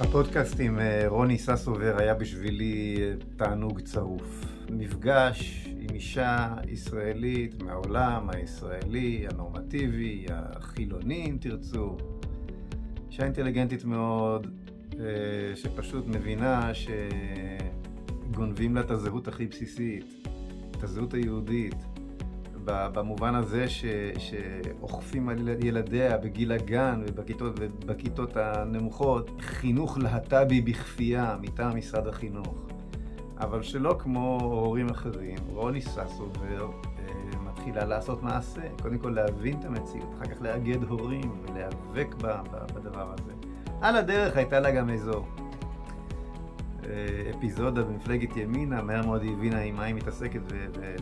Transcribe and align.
הפודקאסט 0.00 0.60
עם 0.60 0.78
אה, 0.78 1.04
רוני 1.08 1.38
ססובר 1.38 1.96
היה 1.98 2.14
בשבילי 2.14 2.96
אה, 3.00 3.12
תענוג 3.36 3.80
צרוף. 3.80 4.44
מפגש 4.70 5.68
עם 5.78 5.94
אישה 5.94 6.54
ישראלית 6.68 7.62
מהעולם 7.62 8.30
הישראלי, 8.30 9.26
הנורמטיבי, 9.30 10.26
החילוני 10.30 11.26
אם 11.30 11.36
תרצו. 11.40 11.96
אישה 13.10 13.24
אינטליגנטית 13.24 13.84
מאוד, 13.84 14.46
אה, 15.00 15.56
שפשוט 15.56 16.06
מבינה 16.06 16.70
שגונבים 18.30 18.74
לה 18.74 18.80
את 18.80 18.90
הזהות 18.90 19.28
הכי 19.28 19.46
בסיסית, 19.46 20.26
את 20.70 20.82
הזהות 20.82 21.14
היהודית. 21.14 21.89
במובן 22.64 23.34
הזה 23.34 23.68
ש, 23.68 23.84
שאוכפים 24.18 25.28
על 25.28 25.48
ילדיה 25.64 26.18
בגיל 26.18 26.52
הגן 26.52 27.02
ובכיתות, 27.06 27.52
ובכיתות 27.58 28.36
הנמוכות 28.36 29.30
חינוך 29.40 29.98
להט"בי 29.98 30.60
בכפייה 30.60 31.36
מטעם 31.40 31.76
משרד 31.76 32.06
החינוך. 32.06 32.54
אבל 33.38 33.62
שלא 33.62 33.96
כמו 33.98 34.38
הורים 34.42 34.88
אחרים, 34.88 35.38
רוני 35.48 35.80
ססובר 35.80 36.70
אה, 36.98 37.40
מתחילה 37.46 37.84
לעשות 37.84 38.22
מעשה. 38.22 38.62
קודם 38.82 38.98
כל 38.98 39.10
להבין 39.10 39.56
את 39.60 39.64
המציאות, 39.64 40.14
אחר 40.18 40.24
כך 40.24 40.42
לאגד 40.42 40.82
הורים 40.82 41.42
ולהיאבק 41.42 42.14
בדבר 42.74 43.12
הזה. 43.12 43.32
על 43.80 43.96
הדרך 43.96 44.36
הייתה 44.36 44.60
לה 44.60 44.70
גם 44.70 44.90
איזו 44.90 45.24
אפיזודה 47.30 47.82
במפלגת 47.82 48.36
ימינה, 48.36 48.82
מהר 48.82 49.06
מאוד 49.06 49.22
היא 49.22 49.32
הבינה 49.32 49.60
עם 49.60 49.76
מה 49.76 49.84
היא 49.84 49.94
מתעסקת 49.94 50.40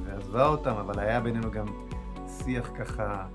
ועזבה 0.05 0.47
אותם, 0.47 0.71
אבל 0.71 0.99
היה 0.99 1.21
בינינו 1.21 1.51
גם 1.51 1.67
שיח 2.27 2.71
ככה 2.79 3.27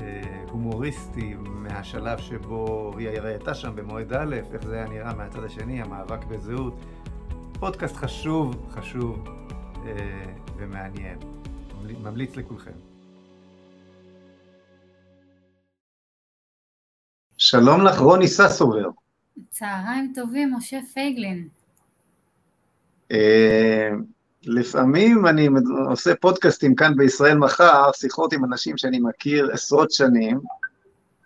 אה, 0.00 0.44
הומוריסטי 0.50 1.34
מהשלב 1.44 2.18
שבו 2.18 2.92
היא 2.98 3.08
הרי 3.08 3.30
הייתה 3.30 3.54
שם 3.54 3.76
במועד 3.76 4.12
א', 4.12 4.34
איך 4.52 4.64
זה 4.66 4.74
היה 4.74 4.88
נראה 4.88 5.14
מהצד 5.14 5.44
השני, 5.44 5.82
המאבק 5.82 6.24
בזהות. 6.24 6.74
פודקאסט 7.58 7.96
חשוב, 7.96 8.66
חשוב 8.70 9.24
אה, 9.86 9.92
ומעניין. 10.56 11.18
ממליץ 12.02 12.36
לכולכם. 12.36 12.70
שלום 17.38 17.84
לך, 17.84 17.98
רוני 17.98 18.28
ססובר. 18.28 18.88
צהריים 19.50 20.12
טובים, 20.14 20.54
משה 20.54 20.78
פייגלין. 20.94 21.48
אה, 23.12 23.90
לפעמים 24.42 25.26
אני 25.26 25.48
עושה 25.88 26.14
פודקאסטים 26.14 26.74
כאן 26.74 26.96
בישראל 26.96 27.38
מחר, 27.38 27.92
שיחות 27.92 28.32
עם 28.32 28.44
אנשים 28.44 28.76
שאני 28.76 29.00
מכיר 29.00 29.50
עשרות 29.52 29.90
שנים, 29.90 30.40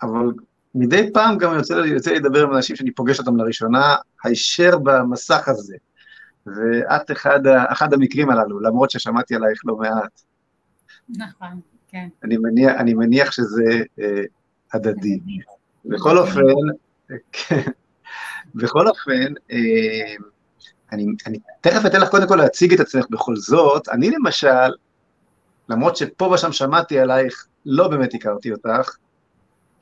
אבל 0.03 0.33
מדי 0.75 1.11
פעם 1.13 1.39
גם 1.39 1.55
יוצא, 1.55 1.73
יוצא 1.73 2.11
לדבר 2.13 2.43
עם 2.43 2.55
אנשים 2.55 2.77
שאני 2.77 2.91
פוגש 2.91 3.19
אותם 3.19 3.37
לראשונה, 3.37 3.97
הישר 4.25 4.79
במסך 4.79 5.49
הזה. 5.49 5.77
ואת 6.47 7.11
אחד, 7.11 7.41
אחד 7.47 7.95
המקרים 7.95 8.31
הללו, 8.31 8.61
למרות 8.61 8.91
ששמעתי 8.91 9.35
עלייך 9.35 9.61
לא 9.65 9.77
מעט. 9.77 10.21
נכון, 11.09 11.61
כן. 11.89 12.09
אני 12.25 12.37
מניח, 12.37 12.73
אני 12.79 12.95
מניח 12.95 13.33
שזה 13.33 13.83
אה, 14.01 14.23
הדדי. 14.73 15.21
בכל 15.85 16.19
אופן, 16.19 16.41
כן, 17.33 17.71
בכל 18.55 18.89
אופן, 18.89 19.33
אה, 19.51 20.15
אני, 20.93 21.07
אני 21.27 21.39
תכף 21.61 21.87
אתן 21.87 22.01
לך 22.01 22.09
קודם 22.09 22.29
כל 22.29 22.37
להציג 22.37 22.73
את 22.73 22.81
עצמך 22.81 23.07
בכל 23.11 23.37
זאת, 23.37 23.89
אני 23.89 24.11
למשל, 24.11 24.71
למרות 25.69 25.97
שפה 25.97 26.25
ושם 26.25 26.53
שמעתי 26.53 26.99
עלייך, 26.99 27.47
לא 27.67 27.89
באמת 27.89 28.15
הכרתי 28.15 28.53
אותך, 28.53 28.97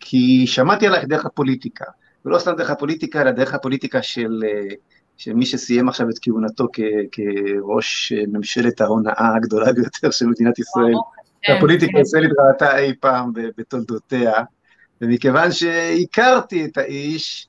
כי 0.00 0.46
שמעתי 0.46 0.86
עלייך 0.86 1.04
דרך 1.04 1.26
הפוליטיקה, 1.26 1.84
ולא 2.24 2.38
סתם 2.38 2.52
דרך 2.56 2.70
הפוליטיקה, 2.70 3.22
אלא 3.22 3.30
דרך 3.30 3.54
הפוליטיקה 3.54 4.02
של, 4.02 4.42
אה, 4.46 4.74
של 5.16 5.32
מי 5.32 5.46
שסיים 5.46 5.88
עכשיו 5.88 6.10
את 6.10 6.14
כהונתו 6.22 6.66
כ, 6.72 6.80
כראש 7.12 8.12
ממשלת 8.28 8.80
ההונאה 8.80 9.36
הגדולה 9.36 9.72
ביותר 9.72 10.10
של 10.10 10.26
מדינת 10.26 10.58
ישראל. 10.58 10.94
הפוליטיקה. 11.48 11.98
הישראלית 11.98 12.30
ראתה 12.38 12.78
אי 12.78 12.94
פעם 13.00 13.32
בתולדותיה, 13.34 14.32
ומכיוון 15.00 15.52
שהכרתי 15.52 16.64
את 16.64 16.78
האיש, 16.78 17.48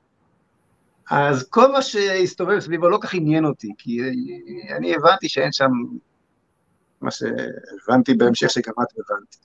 אז 1.10 1.50
כל 1.50 1.72
מה 1.72 1.82
שהסתובב 1.82 2.60
סביבו 2.60 2.90
לא 2.90 2.98
כך 3.02 3.14
עניין 3.14 3.46
אותי, 3.46 3.72
כי 3.78 4.00
אני 4.78 4.96
הבנתי 4.96 5.30
שאין 5.30 5.52
שם 5.52 5.72
מה 7.02 7.12
שהבנתי 7.12 8.14
בהמשך 8.14 8.50
שגם 8.50 8.74
את 8.84 8.88
הבנת 8.94 9.36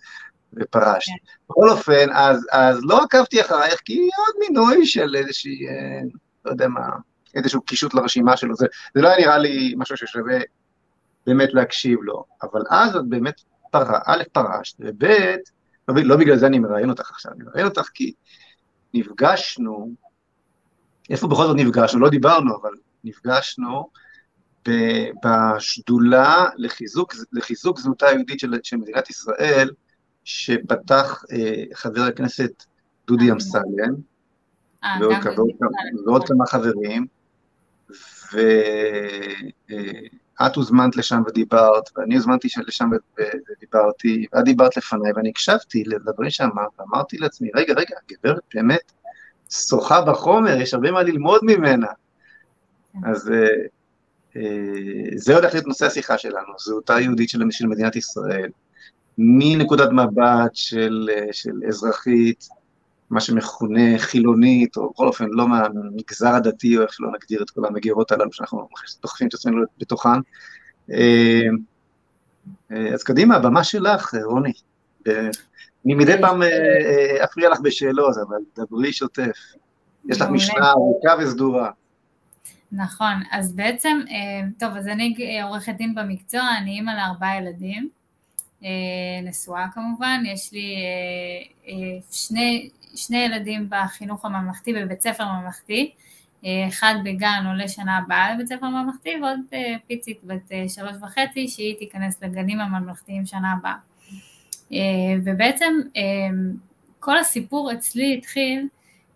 ופרשת. 0.53 1.07
כן. 1.07 1.45
בכל 1.51 1.71
אופן, 1.71 2.07
אז, 2.13 2.47
אז 2.53 2.81
לא 2.83 3.03
עקבתי 3.03 3.41
אחרייך, 3.41 3.81
כי 3.85 3.95
עוד 3.95 4.35
מינוי 4.49 4.87
של 4.87 5.17
איזושהי, 5.17 5.69
אה, 5.69 6.01
לא 6.45 6.51
יודע 6.51 6.69
מה, 6.69 6.89
איזשהו 7.35 7.63
קישוט 7.63 7.95
לרשימה 7.95 8.37
שלו, 8.37 8.55
זה, 8.55 8.67
זה 8.95 9.03
לא 9.03 9.09
היה 9.09 9.19
נראה 9.19 9.39
לי 9.39 9.75
משהו 9.77 9.97
ששווה 9.97 10.39
באמת 11.27 11.55
להקשיב 11.55 11.99
לו, 12.03 12.25
אבל 12.43 12.63
אז 12.71 12.97
את 12.97 13.09
באמת 13.09 13.41
פרע, 13.71 13.99
א', 14.07 14.23
פרשת, 14.33 14.77
וב', 14.81 15.05
לא, 15.89 15.95
לא 16.05 16.17
בגלל 16.17 16.37
זה 16.37 16.47
אני 16.47 16.59
מראיין 16.59 16.91
אותך 16.91 17.11
עכשיו, 17.11 17.33
אני 17.33 17.45
מראיין 17.45 17.67
אותך 17.67 17.89
כי 17.95 18.13
נפגשנו, 18.95 19.95
איפה 21.11 21.29
בכל 21.29 21.47
זאת 21.47 21.57
נפגשנו? 21.57 22.01
לא 22.01 22.11
דיברנו, 22.11 22.57
אבל 22.61 22.71
נפגשנו 23.05 23.91
בשדולה 25.25 26.47
לחיזוק, 26.57 27.15
לחיזוק 27.33 27.79
זהותה 27.79 28.07
היהודית 28.07 28.41
של, 28.41 28.55
של 28.63 28.77
מדינת 28.77 29.11
ישראל, 29.11 29.71
שפתח 30.25 31.25
אה, 31.33 31.65
חבר 31.75 32.03
הכנסת 32.03 32.65
דודי 33.07 33.31
אמסלם, 33.31 33.95
אה, 34.85 34.97
ועוד, 35.01 35.17
ועוד 36.07 36.29
כמה 36.29 36.47
חברים, 36.47 37.07
ואת 40.41 40.57
הוזמנת 40.57 40.97
לשם 40.97 41.23
ודיברת, 41.27 41.91
ואני 41.97 42.15
הוזמנתי 42.15 42.49
לשם 42.67 42.91
ודיברתי, 43.57 44.27
ואת 44.33 44.45
דיברת 44.45 44.77
לפניי, 44.77 45.13
ואני 45.17 45.29
הקשבתי 45.29 45.85
לדברים 45.87 46.31
שאמרת, 46.31 46.69
ואמרתי 46.79 47.19
לעצמי, 47.19 47.51
רגע, 47.55 47.75
רגע, 47.75 47.97
גברת 48.13 48.43
באמת 48.55 48.93
שוחה 49.51 50.01
בחומר, 50.01 50.61
יש 50.61 50.75
הרבה 50.75 50.91
מה 50.91 51.03
ללמוד 51.03 51.41
ממנה. 51.43 51.87
כן. 52.93 52.99
אז 53.11 53.31
אה, 53.31 53.49
אה, 54.37 55.17
זה 55.17 55.35
הולך 55.35 55.53
להיות 55.53 55.67
נושא 55.67 55.87
השיחה 55.87 56.19
שלנו, 56.19 56.53
זהותה 56.59 56.95
היהודית 56.95 57.29
של, 57.29 57.43
של 57.51 57.67
מדינת 57.67 57.97
ישראל, 57.97 58.51
מנקודת 59.19 59.89
מבט 59.93 60.55
של, 60.55 61.09
אה, 61.13 61.33
של 61.33 61.53
אזרחית, 61.69 62.49
מה 63.11 63.21
שמכונה 63.21 63.99
חילונית, 63.99 64.77
או 64.77 64.91
בכל 64.91 65.07
אופן 65.07 65.27
לא 65.31 65.49
מהמגזר 65.49 66.35
הדתי, 66.35 66.77
או 66.77 66.83
איך 66.83 66.93
שלא 66.93 67.09
נגדיר 67.13 67.43
את 67.43 67.51
כל 67.51 67.65
המגירות 67.65 68.13
הללו 68.13 68.33
שאנחנו 68.33 68.69
דוחפים 69.03 69.29
את 69.29 69.35
עצמנו 69.35 69.63
בתוכן. 69.79 70.21
אז 72.71 73.03
קדימה, 73.05 73.37
הבמה 73.37 73.65
שלך, 73.65 74.15
רוני. 74.25 74.53
אני 75.87 75.95
מדי 75.95 76.15
פעם 76.21 76.43
אה, 76.43 76.49
אה, 76.49 77.25
אפריע 77.25 77.51
לך 77.51 77.61
בשאלות, 77.61 78.17
אבל 78.29 78.37
דברי 78.59 78.93
שוטף. 78.93 79.39
יש 80.09 80.21
לך 80.21 80.29
משנה 80.31 80.71
ארוכה 80.71 81.09
וסדורה. 81.19 81.71
נכון, 82.73 83.15
אז 83.31 83.53
בעצם, 83.53 84.01
אה, 84.11 84.49
טוב, 84.59 84.77
אז 84.77 84.89
אני 84.89 85.41
עורכת 85.43 85.75
דין 85.77 85.95
במקצוע, 85.95 86.43
אני 86.59 86.71
אימא 86.71 86.91
לארבעה 86.91 87.37
ילדים, 87.39 87.89
נשואה 89.23 89.67
כמובן, 89.75 90.23
יש 90.27 90.53
לי 90.53 90.77
שני, 92.11 92.71
שני 92.95 93.19
ילדים 93.19 93.69
בחינוך 93.71 94.25
הממלכתי, 94.25 94.75
בבית 94.75 95.01
ספר 95.01 95.25
ממלכתי, 95.25 95.93
אחד 96.69 96.95
בגן 97.05 97.45
עולה 97.47 97.69
שנה 97.69 97.99
הבאה 97.99 98.35
לבית 98.35 98.49
ספר 98.49 98.67
ממלכתי, 98.67 99.11
ועוד 99.23 99.39
פיצית 99.87 100.21
בת 100.25 100.53
שלוש 100.69 100.97
וחצי, 101.03 101.49
שהיא 101.49 101.79
תיכנס 101.79 102.23
לגנים 102.23 102.61
הממלכתיים 102.61 103.27
שנה 103.27 103.53
הבאה. 103.53 103.77
אה, 104.73 104.79
ובעצם 105.25 105.75
אה, 105.97 106.03
כל 107.01 107.19
הסיפור 107.19 107.73
אצלי 107.73 108.15
התחיל, 108.19 108.69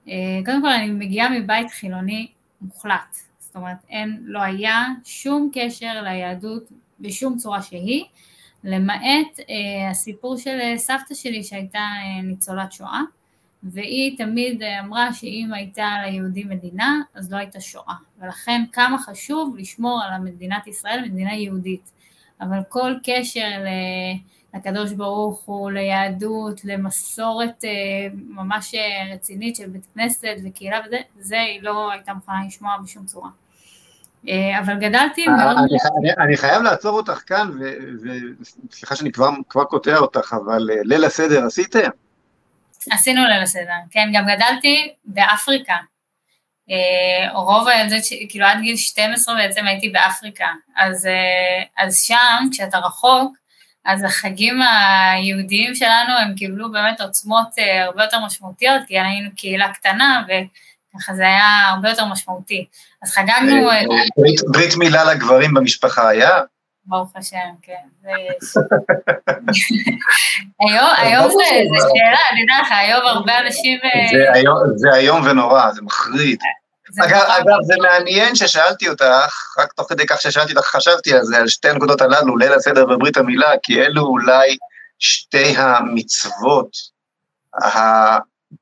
אה, 0.08 0.14
קודם 0.44 0.62
כל 0.62 0.68
אני 0.68 0.90
מגיעה 0.90 1.38
מבית 1.38 1.70
חילוני 1.70 2.28
מוחלט, 2.60 3.16
זאת 3.38 3.56
אומרת 3.56 3.76
אין, 3.90 4.18
לא 4.24 4.42
היה 4.42 4.86
שום 5.04 5.50
קשר 5.52 6.02
ליהדות 6.02 6.62
בשום 7.00 7.36
צורה 7.36 7.62
שהיא, 7.62 8.04
למעט 8.64 9.40
הסיפור 9.90 10.36
של 10.36 10.58
סבתא 10.76 11.14
שלי 11.14 11.44
שהייתה 11.44 11.86
ניצולת 12.22 12.72
שואה, 12.72 13.00
והיא 13.62 14.18
תמיד 14.18 14.62
אמרה 14.62 15.14
שאם 15.14 15.50
הייתה 15.52 15.88
ליהודי 16.06 16.44
מדינה, 16.44 17.00
אז 17.14 17.32
לא 17.32 17.36
הייתה 17.36 17.60
שואה, 17.60 17.94
ולכן 18.20 18.64
כמה 18.72 18.98
חשוב 18.98 19.56
לשמור 19.58 20.02
על 20.02 20.20
מדינת 20.20 20.66
ישראל, 20.66 21.04
מדינה 21.04 21.34
יהודית, 21.34 21.90
אבל 22.40 22.58
כל 22.68 22.94
קשר 23.04 23.48
ל... 23.64 23.68
לקדוש 24.54 24.92
ברוך 24.92 25.40
הוא, 25.44 25.70
ליהדות, 25.70 26.64
למסורת 26.64 27.64
אה, 27.64 27.70
ממש 28.12 28.74
אה, 28.74 29.14
רצינית 29.14 29.56
של 29.56 29.68
בית 29.68 29.86
כנסת 29.94 30.36
וקהילה 30.44 30.80
וזה, 30.86 30.98
זה 31.18 31.40
היא 31.40 31.62
לא 31.62 31.92
הייתה 31.92 32.14
מוכנה 32.14 32.36
לשמוע 32.46 32.76
בשום 32.84 33.06
צורה. 33.06 33.28
אה, 34.28 34.58
אבל 34.58 34.74
גדלתי 34.74 35.26
מאוד... 35.26 35.56
אני, 36.18 36.36
חייב 36.36 36.62
לעצור 36.62 36.96
אותך 36.96 37.22
כאן, 37.26 37.48
וסליחה 38.70 38.96
שאני 38.96 39.12
כבר, 39.12 39.30
כבר 39.48 39.64
קוטע 39.64 39.96
אותך, 39.96 40.34
אבל 40.46 40.68
ליל 40.84 41.04
הסדר 41.04 41.46
עשיתם? 41.46 41.88
עשינו 42.90 43.24
ליל 43.24 43.42
הסדר, 43.42 43.72
כן, 43.90 44.10
גם 44.12 44.24
גדלתי 44.26 44.94
באפריקה. 45.04 45.76
רוב 47.34 47.68
הילדות, 47.68 48.02
כאילו 48.28 48.46
עד 48.46 48.60
גיל 48.60 48.76
12 48.76 49.34
בעצם 49.34 49.66
הייתי 49.66 49.88
באפריקה, 49.88 50.46
אז, 50.76 51.08
אז 51.78 52.02
שם, 52.02 52.48
כשאתה 52.52 52.78
רחוק, 52.78 53.36
אז 53.88 54.04
החגים 54.04 54.60
היהודיים 54.62 55.74
שלנו 55.74 56.18
הם 56.20 56.34
קיבלו 56.34 56.72
באמת 56.72 57.00
עוצמות 57.00 57.48
הרבה 57.86 58.04
יותר 58.04 58.24
משמעותיות, 58.26 58.82
כי 58.86 59.00
היינו 59.00 59.30
קהילה 59.36 59.72
קטנה, 59.72 60.22
וככה 60.24 61.14
זה 61.14 61.22
היה 61.22 61.68
הרבה 61.68 61.88
יותר 61.88 62.04
משמעותי. 62.04 62.66
אז 63.02 63.10
חגגנו... 63.10 63.68
ברית, 64.16 64.40
ברית 64.48 64.76
מילה 64.76 65.04
לגברים 65.04 65.54
במשפחה 65.54 66.08
היה? 66.08 66.30
ברוך 66.84 67.16
השם, 67.16 67.48
כן, 67.62 68.08
יש. 68.08 68.54
היום 70.98 71.30
זה 71.30 71.44
שאלה, 71.78 72.18
אני 72.32 72.40
יודעת 72.40 72.60
לך, 72.66 72.72
היום 72.72 73.06
הרבה 73.06 73.38
אנשים... 73.38 73.80
זה 74.76 74.94
איום 74.94 75.26
ונורא, 75.26 75.72
זה 75.72 75.82
מחריד. 75.82 76.38
אגב, 77.04 77.56
זה 77.62 77.74
מעניין 77.82 78.34
ששאלתי 78.34 78.88
אותך, 78.88 79.54
רק 79.58 79.72
תוך 79.72 79.88
כדי 79.88 80.06
כך 80.06 80.20
ששאלתי 80.20 80.52
אותך, 80.52 80.66
חשבתי 80.66 81.14
על 81.14 81.24
זה, 81.24 81.36
על 81.36 81.48
שתי 81.48 81.68
הנקודות 81.68 82.00
הללו, 82.00 82.36
ליל 82.36 82.52
הסדר 82.52 82.84
וברית 82.84 83.16
המילה, 83.16 83.50
כי 83.62 83.82
אלו 83.82 84.02
אולי 84.02 84.56
שתי 84.98 85.56
המצוות 85.56 86.70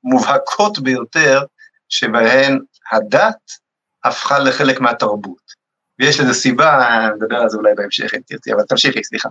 המובהקות 0.05 0.79
ביותר, 0.79 1.43
שבהן 1.89 2.59
הדת 2.93 3.37
הפכה 4.05 4.39
לחלק 4.39 4.81
מהתרבות. 4.81 5.47
ויש 5.99 6.21
לזה 6.21 6.35
סיבה, 6.35 6.89
נדבר 7.17 7.37
על 7.37 7.49
זה 7.49 7.57
אולי 7.57 7.75
בהמשך 7.75 8.15
אם 8.15 8.21
תרצי, 8.27 8.53
אבל 8.53 8.63
תמשיכי, 8.63 9.05
סליחה. 9.05 9.29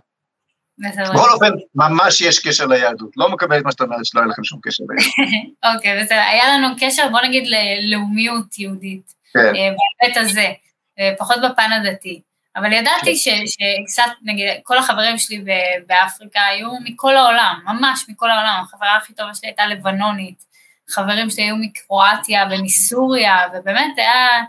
בכל 0.80 1.30
אופן, 1.32 1.52
ממש 1.76 2.22
יש 2.22 2.48
קשר 2.48 2.66
ליהדות. 2.66 3.10
לא 3.18 3.30
מקבל 3.30 3.60
את 3.60 3.66
מה 3.66 3.72
שאת 3.72 3.82
אומרת, 3.82 4.06
שלא 4.06 4.22
היה 4.22 4.30
לכם 4.30 4.44
שום 4.44 4.60
קשר 4.64 4.84
ליהדות. 4.90 5.14
אוקיי, 5.76 6.04
בסדר. 6.04 6.20
היה 6.20 6.58
לנו 6.58 6.68
קשר, 6.80 7.10
בוא 7.12 7.22
נגיד, 7.22 7.44
ללאומיות 7.48 8.60
יהודית. 8.60 9.14
כן. 9.34 9.40
אה, 9.40 9.52
בהיבט 10.02 10.18
הזה, 10.18 10.52
אה, 11.00 11.14
פחות 11.18 11.38
בפן 11.44 11.72
הדתי. 11.72 12.22
אבל 12.56 12.74
ידעתי 12.74 13.14
כן. 13.26 13.48
שקצת, 13.48 14.12
נגיד, 14.24 14.48
כל 14.64 14.78
החברים 14.78 15.18
שלי 15.18 15.44
באפריקה 15.88 16.42
היו 16.42 16.70
מכל 16.84 17.18
העולם, 17.18 17.60
ממש 17.66 18.06
מכל 18.10 18.32
העולם. 18.32 18.62
החברה 18.64 18.98
הכי 18.98 19.14
טובה 19.14 19.34
שלי 19.34 19.50
הייתה 19.50 19.68
לבנונית. 19.68 20.46
חברים 20.90 21.30
שלי 21.30 21.44
היו 21.44 21.56
מקרואטיה 21.56 22.48
ומסוריה, 22.52 23.38
ובאמת 23.54 23.98
היה, 23.98 24.44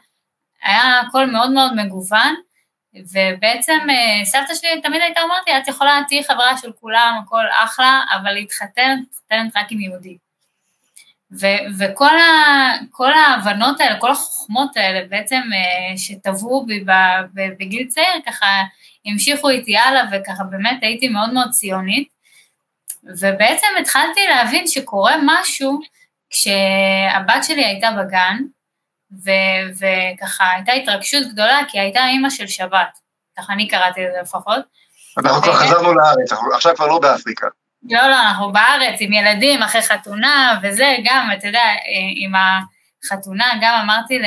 היה 0.63 1.01
הכל 1.01 1.27
מאוד 1.27 1.51
מאוד 1.51 1.73
מגוון. 1.75 2.35
ובעצם 3.13 3.79
אה, 3.91 4.25
סבתא 4.25 4.55
שלי 4.55 4.81
תמיד 4.83 5.01
הייתה 5.03 5.21
אומרת 5.21 5.43
לי, 5.47 5.59
את 5.59 5.69
יכולה, 5.69 6.01
תהיי 6.09 6.25
חברה 6.25 6.59
של 6.59 6.73
כולם, 6.81 7.21
הכל 7.25 7.45
אחלה, 7.65 8.01
אבל 8.15 8.33
להתחתן, 8.33 8.97
להתחתן 8.99 9.49
רק 9.61 9.67
עם 9.71 9.81
יהודי. 9.81 10.17
ו- 11.33 11.67
וכל 11.79 12.19
ה- 12.19 12.79
ההבנות 13.15 13.81
האלה, 13.81 14.01
כל 14.01 14.11
החוכמות 14.11 14.77
האלה 14.77 15.07
בעצם 15.09 15.41
אה, 15.55 15.99
שטבעו 15.99 16.67
בי 16.67 16.85
בגיל 17.35 17.87
צעיר, 17.89 18.21
ככה 18.27 18.47
המשיכו 19.07 19.49
איתי 19.49 19.77
הלאה, 19.77 20.03
וככה 20.13 20.45
באמת 20.45 20.79
הייתי 20.83 21.09
מאוד 21.09 21.33
מאוד 21.33 21.51
ציונית. 21.51 22.09
ובעצם 23.05 23.67
התחלתי 23.81 24.21
להבין 24.29 24.67
שקורה 24.67 25.17
משהו 25.23 25.81
כשהבת 26.31 27.45
שלי 27.45 27.65
הייתה 27.65 27.91
בגן, 27.91 28.37
ו- 29.13 29.71
וככה 29.79 30.51
הייתה 30.51 30.73
התרגשות 30.73 31.23
גדולה, 31.33 31.59
כי 31.69 31.81
הייתה 31.81 32.07
אימא 32.07 32.31
של 32.31 32.47
שבת, 32.47 32.99
ככה 33.39 33.53
אני 33.53 33.69
קראתי 33.69 34.01
לזה 34.05 34.21
לפחות. 34.23 34.65
אנחנו 35.19 35.43
כבר 35.43 35.53
חזרנו 35.53 35.95
לארץ, 35.95 36.33
עכשיו 36.55 36.77
כבר 36.77 36.87
לא 36.87 36.99
באפריקה. 36.99 37.47
לא, 37.91 38.09
לא, 38.09 38.21
אנחנו 38.21 38.53
בארץ 38.53 38.97
עם 39.01 39.13
ילדים 39.13 39.63
אחרי 39.63 39.83
חתונה, 39.83 40.59
וזה 40.63 40.97
גם, 41.05 41.29
אתה 41.39 41.47
יודע, 41.47 41.65
עם 42.17 42.33
החתונה, 42.35 43.53
גם 43.61 43.81
אמרתי 43.83 44.19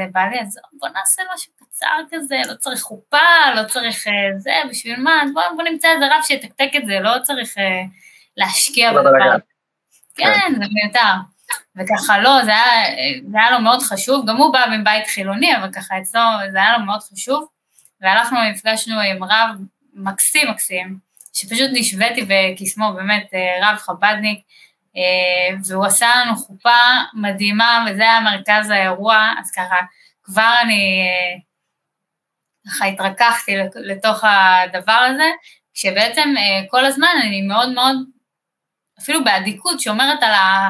לבעלי, 0.00 0.40
אז 0.40 0.58
בוא 0.72 0.88
נעשה 0.88 1.22
משהו 1.34 1.52
קצר 1.56 1.98
כזה, 2.10 2.36
לא 2.48 2.54
צריך 2.54 2.80
חופה, 2.80 3.54
לא 3.54 3.64
צריך 3.64 4.06
אה, 4.06 4.12
זה, 4.38 4.52
בשביל 4.70 5.00
מה, 5.00 5.22
בוא, 5.34 5.42
בוא 5.56 5.64
נמצא 5.64 5.88
איזה 5.88 6.04
רב 6.06 6.22
שיתקתק 6.22 6.70
את 6.76 6.86
זה, 6.86 7.00
לא 7.00 7.12
צריך 7.22 7.58
אה, 7.58 7.82
להשקיע 8.36 8.92
בדבר. 8.92 9.36
כן, 10.16 10.32
כן, 10.34 10.52
זה 10.54 10.64
מיותר. 10.72 11.14
וככה 11.76 12.18
לא, 12.18 12.44
זה 12.44 12.50
היה, 12.50 12.94
זה 13.30 13.38
היה 13.38 13.50
לו 13.50 13.60
מאוד 13.60 13.82
חשוב, 13.82 14.26
גם 14.28 14.36
הוא 14.36 14.52
בא 14.52 14.64
מבית 14.78 15.06
חילוני, 15.06 15.56
אבל 15.56 15.72
ככה 15.72 15.98
אצלו 15.98 16.20
זה 16.52 16.58
היה 16.58 16.78
לו 16.78 16.84
מאוד 16.84 17.00
חשוב, 17.00 17.48
והלכנו 18.00 18.38
ונפגשנו 18.38 19.00
עם 19.00 19.24
רב 19.24 19.56
מקסים 19.94 20.50
מקסים, 20.50 20.98
שפשוט 21.32 21.70
נשוויתי 21.72 22.26
בקסמו, 22.28 22.92
באמת 22.94 23.26
אה, 23.34 23.70
רב 23.70 23.76
חבדניק, 23.76 24.40
אה, 24.96 25.56
והוא 25.64 25.86
עשה 25.86 26.06
לנו 26.16 26.36
חופה 26.36 26.78
מדהימה, 27.14 27.86
וזה 27.86 28.02
היה 28.02 28.20
מרכז 28.20 28.70
האירוע, 28.70 29.28
אז 29.40 29.50
ככה 29.50 29.76
כבר 30.22 30.54
אני 30.62 31.00
אה, 31.02 31.38
ככה 32.66 32.84
התרככתי 32.84 33.52
לתוך 33.74 34.24
הדבר 34.24 34.92
הזה, 34.92 35.30
שבעצם 35.74 36.34
כל 36.68 36.84
הזמן 36.84 37.14
אני 37.22 37.42
מאוד 37.42 37.72
מאוד, 37.72 37.96
אפילו 39.00 39.24
באדיקות, 39.24 39.80
שומרת 39.80 40.22
על 40.22 40.32
ה... 40.32 40.68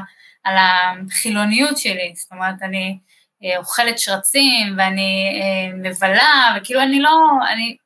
על 0.49 0.57
החילוניות 0.59 1.79
שלי, 1.79 2.13
זאת 2.17 2.33
אומרת, 2.33 2.55
אני 2.63 2.99
אה, 3.45 3.59
אוכלת 3.59 3.99
שרצים 3.99 4.75
ואני 4.79 5.41
אה, 5.43 5.77
מבלה, 5.91 6.57
וכאילו 6.57 6.83
אני 6.83 7.01
לא, 7.01 7.11
אני, 7.53 7.77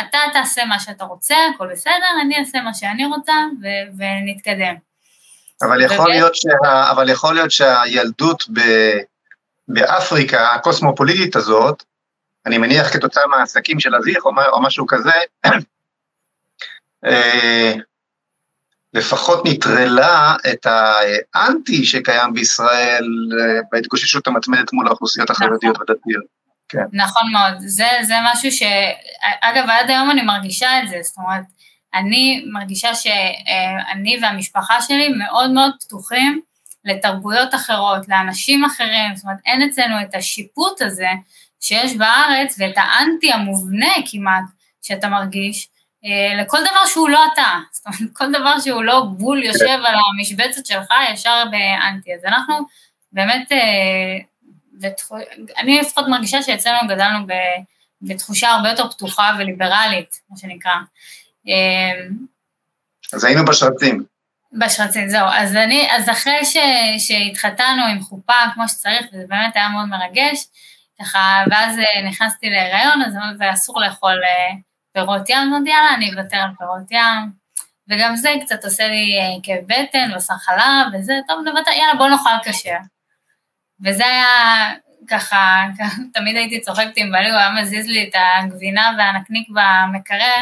אתה 0.00 0.18
תעשה 0.32 0.64
מה 0.64 0.80
שאתה 0.80 1.04
רוצה, 1.04 1.36
הכל 1.54 1.66
בסדר, 1.72 2.20
אני 2.22 2.38
אעשה 2.38 2.60
מה 2.60 2.74
שאני 2.74 3.06
רוצה 3.06 3.32
ו- 3.62 3.96
ונתקדם. 3.98 4.74
אבל 5.62 5.80
יכול, 5.82 6.00
ובא... 6.00 6.08
להיות 6.08 6.34
שה, 6.34 6.90
אבל 6.90 7.08
יכול 7.08 7.34
להיות 7.34 7.50
שהילדות 7.50 8.44
ב, 8.52 8.60
באפריקה, 9.68 10.54
הקוסמופוליטית 10.54 11.36
הזאת, 11.36 11.84
אני 12.46 12.58
מניח 12.58 12.92
כתוצאה 12.92 13.26
מהעסקים 13.26 13.80
של 13.80 13.94
אביך 13.94 14.24
או, 14.24 14.30
או 14.52 14.62
משהו 14.62 14.86
כזה, 14.86 15.12
אה, 17.04 17.72
לפחות 18.94 19.42
נטרלה 19.46 20.36
את 20.52 20.66
האנטי 21.34 21.84
שקיים 21.84 22.32
בישראל 22.34 23.04
אה, 23.40 23.60
בהתגוששות 23.72 24.26
המתמדת 24.26 24.72
מול 24.72 24.86
האוכלוסיות 24.86 25.30
החרדיות 25.30 25.74
נכון. 25.74 25.86
ודתיות. 25.90 26.24
כן. 26.68 26.84
נכון 26.92 27.22
מאוד, 27.32 27.54
זה, 27.58 27.88
זה 28.02 28.14
משהו 28.24 28.52
ש... 28.52 28.62
אגב, 29.40 29.64
עד 29.68 29.90
היום 29.90 30.10
אני 30.10 30.22
מרגישה 30.22 30.82
את 30.82 30.88
זה, 30.88 30.96
זאת 31.02 31.16
אומרת, 31.18 31.42
אני 31.94 32.44
מרגישה 32.52 32.94
שאני 32.94 34.18
והמשפחה 34.22 34.82
שלי 34.82 35.08
מאוד 35.08 35.50
מאוד 35.50 35.72
פתוחים 35.80 36.40
לתרבויות 36.84 37.54
אחרות, 37.54 38.08
לאנשים 38.08 38.64
אחרים, 38.64 39.16
זאת 39.16 39.24
אומרת, 39.24 39.38
אין 39.46 39.62
אצלנו 39.62 40.02
את 40.02 40.14
השיפוט 40.14 40.82
הזה 40.82 41.08
שיש 41.60 41.96
בארץ 41.96 42.56
ואת 42.58 42.74
האנטי 42.76 43.32
המובנה 43.32 43.92
כמעט 44.10 44.44
שאתה 44.82 45.08
מרגיש, 45.08 45.68
אה, 45.68 45.79
לכל 46.40 46.58
דבר 46.60 46.86
שהוא 46.86 47.08
לא 47.08 47.20
אתה, 47.32 47.58
זאת 47.72 47.86
אומרת, 47.86 48.12
כל 48.12 48.32
דבר 48.32 48.60
שהוא 48.60 48.84
לא 48.84 49.02
בול 49.02 49.42
יושב 49.42 49.78
על 49.84 49.94
המשבצת 50.12 50.66
שלך, 50.66 50.88
ישר 51.12 51.44
באנטי. 51.50 52.14
אז 52.14 52.24
אנחנו 52.24 52.54
באמת, 53.12 53.52
אה, 53.52 54.18
אני 55.58 55.80
לפחות 55.80 56.08
מרגישה 56.08 56.42
שאצלנו 56.42 56.88
גדלנו 56.88 57.26
בתחושה 58.02 58.48
הרבה 58.48 58.68
יותר 58.68 58.90
פתוחה 58.90 59.30
וליברלית, 59.38 60.20
מה 60.30 60.36
שנקרא. 60.36 60.72
אה, 61.48 62.00
אז 63.12 63.24
היינו 63.24 63.44
בשרצים. 63.44 64.04
בשרצים, 64.52 65.08
זהו. 65.08 65.26
אז 65.32 65.56
אני, 65.56 65.88
אז 65.90 66.08
אחרי 66.10 66.44
ש, 66.44 66.56
שהתחתנו 66.98 67.84
עם 67.84 68.00
חופה 68.00 68.32
כמו 68.54 68.68
שצריך, 68.68 69.06
וזה 69.12 69.24
באמת 69.28 69.56
היה 69.56 69.68
מאוד 69.68 69.88
מרגש, 69.88 70.46
ככה, 71.00 71.44
ואז 71.50 71.76
נכנסתי 72.04 72.50
להיריון, 72.50 73.02
אז 73.02 73.14
אסור 73.52 73.80
לאכול 73.80 74.20
פירות 75.00 75.28
ים, 75.28 75.38
אמרתי 75.38 75.70
יאללה, 75.70 75.94
אני 75.94 76.10
אוותר 76.10 76.36
על 76.36 76.50
פירות 76.58 76.90
ים, 76.90 77.30
וגם 77.88 78.16
זה 78.16 78.34
קצת 78.44 78.64
עושה 78.64 78.88
לי 78.88 79.18
אה, 79.20 79.42
כאב 79.42 79.64
בטן, 79.66 80.10
בשר 80.16 80.34
חלב 80.34 80.86
וזה, 80.92 81.12
טוב, 81.28 81.40
נוותר, 81.44 81.70
יאללה, 81.70 81.94
בוא 81.94 82.08
נאכל 82.08 82.30
כשר. 82.44 82.76
וזה 83.84 84.06
היה 84.06 84.72
ככה, 85.08 85.64
תמיד 86.14 86.36
הייתי 86.36 86.60
צוחקת 86.60 86.92
עם 86.96 87.12
בעלי, 87.12 87.30
הוא 87.30 87.38
היה 87.38 87.50
מזיז 87.50 87.86
לי 87.86 88.08
את 88.08 88.14
הגבינה 88.14 88.92
והנקניק 88.98 89.48
במקרר, 89.48 90.40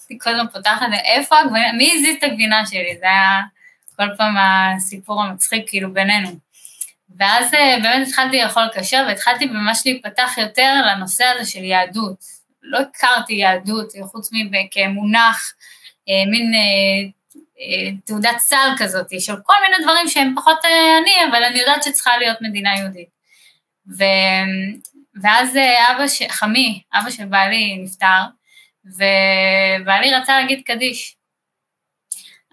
הייתי 0.00 0.18
קודם 0.18 0.46
פותחת, 0.52 0.86
איפה 1.04 1.38
הגבינה, 1.38 1.72
מי 1.72 1.92
הזיז 1.96 2.16
את 2.18 2.24
הגבינה 2.24 2.66
שלי? 2.66 2.96
זה 3.00 3.06
היה 3.06 3.40
כל 3.96 4.16
פעם 4.16 4.36
הסיפור 4.38 5.22
המצחיק 5.22 5.64
כאילו 5.68 5.92
בינינו. 5.92 6.30
ואז 7.18 7.54
אה, 7.54 7.76
באמת 7.82 8.08
התחלתי 8.08 8.42
לאכול 8.42 8.68
כשר 8.74 9.04
והתחלתי 9.08 9.46
ממש 9.46 9.82
להיפתח 9.84 10.30
יותר 10.38 10.74
לנושא 10.86 11.24
הזה 11.24 11.50
של 11.50 11.64
יהדות. 11.64 12.35
לא 12.66 12.78
הכרתי 12.78 13.32
יהדות, 13.32 13.92
חוץ 14.02 14.30
מכמונח, 14.32 15.52
אה, 16.08 16.30
מין 16.30 16.54
אה, 16.54 17.08
אה, 17.60 17.92
תעודת 18.04 18.38
סל 18.38 18.68
כזאת, 18.78 19.06
של 19.20 19.34
כל 19.44 19.54
מיני 19.62 19.84
דברים 19.84 20.08
שהם 20.08 20.34
פחות 20.36 20.58
אני, 21.02 21.30
אבל 21.30 21.44
אני 21.44 21.58
יודעת 21.58 21.82
שצריכה 21.82 22.18
להיות 22.18 22.38
מדינה 22.40 22.76
יהודית. 22.78 23.08
ו, 23.98 24.04
ואז 25.22 25.58
אבא, 25.90 26.08
ש, 26.08 26.22
חמי, 26.28 26.82
אבא 26.94 27.10
של 27.10 27.24
בעלי 27.24 27.78
נפטר, 27.82 28.22
ובעלי 28.84 30.14
רצה 30.14 30.40
להגיד 30.40 30.62
קדיש. 30.66 31.16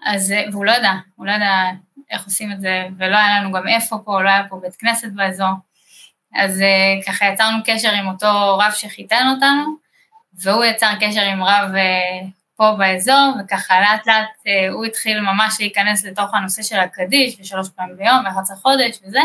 אז, 0.06 0.34
והוא 0.52 0.64
לא 0.64 0.72
ידע, 0.72 0.92
הוא 1.16 1.26
לא 1.26 1.32
ידע 1.32 1.70
איך 2.10 2.24
עושים 2.24 2.52
את 2.52 2.60
זה, 2.60 2.86
ולא 2.98 3.16
היה 3.16 3.40
לנו 3.40 3.52
גם 3.52 3.68
איפה 3.68 3.98
פה, 4.04 4.22
לא 4.22 4.28
היה 4.28 4.42
פה 4.48 4.58
בית 4.62 4.76
כנסת 4.76 5.08
באזור. 5.12 5.54
אז 6.34 6.62
ככה 7.06 7.26
יצרנו 7.26 7.58
קשר 7.64 7.90
עם 7.90 8.08
אותו 8.08 8.58
רב 8.58 8.72
שחיתן 8.72 9.26
אותנו, 9.34 9.83
והוא 10.42 10.64
יצר 10.64 10.90
קשר 11.00 11.20
עם 11.20 11.42
רב 11.42 11.70
uh, 11.74 12.26
פה 12.56 12.74
באזור, 12.78 13.34
וככה 13.40 13.80
לאט 13.80 14.06
לאט 14.06 14.26
uh, 14.38 14.72
הוא 14.72 14.84
התחיל 14.84 15.20
ממש 15.20 15.56
להיכנס 15.60 16.04
לתוך 16.04 16.34
הנושא 16.34 16.62
של 16.62 16.78
הקדיש, 16.78 17.36
ושלוש 17.40 17.68
פעמים 17.68 17.96
ביום, 17.96 18.24
ואחת 18.24 18.58
חודש 18.62 18.98
וזה, 19.06 19.20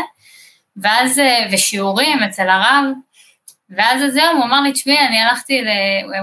ואז, 0.76 1.18
uh, 1.18 1.54
ושיעורים 1.54 2.22
אצל 2.22 2.48
הרב, 2.48 2.84
ואז 3.70 4.02
איזה 4.02 4.20
יום 4.20 4.36
הוא 4.36 4.44
אמר 4.44 4.60
לי, 4.60 4.72
תשמעי, 4.72 5.06
אני 5.06 5.20
הלכתי, 5.20 5.62
ל... 5.62 5.68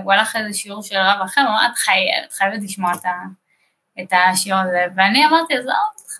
הוא 0.03 0.13
הלך 0.13 0.35
לאיזה 0.35 0.57
שיעור 0.57 0.83
של 0.83 0.97
רב 0.97 1.21
אחר, 1.25 1.41
הוא 1.41 1.49
אמר, 1.49 1.65
את 1.71 1.77
חייבת, 1.77 2.33
חייבת 2.33 2.63
לשמוע 2.63 2.93
את, 2.93 3.05
ה... 3.05 3.11
את 3.99 4.13
השיעור 4.13 4.61
הזה, 4.61 4.85
ואני 4.95 5.25
אמרתי, 5.25 5.57
עזוב 5.57 5.71
אותך, 5.99 6.17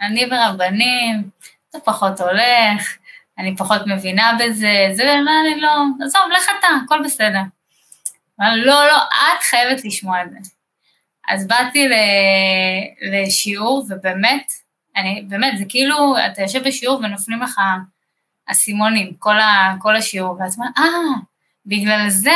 אני 0.00 0.26
ורבנים, 0.30 1.30
זה 1.72 1.78
פחות 1.84 2.20
הולך, 2.20 2.96
אני 3.38 3.56
פחות 3.56 3.80
מבינה 3.86 4.32
בזה, 4.38 4.88
זה, 4.92 5.04
מה 5.24 5.30
אני 5.40 5.60
לא, 5.60 5.72
עזוב, 6.04 6.22
לך 6.36 6.50
אתה, 6.58 6.66
הכל 6.84 7.02
בסדר. 7.04 7.40
אבל 8.40 8.56
לא, 8.56 8.86
לא, 8.86 8.96
את 8.96 9.42
חייבת 9.42 9.84
לשמוע 9.84 10.22
את 10.22 10.30
זה. 10.30 10.38
אז 11.28 11.46
באתי 11.46 11.88
לשיעור, 13.12 13.86
ובאמת, 13.88 14.52
אני, 14.96 15.24
באמת, 15.28 15.58
זה 15.58 15.64
כאילו, 15.68 16.14
אתה 16.32 16.42
יושב 16.42 16.68
בשיעור 16.68 16.98
ונופלים 16.98 17.42
לך 17.42 17.60
אסימונים, 18.46 19.14
כל, 19.18 19.38
ה, 19.38 19.74
כל 19.80 19.96
השיעור, 19.96 20.30
ואת 20.30 20.54
אומרת, 20.56 20.78
אה, 20.78 21.18
בגלל 21.66 22.08
זה 22.08 22.30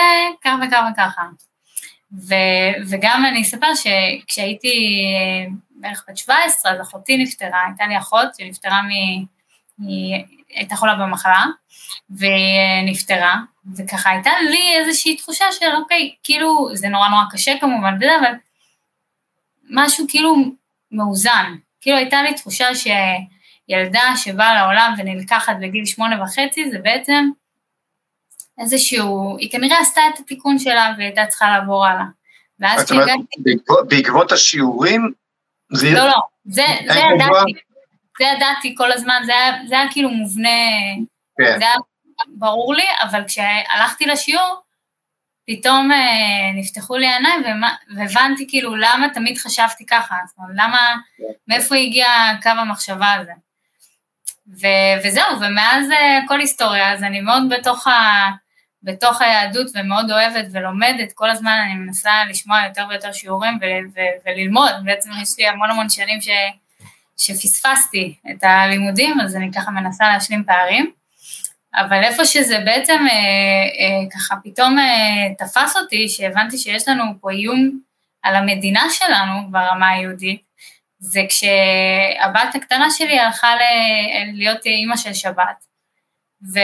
כך 0.45 0.53
וכך 0.67 0.83
וככה. 0.93 1.23
ו, 2.13 2.35
וגם 2.89 3.25
אני 3.29 3.43
אספר 3.43 3.75
שכשהייתי 3.75 5.05
בערך 5.71 6.05
בת 6.09 6.17
17, 6.17 6.73
אז 6.73 6.81
אחותי 6.81 7.17
נפטרה, 7.17 7.67
הייתה 7.67 7.87
לי 7.87 7.99
אחות 7.99 8.29
שנפטרה 8.39 8.83
מ... 8.83 8.91
הייתה 10.57 10.77
חולה 10.77 10.95
במחלה, 10.95 11.45
ונפטרה, 12.11 13.37
וככה 13.77 14.11
הייתה 14.11 14.31
לי 14.51 14.77
איזושהי 14.79 15.17
תחושה 15.17 15.45
של 15.53 15.67
אוקיי, 15.77 16.15
כאילו, 16.23 16.69
זה 16.73 16.89
נורא 16.89 17.09
נורא 17.09 17.23
קשה 17.31 17.53
כמובן, 17.61 17.95
וזה, 17.97 18.19
אבל 18.21 18.33
משהו 19.71 20.07
כאילו 20.09 20.37
מאוזן, 20.93 21.55
כאילו 21.81 21.97
הייתה 21.97 22.23
לי 22.23 22.35
תחושה 22.35 22.67
שילדה 22.75 24.17
שבאה 24.17 24.55
לעולם 24.55 24.95
ונלקחת 24.99 25.57
בגיל 25.61 25.85
שמונה 25.85 26.23
וחצי, 26.23 26.71
זה 26.71 26.79
בעצם 26.79 27.31
איזשהו, 28.59 29.37
היא 29.39 29.51
כנראה 29.51 29.81
עשתה 29.81 30.01
את 30.15 30.21
התיקון 30.21 30.59
שלה 30.59 30.95
והייתה 30.99 31.27
צריכה 31.27 31.51
לעבור 31.51 31.87
הלאה. 31.87 32.05
ואז 32.61 32.85
כשהגעתי... 32.85 33.57
בעקבות 33.89 34.33
השיעורים? 34.33 35.13
זה... 35.73 35.91
לא, 35.91 36.07
לא, 36.07 36.21
זה, 36.45 36.65
זה 36.89 36.99
ידעתי, 36.99 37.53
זה 38.19 38.25
ידעתי 38.25 38.75
כל 38.77 38.93
הזמן, 38.93 39.23
זה 39.27 39.33
היה, 39.33 39.53
זה 39.67 39.79
היה 39.79 39.93
כאילו 39.93 40.11
מובנה, 40.11 40.49
כן. 41.39 41.59
זה 41.59 41.65
היה 41.65 41.77
ברור 42.27 42.75
לי, 42.75 42.85
אבל 43.03 43.25
כשהלכתי 43.27 44.07
לשיעור, 44.07 44.63
פתאום 45.47 45.93
אה, 45.93 46.53
נפתחו 46.55 46.97
לי 46.97 47.07
העיניים 47.07 47.43
והבנתי 47.97 48.47
כאילו 48.49 48.77
למה 48.77 49.07
תמיד 49.15 49.39
חשבתי 49.39 49.87
ככה, 49.87 50.17
זאת 50.27 50.39
אומרת, 50.39 50.53
למה, 50.55 50.95
מאיפה 51.49 51.75
הגיע 51.75 52.07
קו 52.43 52.49
המחשבה 52.49 53.13
הזה. 53.13 53.33
ו, 54.61 54.67
וזהו, 55.05 55.41
ומאז 55.41 55.91
אה, 55.91 56.21
כל 56.29 56.41
היסטוריה, 56.41 56.93
אז 56.93 57.03
אני 57.03 57.21
מאוד 57.21 57.43
בתוך, 57.51 57.87
ה, 57.87 58.31
בתוך 58.83 59.23
היהדות 59.23 59.67
ומאוד 59.75 60.11
אוהבת 60.11 60.47
ולומדת, 60.53 61.13
כל 61.13 61.31
הזמן 61.31 61.59
אני 61.65 61.75
מנסה 61.75 62.25
לשמוע 62.29 62.59
יותר 62.67 62.87
ויותר 62.89 63.13
שיעורים 63.13 63.59
ו, 63.61 63.65
ו, 63.95 64.01
וללמוד, 64.27 64.73
בעצם 64.85 65.11
יש 65.23 65.29
לי 65.39 65.47
המון 65.47 65.71
המון 65.71 65.89
שנים 65.89 66.21
ש, 66.21 66.29
שפספסתי 67.17 68.15
את 68.31 68.45
הלימודים, 68.45 69.21
אז 69.21 69.37
אני 69.37 69.53
ככה 69.53 69.71
מנסה 69.71 70.09
להשלים 70.09 70.45
פערים. 70.45 70.91
אבל 71.77 72.05
איפה 72.05 72.25
שזה 72.25 72.59
בעצם 72.65 73.05
אה, 73.11 73.15
אה, 73.15 74.11
ככה 74.15 74.35
פתאום 74.45 74.79
אה, 74.79 75.35
תפס 75.39 75.77
אותי, 75.77 76.09
שהבנתי 76.09 76.59
שיש 76.59 76.89
לנו 76.89 77.05
פה 77.21 77.31
איום 77.31 77.81
על 78.23 78.37
המדינה 78.37 78.87
שלנו 78.91 79.51
ברמה 79.51 79.91
היהודית, 79.91 80.43
זה 80.99 81.21
כשהבת 81.29 82.55
הקטנה 82.55 82.91
שלי 82.91 83.19
הלכה 83.19 83.55
ל... 83.55 83.61
להיות 84.35 84.67
אימא 84.67 84.97
של 84.97 85.15
שבת. 85.15 85.65
ו... 86.53 86.59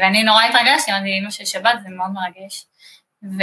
ואני 0.00 0.22
נורא 0.22 0.44
התרגשתי, 0.44 0.92
אמרתי, 0.92 1.08
אימא 1.08 1.30
של 1.30 1.44
שבת 1.44 1.74
זה 1.82 1.88
מאוד 1.88 2.10
מרגש. 2.10 2.64
ו... 3.30 3.42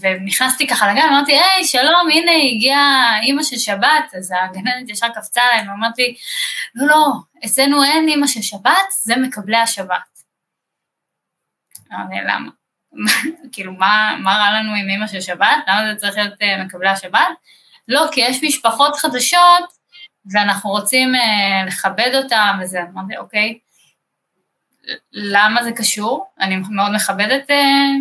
ונכנסתי 0.00 0.66
ככה 0.66 0.92
לגן, 0.92 1.06
אמרתי, 1.08 1.32
היי, 1.32 1.64
שלום, 1.64 2.08
הנה 2.12 2.30
הגיעה 2.50 3.18
אימא 3.22 3.42
של 3.42 3.58
שבת, 3.58 4.14
אז 4.18 4.34
הגננת 4.44 4.88
ישר 4.88 5.08
קפצה 5.14 5.42
עליי 5.42 5.68
ואמרת 5.68 5.94
לא, 6.74 6.86
לא, 6.86 7.12
אצלנו 7.44 7.84
אין 7.84 8.08
אימא 8.08 8.26
של 8.26 8.42
שבת, 8.42 8.90
זה 9.02 9.16
מקבלי 9.16 9.56
השבת. 9.56 10.10
אמרתי, 11.92 12.14
למה? 12.26 12.50
כאילו, 13.52 13.72
מה, 13.72 14.16
מה 14.22 14.36
רע 14.38 14.60
לנו 14.60 14.74
עם 14.74 14.88
אימא 14.88 15.06
של 15.06 15.20
שבת? 15.20 15.56
למה 15.68 15.92
זה 15.92 16.00
צריך 16.00 16.16
להיות 16.16 16.32
uh, 16.32 16.64
מקבלי 16.64 16.88
השבת? 16.88 17.28
לא, 17.88 18.06
כי 18.12 18.20
יש 18.20 18.44
משפחות 18.44 18.96
חדשות, 18.96 19.64
ואנחנו 20.32 20.70
רוצים 20.70 21.14
uh, 21.14 21.66
לכבד 21.66 22.10
אותן 22.14 22.58
וזה. 22.62 22.80
אמרתי, 22.92 23.16
אוקיי, 23.16 23.58
למה 25.12 25.64
זה 25.64 25.72
קשור? 25.72 26.26
אני 26.40 26.56
מאוד 26.70 26.92
מכבדת 26.94 27.50
uh, 27.50 27.54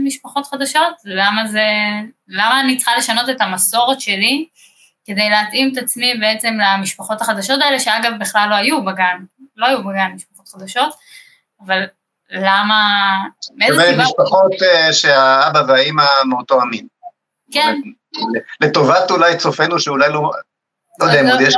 משפחות 0.06 0.46
חדשות, 0.46 0.94
למה 1.06 1.48
זה, 1.48 1.66
למה 2.28 2.60
אני 2.60 2.78
צריכה 2.78 2.98
לשנות 2.98 3.30
את 3.30 3.42
המסורת 3.42 4.02
שלי 4.02 4.48
כדי 5.06 5.30
להתאים 5.30 5.74
את 5.74 5.78
עצמי 5.78 6.14
בעצם 6.20 6.54
למשפחות 6.54 7.22
החדשות 7.22 7.62
האלה, 7.62 7.80
שאגב 7.80 8.12
בכלל 8.20 8.48
לא 8.50 8.56
היו 8.56 8.86
בגן, 8.86 9.18
לא 9.56 9.66
היו 9.66 9.84
בגן 9.84 10.12
משפחות 10.16 10.48
חדשות, 10.48 10.94
אבל 11.66 11.84
למה, 12.32 13.14
מאיזה 13.56 13.82
סיבה... 13.82 14.04
משפחות 14.04 14.52
uh, 14.52 14.94
שהאבא 14.94 15.62
והאימא 15.68 16.04
מאותו 16.26 16.62
המין. 16.62 16.88
כן. 17.52 17.76
לטובת 18.62 19.12
אולי 19.12 19.38
צופינו 19.38 19.80
שאולי 19.80 20.10
לא, 20.14 20.32
לא 21.00 21.06
יודע 21.06 21.22
אם 21.22 21.28
עוד 21.28 21.42
יש 21.42 21.56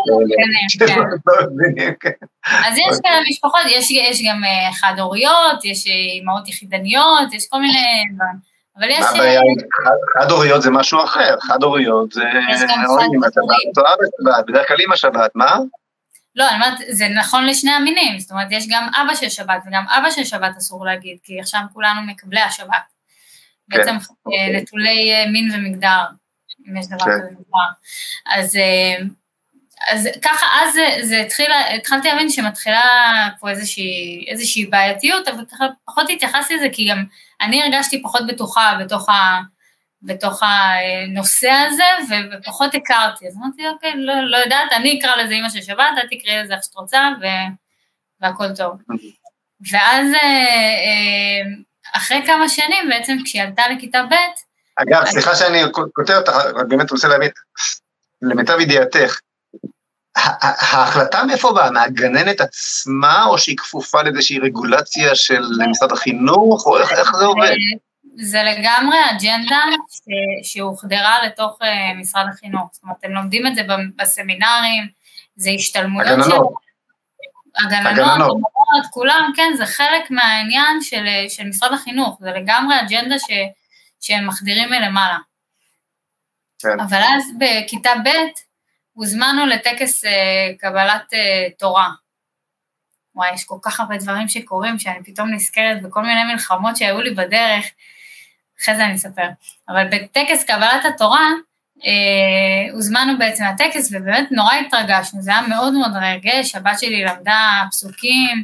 כאלה. 0.77 1.03
כן, 1.77 1.93
כן. 1.99 2.25
אז 2.67 2.77
יש 2.77 2.97
כאלה 3.03 3.21
משפחות, 3.29 3.61
יש 3.67 4.21
גם 4.27 4.43
אה, 4.43 4.73
חד-הוריות, 4.73 5.65
יש 5.65 5.87
אה, 5.87 5.93
אימהות 5.93 6.47
יחידניות, 6.47 7.33
יש 7.33 7.47
כל 7.49 7.61
מיני 7.61 8.03
דברים. 8.15 8.51
אבל 8.77 8.89
יש... 8.89 8.99
מה 8.99 9.09
הבעיה? 9.09 9.41
חד-הוריות 10.19 10.61
זה 10.61 10.71
משהו 10.71 11.03
אחר, 11.03 11.35
חד-הוריות 11.41 12.11
זה... 12.11 12.23
יש 12.51 12.61
גם 12.61 12.83
חד-הוריות. 12.85 13.75
בדרך 14.47 14.67
כלל 14.67 14.77
אימא 14.79 14.95
שבת, 14.95 15.31
מה? 15.35 15.57
לא, 16.35 16.49
אני 16.49 16.55
אומרת, 16.55 16.79
זה 16.89 17.07
נכון 17.07 17.45
לשני 17.45 17.71
המינים, 17.71 18.19
זאת 18.19 18.31
אומרת, 18.31 18.47
יש 18.51 18.67
גם 18.69 18.87
אבא 19.01 19.15
של 19.15 19.29
שבת 19.29 19.63
וגם 19.67 19.85
אבא 19.87 20.09
של 20.11 20.23
שבת 20.23 20.57
אסור 20.57 20.85
להגיד, 20.85 21.17
כי 21.23 21.39
עכשיו 21.39 21.61
כולנו 21.73 22.01
מקבלי 22.01 22.39
השבת. 22.39 22.83
כן. 23.71 23.77
בעצם 23.77 23.95
אה, 24.33 24.59
נטולי 24.59 25.11
מין 25.31 25.51
ומגדר, 25.55 26.03
אם 26.69 26.77
יש 26.77 26.87
דבר 26.87 27.05
כזה 27.05 27.31
מגדר. 27.31 27.71
אז 28.35 28.55
אז 29.87 30.09
ככה, 30.21 30.45
אז 30.61 30.73
זה, 30.73 30.87
זה 31.01 31.21
התחיל, 31.21 31.51
התחלתי 31.77 32.07
להבין 32.07 32.29
שמתחילה 32.29 32.81
פה 33.39 33.49
איזושהי, 33.49 34.25
איזושהי 34.27 34.65
בעייתיות, 34.65 35.27
אבל 35.27 35.43
ככה 35.51 35.65
פחות 35.85 36.09
התייחסתי 36.09 36.55
לזה, 36.55 36.67
כי 36.71 36.89
גם 36.89 37.03
אני 37.41 37.63
הרגשתי 37.63 38.01
פחות 38.01 38.27
בטוחה 38.27 38.77
בתוך, 38.79 39.09
ה, 39.09 39.39
בתוך 40.01 40.41
הנושא 40.43 41.49
הזה, 41.49 41.83
ופחות 42.39 42.75
הכרתי. 42.75 43.27
אז 43.27 43.37
אמרתי, 43.37 43.67
אוקיי, 43.67 43.93
לא, 43.95 44.13
לא 44.23 44.37
יודעת, 44.37 44.73
אני 44.73 44.99
אקרא 44.99 45.15
לזה 45.15 45.33
אימא 45.33 45.49
של 45.49 45.61
שבת, 45.61 45.85
את 46.03 46.09
תקראי 46.11 46.43
לזה 46.43 46.53
איך 46.53 46.63
שאת 46.63 46.75
רוצה, 46.75 47.09
ו, 47.21 47.25
והכל 48.21 48.55
טוב. 48.55 48.73
ואז 49.71 50.13
אה, 50.13 50.19
אה, 50.23 51.41
אחרי 51.93 52.23
כמה 52.25 52.49
שנים, 52.49 52.89
בעצם 52.89 53.17
כשהיא 53.25 53.41
עלתה 53.41 53.63
לכיתה 53.69 54.03
ב', 54.03 54.15
אגב, 54.75 55.05
סליחה 55.05 55.35
שאני 55.35 55.63
כותב 55.93 56.13
אותך, 56.13 56.31
באמת 56.67 56.91
רוצה 56.91 57.07
להבין, 57.07 57.29
למיטב 58.21 58.59
ידיעתך, 58.59 59.19
ההחלטה 60.15 61.23
מאיפה 61.23 61.53
באה? 61.53 61.71
מהגננת 61.71 62.41
עצמה, 62.41 63.25
או 63.25 63.37
שהיא 63.37 63.57
כפופה 63.57 64.01
לאיזושהי 64.01 64.39
רגולציה 64.39 65.15
של 65.15 65.43
משרד 65.69 65.91
החינוך, 65.91 66.65
או 66.65 66.77
איך, 66.77 66.91
איך 66.91 67.15
זה 67.15 67.25
עובד? 67.25 67.51
זה 68.15 68.43
לגמרי 68.43 68.97
אג'נדה 69.11 69.59
שהוחדרה 70.43 71.25
לתוך 71.25 71.57
אה, 71.61 71.93
משרד 71.99 72.25
החינוך. 72.33 72.69
זאת 72.71 72.83
אומרת, 72.83 72.97
הם 73.03 73.11
לומדים 73.11 73.47
את 73.47 73.55
זה 73.55 73.61
בסמינרים, 73.95 74.87
זה 75.35 75.49
השתלמויות 75.49 76.09
הגננות. 76.09 76.27
של... 76.27 77.65
הגננות, 77.65 78.31
המורות, 78.31 78.85
כולם, 78.91 79.31
כן, 79.35 79.51
זה 79.57 79.65
חלק 79.65 80.11
מהעניין 80.11 80.81
של, 80.81 81.05
של 81.29 81.43
משרד 81.43 81.73
החינוך, 81.73 82.17
זה 82.21 82.31
לגמרי 82.31 82.75
אג'נדה 82.81 83.19
ש, 83.19 83.27
שהם 84.01 84.27
מחדירים 84.27 84.69
מלמעלה. 84.69 85.17
כן. 86.59 86.79
אבל 86.79 87.01
אז 87.15 87.31
בכיתה 87.39 87.91
ב', 88.05 88.09
הוזמנו 88.93 89.45
לטקס 89.45 90.05
אה, 90.05 90.51
קבלת 90.59 91.13
אה, 91.13 91.47
תורה. 91.59 91.89
וואי, 93.15 93.33
יש 93.33 93.43
כל 93.43 93.57
כך 93.61 93.79
הרבה 93.79 93.97
דברים 93.97 94.27
שקורים, 94.27 94.79
שאני 94.79 95.03
פתאום 95.03 95.33
נזכרת 95.33 95.81
בכל 95.81 96.01
מיני 96.01 96.33
מלחמות 96.33 96.77
שהיו 96.77 97.01
לי 97.01 97.13
בדרך, 97.13 97.65
אחרי 98.61 98.75
זה 98.75 98.85
אני 98.85 98.95
אספר. 98.95 99.27
אבל 99.69 99.87
בטקס 99.91 100.43
קבלת 100.43 100.85
התורה, 100.85 101.29
אה, 101.85 102.73
הוזמנו 102.73 103.17
בעצם 103.19 103.43
לטקס, 103.53 103.89
ובאמת 103.91 104.31
נורא 104.31 104.53
התרגשנו, 104.53 105.21
זה 105.21 105.31
היה 105.31 105.41
מאוד 105.47 105.73
מאוד 105.73 105.91
רגש, 106.01 106.55
הבת 106.55 106.79
שלי 106.79 107.05
למדה 107.05 107.63
פסוקים, 107.71 108.43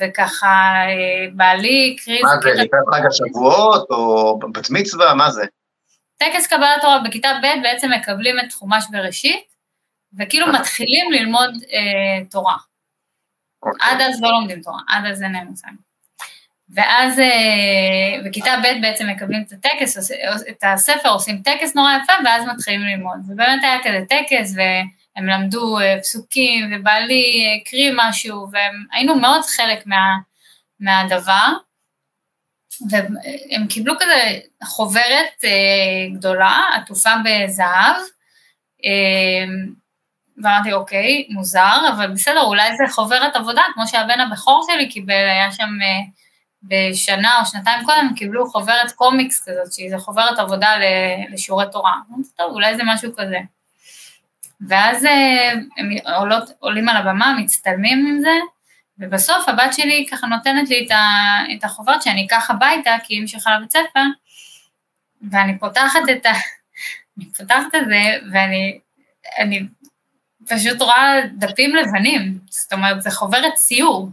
וככה 0.00 0.84
בעלי 1.32 1.96
הקריא... 1.98 2.22
מה 2.22 2.40
זה, 2.42 2.50
לקראת 2.50 2.82
חג 2.94 3.06
השבועות 3.06 3.86
או 3.90 4.38
בת 4.38 4.70
מצווה, 4.70 5.14
מה 5.14 5.30
זה? 5.30 5.42
טקס 6.16 6.46
קבלת 6.46 6.82
תורה 6.82 6.98
בכיתה 6.98 7.28
ב' 7.42 7.62
בעצם 7.62 7.90
מקבלים 7.92 8.36
את 8.40 8.52
חומש 8.52 8.84
בראשית, 8.90 9.57
וכאילו 10.18 10.52
מתחילים 10.52 11.12
ללמוד 11.12 11.50
אה, 11.72 12.24
תורה. 12.30 12.56
אוקיי. 13.62 13.90
עד 13.90 14.00
אז 14.00 14.22
לא 14.22 14.30
לומדים 14.30 14.62
תורה, 14.62 14.80
עד 14.88 15.04
אז 15.04 15.22
אין 15.22 15.32
להם 15.32 15.46
מושג. 15.46 15.68
ואז 16.70 17.18
אה, 17.18 18.22
בכיתה 18.24 18.50
ב' 18.62 18.82
בעצם 18.82 19.06
מקבלים 19.08 19.44
את 19.46 19.52
הטקס, 19.52 20.12
את 20.48 20.64
הספר, 20.64 21.08
עושים 21.08 21.42
טקס 21.42 21.74
נורא 21.74 21.92
יפה, 22.02 22.12
ואז 22.24 22.44
מתחילים 22.54 22.80
ללמוד. 22.80 23.18
ובאמת 23.28 23.64
היה 23.64 23.78
כזה 23.84 24.04
טקס, 24.08 24.54
והם 24.56 25.26
למדו 25.26 25.78
אה, 25.78 25.98
פסוקים, 26.00 26.72
ובעלי 26.72 27.58
הקריא 27.60 27.92
משהו, 27.94 28.46
והיינו 28.52 29.14
מאוד 29.14 29.42
חלק 29.44 29.86
מה, 29.86 30.16
מהדבר. 30.80 31.52
והם 32.90 33.66
קיבלו 33.68 33.94
כזה 34.00 34.38
חוברת 34.64 35.44
אה, 35.44 36.14
גדולה, 36.14 36.60
עטופה 36.74 37.10
בזהב, 37.24 37.96
ואמרתי, 40.42 40.72
אוקיי, 40.72 41.26
מוזר, 41.30 41.78
אבל 41.96 42.12
בסדר, 42.12 42.40
אולי 42.42 42.76
זה 42.76 42.92
חוברת 42.94 43.36
עבודה, 43.36 43.62
כמו 43.74 43.86
שהבן 43.86 44.20
הבכור 44.20 44.66
שלי 44.70 44.88
קיבל, 44.88 45.14
היה 45.14 45.52
שם 45.52 45.68
בשנה 46.62 47.40
או 47.40 47.46
שנתיים 47.46 47.84
קודם 47.84 48.14
קיבלו 48.16 48.46
חוברת 48.46 48.92
קומיקס 48.92 49.48
כזאת, 49.48 49.72
שהיא 49.72 49.96
חוברת 49.96 50.38
עבודה 50.38 50.68
לשיעורי 51.32 51.64
תורה. 51.72 51.92
אמרתי, 51.92 52.28
טוב, 52.36 52.52
אולי 52.52 52.76
זה 52.76 52.82
משהו 52.86 53.12
כזה. 53.16 53.38
ואז 54.68 55.04
אה, 55.04 55.52
הם 55.78 55.90
עולות, 56.16 56.50
עולים 56.58 56.88
על 56.88 56.96
הבמה, 56.96 57.36
מצטלמים 57.38 58.06
עם 58.06 58.20
זה, 58.20 58.38
ובסוף 58.98 59.48
הבת 59.48 59.74
שלי 59.74 60.06
ככה 60.10 60.26
נותנת 60.26 60.68
לי 60.68 60.88
את 61.56 61.64
החוברת 61.64 62.02
שאני 62.02 62.26
אקח 62.26 62.50
הביתה, 62.50 62.96
כי 63.04 63.14
היא 63.14 63.20
המשיכה 63.20 63.56
לבית 63.56 63.72
ספר, 63.72 64.02
ואני 65.30 65.58
פותחת 65.58 66.00
את 66.12 66.26
ה... 66.26 66.32
אני 67.18 67.26
פותחת 67.38 67.74
את 67.74 67.88
זה, 67.88 68.28
ואני 68.32 68.78
אני 69.38 69.62
פשוט 70.48 70.82
רואה 70.82 71.20
דפים 71.38 71.76
לבנים, 71.76 72.38
זאת 72.50 72.72
אומרת, 72.72 73.02
זה 73.02 73.10
חוברת 73.10 73.54
ציור. 73.54 74.08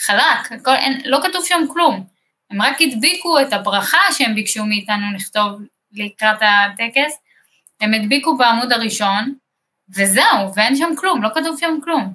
חלק, 0.00 0.52
הכל, 0.52 0.74
אין, 0.74 1.00
לא 1.04 1.18
כתוב 1.22 1.44
שם 1.44 1.60
כלום. 1.72 2.04
הם 2.50 2.62
רק 2.62 2.76
הדביקו 2.80 3.40
את 3.40 3.52
הברכה 3.52 3.98
שהם 4.12 4.34
ביקשו 4.34 4.64
מאיתנו 4.64 5.06
לכתוב 5.14 5.60
לקראת 5.92 6.38
הטקס, 6.40 7.18
הם 7.80 7.94
הדביקו 7.94 8.36
בעמוד 8.36 8.72
הראשון, 8.72 9.34
וזהו, 9.96 10.54
ואין 10.54 10.76
שם 10.76 10.90
כלום, 10.96 11.22
לא 11.22 11.28
כתוב 11.34 11.60
שם 11.60 11.78
כלום. 11.84 12.14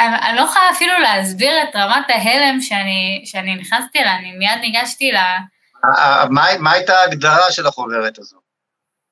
אני, 0.00 0.36
לא 0.36 0.40
יכולה 0.40 0.70
אפילו 0.70 0.98
להסביר 0.98 1.62
את 1.62 1.76
רמת 1.76 2.04
ההלם 2.08 2.60
שאני, 2.60 3.22
שאני 3.24 3.54
נכנסתי 3.54 3.98
אליה, 3.98 4.16
אני 4.16 4.32
מיד 4.32 4.58
ניגשתי 4.60 5.12
ל... 5.12 5.16
מה, 6.30 6.46
מה 6.58 6.72
הייתה 6.72 7.00
ההגדרה 7.00 7.52
של 7.52 7.66
החוברת 7.66 8.18
הזו? 8.18 8.37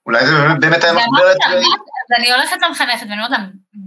אולי 0.07 0.27
זה 0.27 0.33
באמת 0.61 0.85
היה 0.85 0.93
מחוברת... 0.93 1.37
אז 1.47 2.19
אני 2.19 2.33
הולכת 2.33 2.57
למחנכת 2.63 3.03
ואני 3.03 3.15
אומרת 3.15 3.31
לה, 3.31 3.39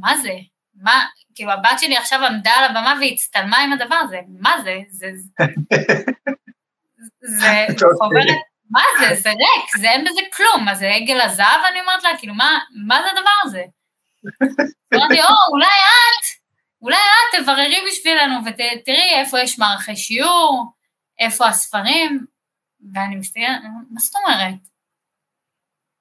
מה 0.01 0.17
זה? 0.17 0.33
מה, 0.81 1.05
כאילו 1.35 1.51
הבת 1.51 1.79
שלי 1.79 1.97
עכשיו 1.97 2.25
עמדה 2.25 2.51
על 2.51 2.65
הבמה 2.65 2.93
והצטלמה 3.01 3.57
עם 3.57 3.73
הדבר 3.73 3.95
הזה, 3.95 4.19
מה 4.39 4.55
זה? 4.63 4.77
זה... 4.89 5.07
זה 7.21 7.65
חוברת, 7.99 8.37
מה 8.69 8.81
זה? 8.99 9.15
זה 9.15 9.29
ריק, 9.29 9.77
זה 9.77 9.89
אין 9.89 10.05
בזה 10.05 10.21
כלום, 10.33 10.65
מה 10.65 10.75
זה 10.75 10.89
עגל 10.89 11.21
הזהב? 11.21 11.61
אני 11.71 11.81
אומרת 11.81 12.03
לה, 12.03 12.09
כאילו, 12.17 12.33
מה 12.85 13.01
זה 13.01 13.07
הדבר 13.11 13.29
הזה? 13.43 13.63
אמרתי, 14.93 15.21
או, 15.21 15.27
אולי 15.51 15.65
את, 15.65 16.25
אולי 16.81 16.95
את 16.95 17.41
תבררי 17.41 17.81
בשבילנו 17.87 18.35
ותראי 18.45 19.13
איפה 19.19 19.39
יש 19.39 19.59
מערכי 19.59 19.95
שיעור, 19.95 20.65
איפה 21.19 21.47
הספרים, 21.47 22.25
ואני 22.93 23.15
מסתכלת, 23.15 23.61
מה 23.89 23.99
זאת 23.99 24.15
אומרת? 24.15 24.68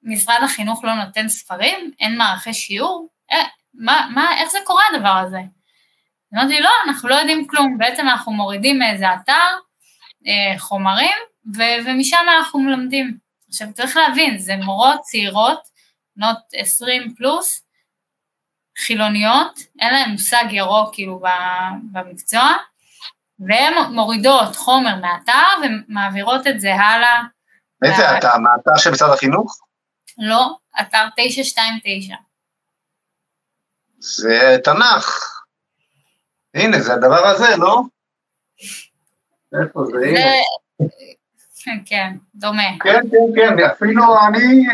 משרד 0.03 0.39
החינוך 0.43 0.83
לא 0.83 0.93
נותן 0.93 1.27
ספרים? 1.27 1.91
אין 1.99 2.17
מערכי 2.17 2.53
שיעור? 2.53 3.09
אה, 3.31 3.43
מה, 3.73 4.07
מה, 4.13 4.37
איך 4.37 4.51
זה 4.51 4.59
קורה 4.65 4.83
הדבר 4.93 5.17
הזה? 5.27 5.39
אמרתי, 6.33 6.59
לא, 6.59 6.69
אנחנו 6.87 7.09
לא 7.09 7.15
יודעים 7.15 7.47
כלום, 7.47 7.77
בעצם 7.77 8.07
אנחנו 8.07 8.31
מורידים 8.31 8.79
מאיזה 8.79 9.05
אתר 9.13 9.33
אה, 10.27 10.59
חומרים, 10.59 11.17
ו- 11.55 11.85
ומשם 11.85 12.25
אנחנו 12.37 12.59
מלמדים. 12.59 13.17
עכשיו, 13.49 13.67
צריך 13.73 13.97
להבין, 13.97 14.37
זה 14.37 14.55
מורות 14.55 15.01
צעירות, 15.01 15.59
בנות 16.15 16.37
20 16.53 17.15
פלוס, 17.17 17.63
חילוניות, 18.77 19.59
אין 19.79 19.93
להן 19.93 20.11
מושג 20.11 20.45
ירוק 20.49 20.93
כאילו 20.93 21.21
במקצוע, 21.91 22.53
והן 23.39 23.73
מורידות 23.93 24.55
חומר 24.55 24.95
מהאתר 24.95 25.47
ומעבירות 25.63 26.47
את 26.47 26.59
זה 26.59 26.75
הלאה. 26.75 27.21
איזה 27.83 28.17
אתר? 28.17 28.37
מהאתר 28.37 28.77
של 28.77 28.91
משרד 28.91 29.13
החינוך? 29.13 29.57
לא, 30.19 30.57
אתר 30.81 31.05
929. 31.15 32.15
זה 33.99 34.57
תנ"ך. 34.63 35.35
הנה, 36.53 36.79
זה 36.79 36.93
הדבר 36.93 37.25
הזה, 37.27 37.57
לא? 37.57 37.81
איפה 39.61 39.83
זה? 39.85 39.97
הנה. 40.07 40.29
כן, 41.85 42.15
דומה. 42.35 42.63
כן, 42.83 42.99
כן, 43.11 43.57
כן, 43.57 43.63
אפילו 43.65 44.03
אני 44.27 44.65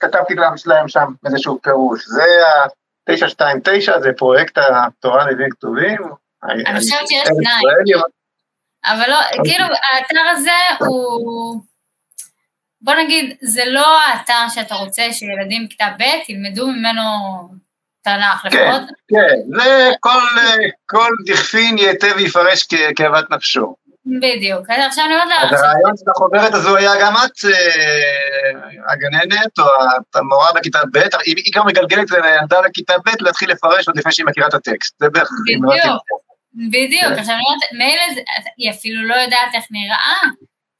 כתבתי 0.00 0.34
להם 0.66 0.88
שם 0.88 1.12
איזשהו 1.26 1.58
פירוש. 1.62 2.06
זה 2.06 2.22
ה-929, 2.22 4.00
זה 4.00 4.10
פרויקט 4.16 4.58
התורה 4.58 5.30
לבין 5.30 5.50
כתובים. 5.50 5.98
אני 6.42 6.78
חושבת 6.78 7.08
שיש 7.08 7.28
שניים. 7.28 7.98
אבל 8.84 9.10
לא, 9.10 9.20
אוקיי. 9.24 9.52
כאילו, 9.52 9.64
האתר 9.64 10.28
הזה 10.32 10.86
הוא... 10.86 11.60
בוא 12.80 12.94
נגיד, 12.94 13.36
זה 13.40 13.64
לא 13.66 14.00
האתר 14.00 14.48
שאתה 14.54 14.74
רוצה 14.74 15.12
שילדים 15.12 15.66
בכיתה 15.66 15.86
ב' 15.98 16.30
ילמדו 16.30 16.66
ממנו 16.66 17.02
תנ"ך 18.02 18.42
כן, 18.42 18.48
לפחות. 18.48 18.82
כן, 19.08 19.58
זה 19.58 19.90
כל, 20.00 20.20
כל 20.86 21.10
דכפין 21.26 21.78
ייטה 21.78 22.06
ויפרש 22.16 22.66
כאוות 22.96 23.30
נפשו. 23.30 23.74
בדיוק, 24.20 24.70
עכשיו 24.70 25.04
אני 25.04 25.14
אומרת 25.14 25.28
לה... 25.28 25.42
אז 25.42 25.62
הרעיון 25.62 25.92
של 25.96 26.10
החוברת 26.10 26.54
הזו 26.54 26.76
היה 26.76 26.92
גם 27.00 27.12
את 27.12 27.44
אה, 27.44 28.92
הגננת, 28.92 29.58
או 29.58 29.64
המורה 30.14 30.52
בכיתה 30.54 30.78
ב', 30.92 30.98
היא 31.26 31.52
גם 31.54 31.66
מגלגלת 31.66 32.10
לילדה 32.10 32.60
לכיתה 32.60 32.94
ב' 33.06 33.22
להתחיל 33.22 33.50
לפרש 33.50 33.88
עוד 33.88 33.96
לפני 33.98 34.12
שהיא 34.12 34.26
מכירה 34.26 34.48
את 34.48 34.54
הטקסט, 34.54 34.98
זה 34.98 35.08
בערך... 35.10 35.28
בדיוק, 35.46 36.02
בדיוק, 36.68 37.18
עכשיו 37.18 37.34
אני 37.34 37.44
אומרת, 37.44 37.72
מילא 37.72 38.22
היא 38.56 38.70
אפילו 38.70 39.08
לא 39.08 39.14
יודעת 39.14 39.54
איך 39.54 39.64
נראה 39.70 40.16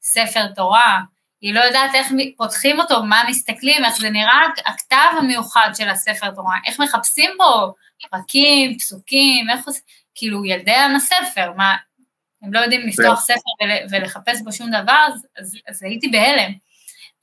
ספר 0.01 0.47
תורה, 0.55 0.99
היא 1.41 1.53
לא 1.53 1.59
יודעת 1.59 1.95
איך 1.95 2.07
פותחים 2.37 2.79
אותו, 2.79 3.03
מה 3.03 3.23
מסתכלים, 3.27 3.85
איך 3.85 3.97
זה 3.97 4.09
נראה, 4.09 4.41
הכתב 4.65 5.17
המיוחד 5.17 5.69
של 5.73 5.89
הספר 5.89 6.31
תורה, 6.31 6.55
איך 6.65 6.79
מחפשים 6.79 7.31
בו 7.37 7.73
פרקים, 8.11 8.77
פסוקים, 8.77 9.49
איך 9.49 9.67
עושים, 9.67 9.81
כאילו 10.15 10.45
ילדי 10.45 10.75
הספר, 10.95 11.51
מה, 11.57 11.75
הם 12.41 12.53
לא 12.53 12.59
יודעים 12.59 12.87
לפתוח 12.87 13.25
כן. 13.27 13.33
ספר 13.33 13.85
ולחפש 13.89 14.41
בו 14.41 14.51
שום 14.51 14.69
דבר, 14.69 15.07
אז, 15.07 15.27
אז, 15.39 15.57
אז 15.67 15.83
הייתי 15.83 16.07
בהלם. 16.07 16.51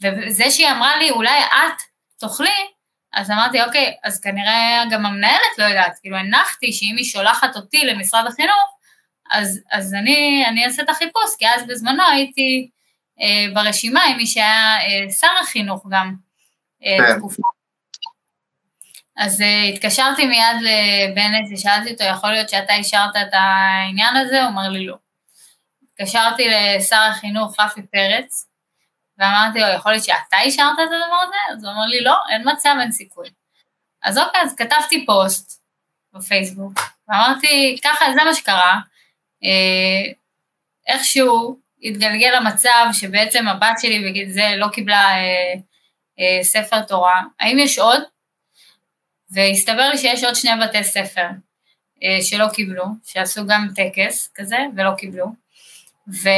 וזה 0.03 0.51
שהיא 0.51 0.71
אמרה 0.71 0.97
לי, 0.97 1.11
אולי 1.11 1.41
את 1.41 1.83
תאכלי, 2.19 2.67
אז 3.13 3.31
אמרתי, 3.31 3.63
אוקיי, 3.63 3.95
אז 4.05 4.21
כנראה 4.21 4.85
גם 4.91 5.07
המנהלת 5.07 5.59
לא 5.59 5.65
יודעת, 5.65 5.99
כאילו 6.01 6.17
הנחתי 6.17 6.73
שאם 6.73 6.95
היא 6.97 7.05
שולחת 7.05 7.57
אותי 7.57 7.85
למשרד 7.85 8.27
החינוך, 8.27 8.77
אז, 9.31 9.61
אז 9.73 9.95
אני, 9.95 10.45
אני 10.49 10.65
אעשה 10.65 10.83
את 10.83 10.89
החיפוש, 10.89 11.37
כי 11.39 11.49
אז 11.49 11.67
בזמנו 11.67 12.03
הייתי 12.13 12.71
ברשימה 13.55 14.05
עם 14.05 14.17
מי 14.17 14.27
שהיה 14.27 14.77
אה, 14.81 15.13
שר 15.13 15.31
החינוך 15.43 15.87
גם 15.91 16.15
אה, 16.85 16.97
כן. 16.99 17.19
תקופה. 17.19 17.43
אז 19.17 19.43
התקשרתי 19.75 20.27
מיד 20.27 20.57
לבנט 20.61 21.49
ושאלתי 21.53 21.93
אותו, 21.93 22.05
יכול 22.05 22.31
להיות 22.31 22.49
שאתה 22.49 22.75
אישרת 22.75 23.17
את 23.17 23.33
העניין 23.33 24.17
הזה? 24.17 24.43
הוא 24.43 24.49
אמר 24.49 24.69
לי 24.69 24.87
לא. 24.87 24.97
התקשרתי 25.83 26.49
לשר 26.49 27.01
החינוך 27.11 27.61
רפי 27.61 27.83
פרץ, 27.83 28.49
ואמרתי 29.19 29.61
לו, 29.61 29.67
יכול 29.67 29.93
להיות 29.93 30.05
שאתה 30.05 30.41
אישרת 30.41 30.73
את 30.75 30.79
הדבר 30.79 31.17
הזה? 31.23 31.37
אז 31.53 31.65
הוא 31.65 31.73
אמר 31.73 31.87
לי, 31.87 32.01
לא, 32.01 32.17
אין 32.33 32.43
מצב, 32.53 32.75
אין 32.81 32.93
סיכוי. 32.93 33.29
אז 34.03 34.19
אוקיי, 34.19 34.41
אז 34.41 34.55
כתבתי 34.57 35.07
פוסט 35.07 35.63
בפייסבוק, 36.13 36.73
ואמרתי, 37.09 37.79
ככה, 37.85 38.05
זה 38.15 38.25
מה 38.25 38.35
שקרה. 38.35 38.81
איכשהו 40.87 41.66
התגלגל 41.83 42.37
למצב 42.37 42.87
שבעצם 42.93 43.49
הבת 43.49 43.77
שלי 43.81 44.09
בגיל 44.09 44.31
זה 44.31 44.51
לא 44.57 44.69
קיבלה 44.69 45.17
אה, 45.17 45.55
אה, 46.19 46.45
ספר 46.45 46.81
תורה. 46.83 47.23
האם 47.41 47.59
יש 47.59 47.79
עוד? 47.79 48.03
והסתבר 49.31 49.89
לי 49.89 49.99
שיש 49.99 50.25
עוד 50.25 50.35
שני 50.35 50.51
בתי 50.63 50.85
ספר 50.85 51.27
אה, 52.03 52.19
שלא 52.23 52.47
קיבלו, 52.53 52.85
שעשו 53.05 53.47
גם 53.47 53.69
טקס 53.75 54.33
כזה 54.35 54.59
ולא 54.77 54.91
קיבלו. 54.99 55.27
ו... 56.09 56.29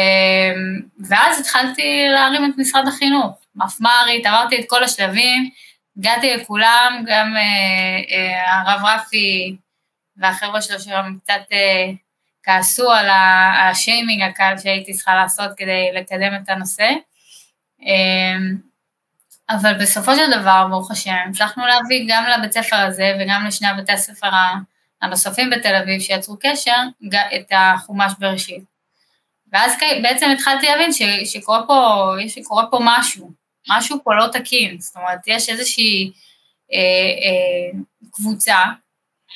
ואז 1.09 1.41
התחלתי 1.41 2.07
להרים 2.15 2.45
את 2.45 2.59
משרד 2.59 2.89
החינוך, 2.89 3.39
מפמ"רית, 3.55 4.27
עברתי 4.27 4.61
את 4.61 4.65
כל 4.69 4.85
השלבים, 4.85 5.51
הגעתי 5.99 6.37
לכולם, 6.37 7.05
גם 7.07 7.37
אה, 7.37 8.17
אה, 8.17 8.61
הרב 8.61 8.85
רפי 8.85 9.57
והחבר'ה 10.17 10.63
שלו 10.63 10.81
שם 10.81 11.17
קצת 11.23 11.43
אה, 11.53 11.91
כעסו 12.49 12.93
על 12.93 13.09
השיימינג 13.11 14.23
הקל 14.23 14.55
שהייתי 14.63 14.93
צריכה 14.93 15.15
לעשות 15.15 15.51
כדי 15.57 15.91
לקדם 15.95 16.35
את 16.43 16.49
הנושא. 16.49 16.91
אה, 17.83 18.39
אבל 19.51 19.75
בסופו 19.81 20.15
של 20.15 20.41
דבר, 20.41 20.67
ברוך 20.71 20.91
השם, 20.91 21.17
הצלחנו 21.31 21.67
להביא 21.67 22.05
גם 22.09 22.25
לבית 22.25 22.53
ספר 22.53 22.77
הזה 22.77 23.17
וגם 23.21 23.45
לשני 23.47 23.69
הבתי 23.69 23.93
הספר 23.93 24.29
הנוספים 25.03 25.51
בתל 25.51 25.75
אביב 25.75 26.01
שיצרו 26.01 26.37
קשר, 26.41 26.83
את 27.37 27.53
החומש 27.53 28.13
בראשית. 28.19 28.65
ואז 29.53 29.73
בעצם 30.03 30.31
התחלתי 30.31 30.67
להבין 30.67 30.93
ש, 30.93 31.03
שקורה, 31.25 31.67
פה, 31.67 32.13
שקורה 32.29 32.67
פה 32.71 32.79
משהו, 32.83 33.31
משהו 33.69 33.99
פה 34.05 34.15
לא 34.15 34.27
תקין, 34.33 34.81
זאת 34.81 34.97
אומרת, 34.97 35.19
יש 35.27 35.49
איזושהי 35.49 36.13
אה, 36.73 36.79
אה, 36.79 37.81
קבוצה, 38.13 38.59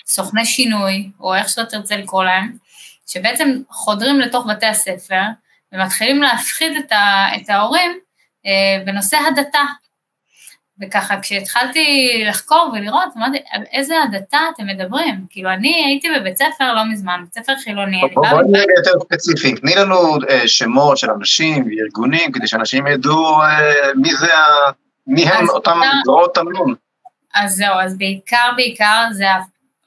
סוכני 0.07 0.45
שינוי, 0.45 1.11
או 1.21 1.35
איך 1.35 1.49
שאתה 1.49 1.65
תרצה 1.65 1.97
לקרוא 1.97 2.25
להם, 2.25 2.62
שבעצם 3.13 3.63
חודרים 3.69 4.21
לתוך 4.21 4.47
בתי 4.47 4.67
הספר 4.67 5.23
ומתחילים 5.73 6.23
להפחיד 6.23 6.77
את, 6.77 6.93
ה, 6.93 7.27
את 7.37 7.51
ההורים 7.51 7.99
אה, 8.47 8.85
בנושא 8.87 9.17
הדתה, 9.17 9.63
וככה 10.81 11.21
כשהתחלתי 11.21 12.13
לחקור 12.29 12.71
ולראות, 12.73 13.09
אמרתי, 13.17 13.39
על 13.51 13.63
איזה 13.73 13.95
הדתה 14.03 14.39
אתם 14.55 14.67
מדברים? 14.67 15.27
כאילו, 15.31 15.51
אני 15.51 15.85
הייתי 15.87 16.09
בבית 16.21 16.37
ספר 16.37 16.75
לא 16.75 16.85
מזמן, 16.93 17.25
בית 17.25 17.45
ספר 17.45 17.53
חילוני. 17.65 18.01
בואי 18.15 18.45
נהיה 18.51 18.65
יותר 18.77 19.01
ספציפיים, 19.05 19.57
תני 19.57 19.75
לנו 19.75 20.17
אה, 20.31 20.49
שמות 20.49 20.99
של 20.99 21.11
אנשים 21.11 21.67
וארגונים, 21.67 22.33
כדי 22.33 22.47
שאנשים 22.47 22.87
ידעו 22.87 23.43
אה, 23.43 23.95
מי 23.97 24.15
זה, 24.15 24.31
מי 25.07 25.25
הם 25.25 25.49
אותם 25.49 25.81
זרועות 26.05 26.35
תמלון. 26.35 26.75
אז 27.35 27.55
זהו, 27.55 27.75
אז 27.81 27.99
בעיקר, 27.99 28.51
בעיקר 28.57 29.07
זה 29.13 29.25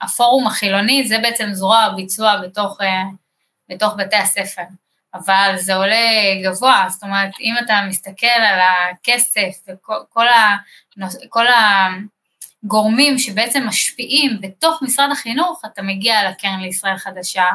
הפורום 0.02 0.48
החילוני, 0.48 1.08
זה 1.08 1.18
בעצם 1.20 1.50
זרוע 1.54 1.80
הביצוע 1.80 2.42
בתוך, 2.42 2.82
אה, 2.82 3.04
בתוך 3.70 3.94
בתי 3.98 4.16
הספר. 4.16 4.64
אבל 5.16 5.54
זה 5.58 5.76
עולה 5.76 5.96
גבוה, 6.44 6.86
זאת 6.90 7.04
אומרת, 7.04 7.30
אם 7.42 7.54
אתה 7.66 7.82
מסתכל 7.90 8.26
על 8.26 8.60
הכסף 8.60 9.68
וכל 9.68 10.28
ה, 10.28 10.56
כל 11.30 11.46
הגורמים 12.64 13.18
שבעצם 13.18 13.64
משפיעים 13.68 14.42
בתוך 14.42 14.82
משרד 14.82 15.10
החינוך, 15.12 15.62
אתה 15.66 15.82
מגיע 15.82 16.30
לקרן 16.30 16.60
לישראל 16.60 16.98
חדשה, 16.98 17.46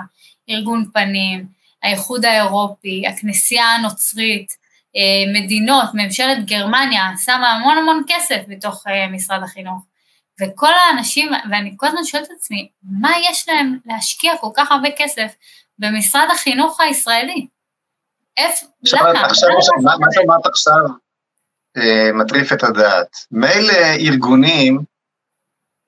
ארגון 0.50 0.84
פנים, 0.92 1.46
האיחוד 1.82 2.24
האירופי, 2.24 3.02
הכנסייה 3.06 3.64
הנוצרית, 3.64 4.56
אה, 4.96 5.32
מדינות, 5.40 5.88
ממשלת 5.94 6.46
גרמניה 6.46 7.10
שמה 7.24 7.50
המון 7.50 7.78
המון 7.78 8.02
כסף 8.08 8.42
בתוך 8.48 8.86
אה, 8.86 9.08
משרד 9.08 9.42
החינוך. 9.42 9.89
וכל 10.40 10.72
האנשים, 10.72 11.32
ואני 11.50 11.74
כל 11.76 11.86
הזמן 11.86 12.04
שואלת 12.04 12.26
את 12.26 12.30
עצמי, 12.36 12.68
מה 13.00 13.12
יש 13.30 13.48
להם 13.48 13.78
להשקיע 13.86 14.36
כל 14.40 14.50
כך 14.56 14.72
הרבה 14.72 14.88
כסף 14.96 15.32
במשרד 15.78 16.28
החינוך 16.32 16.80
הישראלי. 16.80 17.46
איפה, 18.36 18.66
למה? 18.92 19.20
עכשיו, 19.20 19.48
מה, 19.82 19.92
מה 19.98 20.06
שאמרת 20.12 20.46
עכשיו 20.46 20.84
אה, 21.76 22.12
מטריף 22.14 22.52
את 22.52 22.62
הדעת. 22.62 23.16
מילא 23.30 23.72
ארגונים 23.98 24.84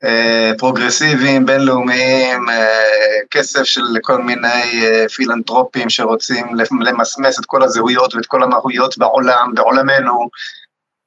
אה, 0.05 0.53
פרוגרסיביים, 0.59 1.47
בינלאומיים, 1.47 2.49
אה, 2.49 3.19
כסף 3.31 3.63
של 3.63 3.83
כל 4.03 4.23
מיני 4.23 4.85
אה, 4.85 5.09
פילנטרופים 5.09 5.91
שרוצים 5.91 6.47
למסמס 6.81 7.41
את 7.41 7.45
כל 7.47 7.63
הזהויות 7.63 8.15
ואת 8.15 8.27
כל 8.27 8.43
המהויות 8.43 8.99
בעולם, 8.99 9.53
בעולמנו, 9.55 10.29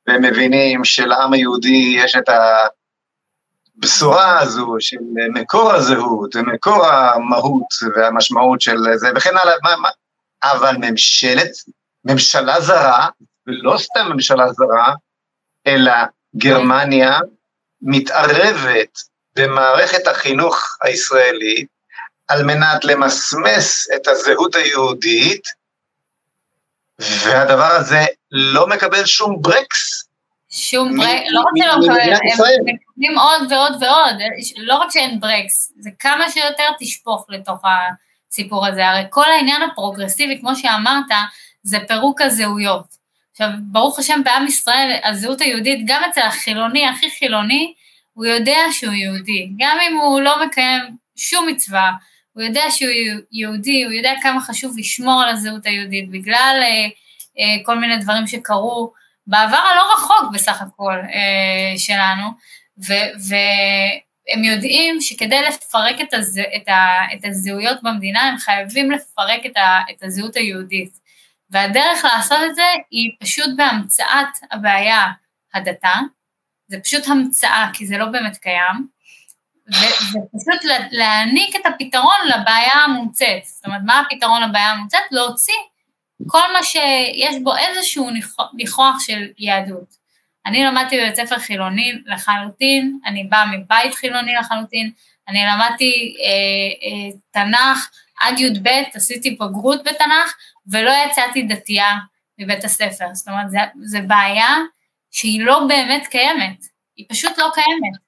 והם 0.07 0.21
מבינים 0.21 0.85
שלעם 0.85 1.33
היהודי 1.33 1.95
יש 1.97 2.15
את 2.15 2.29
ה... 2.29 2.67
הבשורה 3.77 4.39
הזו 4.39 4.75
של 4.79 4.97
מקור 5.33 5.71
הזהות 5.71 6.35
ומקור 6.35 6.85
המהות 6.87 7.67
והמשמעות 7.95 8.61
של 8.61 8.77
זה 8.95 9.09
וכן 9.15 9.37
הלאה, 9.43 9.55
מה, 9.63 9.75
מה, 9.75 9.89
אבל 10.43 10.75
ממשלת, 10.79 11.51
ממשלה 12.05 12.61
זרה, 12.61 13.07
ולא 13.47 13.77
סתם 13.77 14.07
ממשלה 14.13 14.53
זרה, 14.53 14.93
אלא 15.67 15.93
גרמניה 16.35 17.19
מתערבת 17.81 18.99
במערכת 19.35 20.07
החינוך 20.07 20.77
הישראלית 20.81 21.67
על 22.27 22.43
מנת 22.43 22.85
למסמס 22.85 23.87
את 23.95 24.07
הזהות 24.07 24.55
היהודית, 24.55 25.43
והדבר 26.99 27.71
הזה 27.71 28.05
לא 28.31 28.67
מקבל 28.67 29.05
שום 29.05 29.41
ברקס 29.41 30.04
שום 30.55 30.97
ברקס, 30.97 31.21
לא 31.29 31.39
רק 31.39 31.47
שלא 31.57 31.77
מקבל, 31.79 32.13
הם 32.13 32.75
מקבלים 32.75 33.19
עוד 33.19 33.51
ועוד 33.51 33.83
ועוד, 33.83 34.15
לא 34.57 34.75
רק 34.75 34.91
שאין 34.91 35.19
brakes, 35.19 35.73
זה 35.79 35.89
כמה 35.99 36.29
שיותר 36.29 36.63
תשפוך 36.79 37.25
לתוך 37.29 37.61
הסיפור 38.31 38.65
הזה, 38.65 38.87
הרי 38.87 39.03
כל 39.09 39.25
העניין 39.25 39.61
הפרוגרסיבי, 39.61 40.39
כמו 40.39 40.55
שאמרת, 40.55 41.11
זה 41.63 41.77
פירוק 41.87 42.21
הזהויות. 42.21 42.95
עכשיו, 43.31 43.49
ברוך 43.61 43.99
השם 43.99 44.21
בעם 44.25 44.47
ישראל, 44.47 44.99
הזהות 45.03 45.41
היהודית, 45.41 45.79
גם 45.85 46.01
אצל 46.09 46.21
החילוני, 46.21 46.87
הכי 46.87 47.09
חילוני, 47.19 47.73
הוא 48.13 48.25
יודע 48.25 48.57
שהוא 48.71 48.93
יהודי, 48.93 49.49
גם 49.57 49.77
אם 49.89 49.97
הוא 49.97 50.21
לא 50.21 50.45
מקיים 50.45 50.81
שום 51.15 51.47
מצווה, 51.47 51.91
הוא 52.33 52.43
יודע 52.43 52.63
שהוא 52.69 52.91
יהודי, 53.31 53.83
הוא 53.83 53.93
יודע 53.93 54.13
כמה 54.21 54.41
חשוב 54.41 54.77
לשמור 54.77 55.21
על 55.21 55.29
הזהות 55.29 55.65
היהודית, 55.65 56.09
בגלל 56.09 56.59
אה, 56.61 56.87
אה, 57.39 57.63
כל 57.65 57.79
מיני 57.79 57.97
דברים 57.97 58.27
שקרו, 58.27 58.93
בעבר 59.27 59.57
הלא 59.57 59.93
רחוק 59.93 60.33
בסך 60.33 60.61
הכל 60.61 60.99
אה, 61.13 61.77
שלנו, 61.77 62.27
ו, 62.87 62.93
והם 63.29 64.43
יודעים 64.43 65.01
שכדי 65.01 65.41
לפרק 65.41 66.01
את, 66.01 66.13
הז, 66.13 66.39
את, 66.55 66.67
ה, 66.67 67.13
את 67.13 67.19
הזהויות 67.23 67.83
במדינה, 67.83 68.21
הם 68.21 68.37
חייבים 68.37 68.91
לפרק 68.91 69.45
את, 69.45 69.57
ה, 69.57 69.79
את 69.91 70.03
הזהות 70.03 70.35
היהודית. 70.35 70.99
והדרך 71.49 72.05
לעשות 72.05 72.39
את 72.45 72.55
זה 72.55 72.63
היא 72.91 73.11
פשוט 73.19 73.49
בהמצאת 73.57 74.27
הבעיה 74.51 75.07
הדתה, 75.53 75.93
זה 76.67 76.79
פשוט 76.83 77.07
המצאה, 77.07 77.69
כי 77.73 77.87
זה 77.87 77.97
לא 77.97 78.05
באמת 78.05 78.37
קיים, 78.37 78.87
ופשוט 79.67 80.71
להעניק 80.91 81.55
את 81.55 81.65
הפתרון 81.65 82.15
לבעיה 82.25 82.73
המומצאת. 82.73 83.45
זאת 83.45 83.65
אומרת, 83.65 83.81
מה 83.85 83.99
הפתרון 83.99 84.43
לבעיה 84.43 84.71
המומצאת? 84.71 85.01
להוציא 85.11 85.53
כל 86.27 86.53
מה 86.53 86.63
שיש 86.63 87.35
בו 87.43 87.57
איזשהו 87.57 88.09
ניחוח 88.53 88.95
של 88.99 89.27
יהדות. 89.37 90.05
אני 90.45 90.63
למדתי 90.63 90.97
בבית 90.97 91.15
ספר 91.15 91.39
חילוני 91.39 91.93
לחלוטין, 92.05 92.99
אני 93.05 93.23
באה 93.23 93.45
מבית 93.45 93.95
חילוני 93.95 94.33
לחלוטין, 94.33 94.91
אני 95.27 95.43
למדתי 95.45 96.15
אה, 96.19 96.87
אה, 96.87 97.17
תנ"ך 97.31 97.89
עד 98.21 98.39
י"ב, 98.39 98.67
עשיתי 98.93 99.31
בגרות 99.31 99.83
בתנ"ך, 99.83 100.35
ולא 100.71 100.91
יצאתי 101.05 101.41
דתייה 101.41 101.97
מבית 102.39 102.63
הספר. 102.63 103.05
זאת 103.13 103.27
אומרת, 103.27 103.47
זו 103.83 103.99
בעיה 104.07 104.55
שהיא 105.11 105.41
לא 105.41 105.59
באמת 105.67 106.07
קיימת, 106.07 106.65
היא 106.95 107.05
פשוט 107.09 107.37
לא 107.37 107.49
קיימת. 107.53 108.05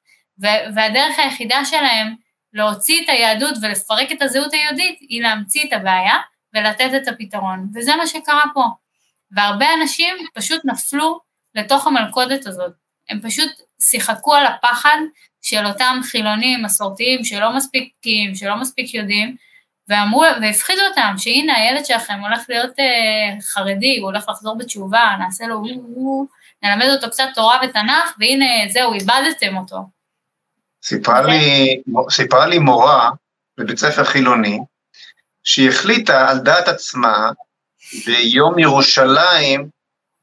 והדרך 0.76 1.20
היחידה 1.20 1.66
שלהם 1.66 2.16
להוציא 2.54 3.04
את 3.04 3.10
היהדות 3.10 3.56
ולפרק 3.62 4.12
את 4.12 4.22
הזהות 4.22 4.54
היהודית 4.54 5.00
היא 5.02 5.22
להמציא 5.22 5.64
את 5.68 5.74
הבעיה, 5.74 6.16
ולתת 6.58 6.92
את 6.98 7.08
הפתרון, 7.08 7.70
וזה 7.76 7.96
מה 7.96 8.08
שקרה 8.08 8.44
פה. 8.54 8.64
והרבה 9.32 9.66
אנשים 9.82 10.16
פשוט 10.34 10.62
נפלו 10.66 11.20
לתוך 11.56 11.88
המלכודת 11.88 12.48
הזאת. 12.48 12.72
הם 13.10 13.20
פשוט 13.22 13.52
שיחקו 13.82 14.36
על 14.36 14.46
הפחד 14.46 14.98
של 15.42 15.66
אותם 15.66 16.00
חילונים 16.04 16.64
מסורתיים 16.64 17.24
שלא 17.24 17.56
מספיק 17.56 17.94
בקיאים, 18.00 18.36
שלא 18.36 18.56
מספיק 18.56 18.94
יודעים, 18.94 19.36
ואמרו, 19.90 20.24
והפחידו 20.42 20.82
אותם, 20.90 21.14
שהנה 21.18 21.56
הילד 21.56 21.86
שלכם 21.86 22.20
הולך 22.20 22.46
להיות 22.50 22.80
אה, 22.80 23.42
חרדי, 23.42 23.98
הוא 23.98 24.06
הולך 24.06 24.30
לחזור 24.30 24.58
בתשובה, 24.58 25.16
נעשה 25.20 25.46
לו, 25.46 25.64
נלמד 26.64 26.90
אותו 26.96 27.10
קצת 27.10 27.24
תורה 27.36 27.60
ותנ"ך, 27.64 28.16
והנה 28.20 28.46
זהו, 28.70 28.94
איבדתם 28.94 29.58
אותו. 29.58 29.90
סיפרה 30.84 31.22
לי, 31.22 31.68
סיפרה 32.10 32.48
לי 32.48 32.60
מורה 32.60 33.10
בבית 33.58 33.78
ספר 33.78 34.04
חילוני, 34.04 34.60
שהיא 35.48 35.70
החליטה 35.70 36.30
על 36.30 36.38
דעת 36.38 36.68
עצמה 36.68 37.32
ביום 38.06 38.60
ירושלים 38.60 39.70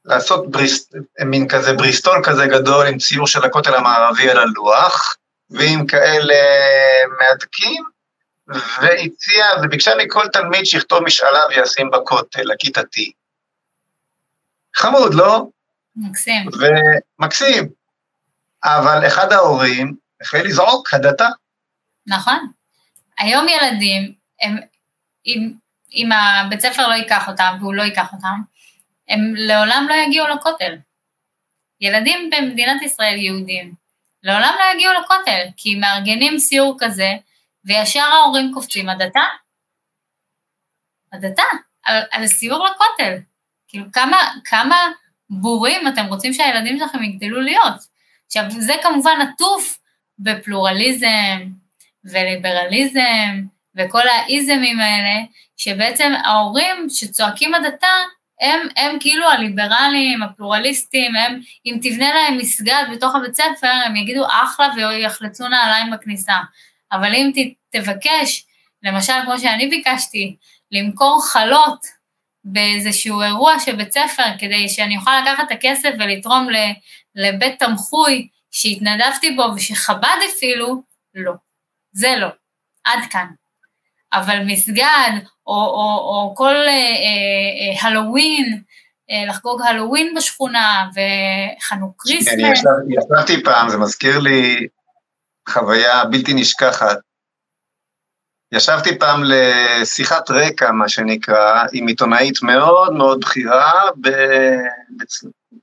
לעשות 0.05 0.51
בריס, 0.51 0.89
מין 1.25 1.47
כזה 1.47 1.73
בריסטול 1.73 2.21
כזה 2.25 2.47
גדול 2.47 2.87
עם 2.87 2.97
ציור 2.97 3.27
של 3.27 3.43
הכותל 3.43 3.75
המערבי 3.75 4.29
על 4.29 4.37
הלוח, 4.37 5.15
ועם 5.49 5.87
כאלה 5.87 6.35
מהדקים, 7.19 7.83
והציעה 8.47 9.47
וביקשה 9.63 9.91
מכל 10.03 10.27
תלמיד 10.33 10.65
שיכתוב 10.65 11.03
משאלה 11.03 11.39
וישים 11.49 11.91
בכותל, 11.91 12.51
הכיתתי. 12.51 13.11
חמוד, 14.75 15.13
לא? 15.13 15.47
מקסים. 15.95 16.45
ומקסים. 17.19 17.69
אבל 18.63 19.07
אחד 19.07 19.31
ההורים 19.31 19.95
החל 20.21 20.41
לזעוק, 20.41 20.93
הדתה. 20.93 21.27
נכון. 22.07 22.47
היום 23.19 23.47
ילדים, 23.49 24.13
הם, 24.41 24.57
אם, 25.25 25.51
אם 25.93 26.09
הבית 26.11 26.59
ספר 26.59 26.87
לא 26.87 26.93
ייקח 26.93 27.27
אותם 27.27 27.57
והוא 27.59 27.73
לא 27.73 27.83
ייקח 27.83 28.13
אותם, 28.13 28.41
הם 29.07 29.33
לעולם 29.35 29.85
לא 29.89 29.95
יגיעו 29.95 30.27
לכותל. 30.27 30.77
ילדים 31.81 32.29
במדינת 32.29 32.81
ישראל 32.81 33.17
יהודים 33.17 33.85
לעולם 34.25 34.53
לא 34.59 34.75
יגיעו 34.75 34.93
לכותל, 34.93 35.41
כי 35.57 35.75
מארגנים 35.75 36.39
סיור 36.39 36.75
כזה, 36.79 37.13
וישר 37.65 38.01
ההורים 38.01 38.51
קופצים, 38.53 38.89
הדתה? 38.89 39.23
הדתה, 41.13 41.43
על, 41.83 42.03
על 42.11 42.27
סיור 42.27 42.65
לכותל. 42.65 43.17
כאילו, 43.67 43.85
כמה, 43.93 44.17
כמה 44.45 44.77
בורים 45.29 45.87
אתם 45.87 46.05
רוצים 46.05 46.33
שהילדים 46.33 46.79
שלכם 46.79 47.03
יגדלו 47.03 47.41
להיות? 47.41 47.75
עכשיו, 48.25 48.43
זה 48.49 48.73
כמובן 48.83 49.19
עטוף 49.21 49.79
בפלורליזם 50.19 51.49
וליברליזם 52.03 53.45
וכל 53.77 54.07
האיזמים 54.07 54.79
האלה, 54.79 55.23
שבעצם 55.57 56.13
ההורים 56.23 56.87
שצועקים 56.89 57.55
הדתה, 57.55 57.87
הם, 58.41 58.59
הם 58.77 58.97
כאילו 58.99 59.29
הליברלים, 59.29 60.23
הפלורליסטים, 60.23 61.15
הם, 61.15 61.39
אם 61.65 61.77
תבנה 61.81 62.13
להם 62.13 62.37
מסגד 62.37 62.83
בתוך 62.91 63.15
הבית 63.15 63.35
ספר, 63.35 63.67
הם 63.85 63.95
יגידו 63.95 64.25
אחלה 64.31 64.67
ויחלצו 64.75 65.47
נעליים 65.47 65.91
בכניסה. 65.91 66.35
אבל 66.91 67.15
אם 67.15 67.31
ת, 67.35 67.37
תבקש, 67.69 68.45
למשל 68.83 69.13
כמו 69.25 69.39
שאני 69.39 69.67
ביקשתי, 69.67 70.35
למכור 70.71 71.25
חלות 71.27 71.85
באיזשהו 72.43 73.21
אירוע 73.21 73.59
של 73.59 73.75
בית 73.75 73.91
ספר, 73.91 74.23
כדי 74.39 74.69
שאני 74.69 74.97
אוכל 74.97 75.11
לקחת 75.21 75.43
את 75.47 75.51
הכסף 75.51 75.89
ולתרום 75.99 76.47
לבית 77.15 77.59
תמחוי 77.59 78.27
שהתנדבתי 78.51 79.31
בו 79.31 79.43
ושחב"ד 79.55 80.17
אפילו, 80.35 80.83
לא. 81.15 81.33
זה 81.91 82.15
לא. 82.19 82.27
עד 82.83 82.99
כאן. 83.09 83.25
אבל 84.15 84.39
מסגד, 84.45 85.11
או, 85.47 85.53
או, 85.53 85.99
או 86.07 86.35
כל 86.35 86.55
אה, 86.55 86.71
אה, 86.71 87.87
הלואוין, 87.87 88.61
אה, 89.11 89.25
לחגוג 89.29 89.61
הלואוין 89.61 90.13
בשכונה, 90.17 90.89
וחנוק 90.91 92.03
כריסטמס. 92.03 92.33
אני 92.33 92.95
ישבתי 92.97 93.43
פעם, 93.43 93.69
זה 93.69 93.77
מזכיר 93.77 94.19
לי 94.19 94.67
חוויה 95.49 96.05
בלתי 96.05 96.33
נשכחת. 96.33 96.97
ישבתי 98.51 98.99
פעם 98.99 99.21
לשיחת 99.23 100.31
רקע, 100.31 100.71
מה 100.71 100.89
שנקרא, 100.89 101.63
עם 101.73 101.87
עיתונאית 101.87 102.41
מאוד 102.41 102.93
מאוד 102.93 103.19
בכירה 103.21 103.81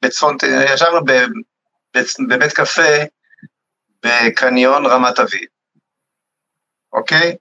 בצפון, 0.02 0.36
ישבנו 0.74 1.04
בבית 2.28 2.52
קפה 2.52 2.92
בקניון 4.04 4.86
רמת 4.86 5.18
אביב, 5.18 5.48
אוקיי? 6.92 7.36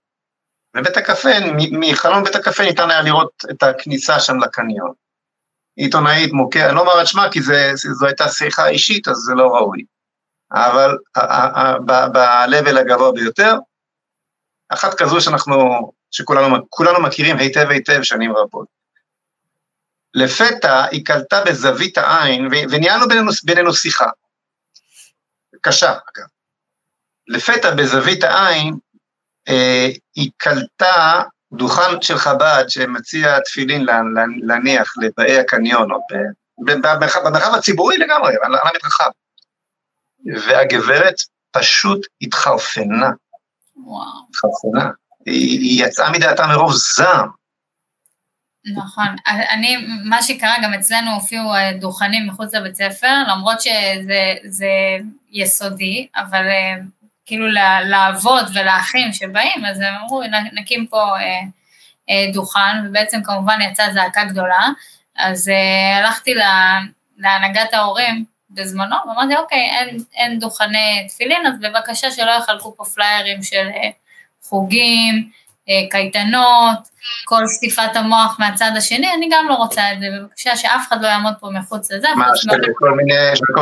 ובית 0.78 0.98
הקפה, 0.98 1.30
מחלון 1.72 2.24
בית 2.24 2.36
הקפה 2.36 2.64
ניתן 2.64 2.92
היה 2.92 3.02
לראות 3.02 3.46
את 3.52 3.64
הכניסה 3.64 4.20
שם 4.20 4.40
לקניון. 4.40 4.94
עיתונאית 5.76 6.34
מוכרת, 6.34 6.68
אני 6.68 6.76
לא 6.76 6.82
אומר 6.82 7.02
את 7.02 7.08
שמה 7.08 7.32
כי 7.32 7.42
זה, 7.42 7.72
זו 7.76 8.06
הייתה 8.06 8.30
שיחה 8.30 8.68
אישית, 8.68 9.08
אז 9.08 9.16
זה 9.16 9.34
לא 9.34 9.48
ראוי. 9.48 9.84
אבל 10.52 10.98
ב-level 11.86 12.80
הגבוה 12.80 13.12
ביותר, 13.12 13.54
אחת 14.70 14.94
כזו 14.94 15.22
שאנחנו, 15.22 15.92
שכולנו 16.12 17.02
מכירים 17.04 17.38
היטב 17.38 17.70
היטב 17.70 18.04
שנים 18.04 18.38
רבות. 18.38 18.68
לפתע 20.14 20.86
היא 20.92 21.06
קלטה 21.06 21.44
בזווית 21.46 21.98
העין, 21.98 22.48
וניהלנו 22.72 23.08
בינינו, 23.08 23.32
בינינו 23.44 23.74
שיחה. 23.74 24.10
קשה, 25.62 25.92
אגב. 25.92 26.28
לפתע 27.28 27.72
בזווית 27.76 28.24
העין, 28.24 28.78
היא 30.16 30.32
קלטה 30.38 31.22
דוכן 31.54 32.02
של 32.02 32.18
חב"ד 32.18 32.64
שמציע 32.68 33.40
תפילין 33.40 33.86
להניח 34.44 34.94
לבאי 34.98 35.40
הקניון, 35.40 35.92
או 35.92 36.00
במרחב 37.24 37.56
הציבורי 37.56 37.98
לגמרי, 37.98 38.34
על 38.42 38.56
המדרכה. 38.56 39.06
והגברת 40.26 41.16
פשוט 41.52 42.06
התחרפנה. 42.22 43.10
וואו. 43.76 44.08
התחרפנה. 44.30 44.92
היא, 45.26 45.60
היא 45.60 45.86
יצאה 45.86 46.12
מדעתה 46.12 46.48
מרוב 46.48 46.74
זעם. 46.74 47.30
נכון. 48.74 49.16
אני, 49.28 49.78
מה 50.04 50.24
שקרה, 50.24 50.56
גם 50.64 50.74
אצלנו 50.74 51.14
הופיעו 51.14 51.54
אה, 51.56 51.74
דוכנים 51.80 52.28
מחוץ 52.28 52.54
לבית 52.54 52.76
ספר, 52.76 53.14
למרות 53.28 53.62
שזה 53.62 54.98
יסודי, 55.32 56.08
אבל 56.16 56.48
אה, 56.48 56.76
כאילו 57.32 57.48
לעבוד 57.86 58.46
ולאחים 58.54 59.13
שבאים, 59.13 59.65
אז 59.65 59.80
הם 59.80 59.94
אמרו, 60.02 60.22
נקים 60.54 60.88
פה 60.88 61.20
אה, 61.20 61.39
אה, 62.10 62.32
דוכן, 62.34 62.86
ובעצם 62.86 63.24
כמובן 63.24 63.60
יצאה 63.62 63.94
זעקה 63.94 64.24
גדולה, 64.24 64.67
אז 65.17 65.50
אה, 65.50 65.98
הלכתי 65.98 66.34
לה, 66.34 66.80
להנהגת 67.17 67.74
ההורים 67.74 68.26
בזמנו, 68.50 68.96
ואמרתי, 69.08 69.36
אוקיי, 69.36 69.70
אין, 69.70 69.98
אין 70.15 70.39
דוכני 70.39 71.08
תפילין, 71.10 71.46
אז 71.48 71.54
בבקשה 71.60 72.12
שלא 72.12 72.32
יחלקו 72.32 72.76
פה 72.78 72.84
פליירים 72.84 73.44
של 73.44 73.67
אה, 73.74 73.89
חוגים, 74.44 75.30
קייטנות, 75.90 76.78
כל 77.26 77.44
שטיפת 77.48 77.96
המוח 77.96 78.36
מהצד 78.40 78.72
השני, 78.78 79.14
אני 79.14 79.30
גם 79.32 79.46
לא 79.50 79.54
רוצה 79.54 79.94
את 79.94 80.00
זה, 80.00 80.06
בבקשה 80.18 80.58
שאף 80.58 80.88
אחד 80.88 81.02
לא 81.02 81.08
יעמוד 81.08 81.34
פה 81.40 81.50
מחוץ 81.50 81.92
לזה. 81.92 82.08
מה, 82.16 82.26
של 82.36 82.50
כל 82.76 82.92
מיני, 82.92 83.14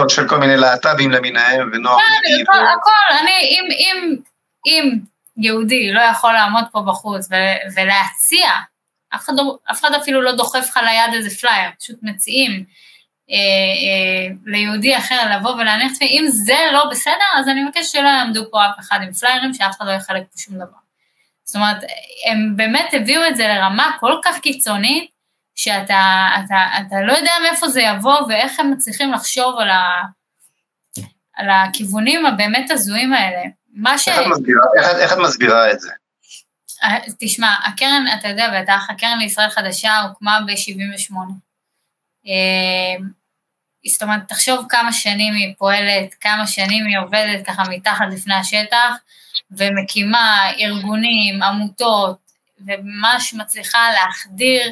של 0.09 0.27
כל 0.27 0.37
מיני 0.37 0.57
להט"בים 0.57 1.11
למיניהם, 1.11 1.69
ונוח 1.73 2.01
איתי. 2.25 2.43
כן, 2.45 2.51
הכל, 2.51 3.15
אני, 3.21 3.31
אם, 3.41 3.67
אם, 3.71 4.15
אם 4.65 4.99
יהודי 5.37 5.91
לא 5.93 6.01
יכול 6.01 6.33
לעמוד 6.33 6.63
פה 6.71 6.81
בחוץ 6.81 7.29
ולהציע, 7.75 8.49
אף 9.15 9.23
אחד, 9.23 9.33
לא, 9.37 9.57
אף 9.71 9.79
אחד 9.79 9.93
אפילו 9.93 10.21
לא 10.21 10.31
דוחף 10.31 10.65
לך 10.69 10.77
ליד 10.77 11.13
איזה 11.13 11.39
פלייר, 11.39 11.69
פשוט 11.79 11.97
מציעים 12.01 12.63
אה, 13.31 13.35
אה, 13.35 14.35
ליהודי 14.45 14.97
אחר 14.97 15.35
לבוא 15.35 15.51
ולהניח, 15.51 15.91
אם 16.01 16.25
זה 16.27 16.57
לא 16.73 16.85
בסדר, 16.91 17.29
אז 17.39 17.47
אני 17.47 17.63
מבקש 17.63 17.91
שלא 17.91 18.07
יעמדו 18.07 18.51
פה 18.51 18.65
אף 18.65 18.79
אחד 18.79 18.99
עם 19.03 19.13
פליירים, 19.13 19.53
שאף 19.53 19.77
אחד 19.77 19.85
לא 19.85 19.91
יחלק 19.91 20.23
פה 20.31 20.37
שום 20.37 20.55
דבר. 20.55 20.88
זאת 21.49 21.55
אומרת, 21.55 21.77
הם 22.31 22.55
באמת 22.55 22.89
הביאו 22.93 23.27
את 23.27 23.35
זה 23.35 23.47
לרמה 23.47 23.91
כל 23.99 24.13
כך 24.25 24.39
קיצונית, 24.39 25.11
שאתה 25.55 26.27
אתה, 26.45 26.57
אתה 26.81 26.95
לא 27.01 27.13
יודע 27.13 27.31
מאיפה 27.41 27.67
זה 27.67 27.81
יבוא 27.81 28.21
ואיך 28.27 28.59
הם 28.59 28.71
מצליחים 28.71 29.11
לחשוב 29.11 29.59
על, 29.59 29.69
ה, 29.69 30.01
על 31.33 31.49
הכיוונים 31.49 32.25
הבאמת 32.25 32.71
הזויים 32.71 33.13
האלה. 33.13 33.41
מה 33.73 33.97
ש... 33.97 34.07
איך 34.07 34.19
את 34.19 34.25
מסבירה, 34.27 34.63
איך, 34.79 34.87
איך 34.99 35.13
את 35.13 35.17
מסבירה 35.17 35.71
את 35.71 35.79
זה? 35.79 35.89
אה, 36.83 36.97
תשמע, 37.19 37.55
הקרן, 37.65 38.05
אתה 38.19 38.27
יודע 38.27 38.61
בטח, 38.61 38.89
הקרן 38.89 39.19
לישראל 39.19 39.49
חדשה 39.49 39.99
הוקמה 39.99 40.39
ב-78. 40.47 41.13
אה, 42.27 43.05
זאת 43.87 44.03
אומרת, 44.03 44.27
תחשוב 44.27 44.65
כמה 44.69 44.93
שנים 44.93 45.33
היא 45.33 45.53
פועלת, 45.57 46.13
כמה 46.21 46.47
שנים 46.47 46.85
היא 46.85 46.97
עובדת 46.97 47.45
ככה 47.45 47.63
מתחת 47.69 48.05
לפני 48.11 48.35
השטח, 48.35 48.95
ומקימה 49.51 50.51
ארגונים, 50.59 51.43
עמותות, 51.43 52.17
וממש 52.59 53.33
מצליחה 53.33 53.91
להחדיר 53.91 54.71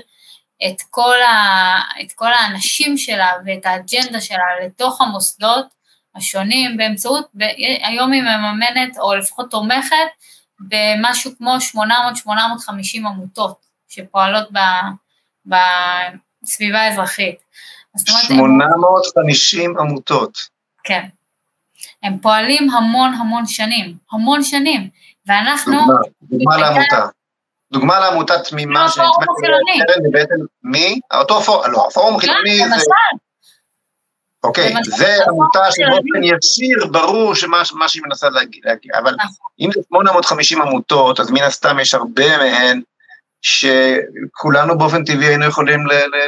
את 0.67 0.81
כל, 0.89 1.21
ה, 1.21 1.75
את 2.01 2.11
כל 2.11 2.33
האנשים 2.33 2.97
שלה 2.97 3.31
ואת 3.45 3.65
האג'נדה 3.65 4.21
שלה 4.21 4.65
לתוך 4.65 5.01
המוסדות 5.01 5.65
השונים 6.15 6.77
באמצעות, 6.77 7.27
ב, 7.33 7.43
היום 7.83 8.11
היא 8.11 8.21
מממנת 8.21 8.97
או 8.97 9.15
לפחות 9.15 9.51
תומכת 9.51 9.95
במשהו 10.59 11.31
כמו 11.37 11.55
800-850 11.75 11.79
עמותות 12.97 13.65
שפועלות 13.87 14.47
ב, 14.51 14.59
בסביבה 15.45 16.81
האזרחית. 16.81 17.35
850 17.97 19.77
עמותות. 19.79 20.37
כן. 20.83 21.05
הם 22.03 22.17
פועלים 22.19 22.69
המון 22.69 23.13
המון 23.13 23.45
שנים, 23.45 23.93
המון 24.11 24.43
שנים, 24.43 24.89
ואנחנו... 25.27 25.79
דוגמה, 25.79 25.97
דוגמה 26.21 26.57
לעמותה. 26.57 27.07
דוגמה 27.71 27.99
לעמותה 27.99 28.39
תמימה 28.39 28.89
שנתמכת 28.89 29.27
בקרן, 29.39 30.07
ובעצם 30.07 30.35
מי? 30.63 30.99
אותו 31.13 31.41
פורום, 31.41 31.71
לא, 31.71 31.87
הפורום 31.87 32.15
החילוני 32.15 32.57
זה... 32.57 32.85
אוקיי, 34.43 34.73
זה 34.83 35.15
עמותה 35.27 35.59
שבאופן 35.71 36.23
ישיר, 36.23 36.87
ברור 36.91 37.35
שמה 37.35 37.87
שהיא 37.87 38.03
מנסה 38.05 38.29
להגיד, 38.29 38.63
אבל 38.93 39.15
נכון. 39.15 39.47
אם 39.59 39.69
זה 39.73 39.81
850 39.87 40.61
עמותות, 40.61 41.19
אז 41.19 41.31
מן 41.31 41.43
הסתם 41.43 41.79
יש 41.79 41.93
הרבה 41.93 42.37
מהן 42.37 42.81
שכולנו 43.41 44.77
באופן 44.77 45.03
טבעי 45.03 45.25
היינו 45.25 45.45
יכולים 45.45 45.79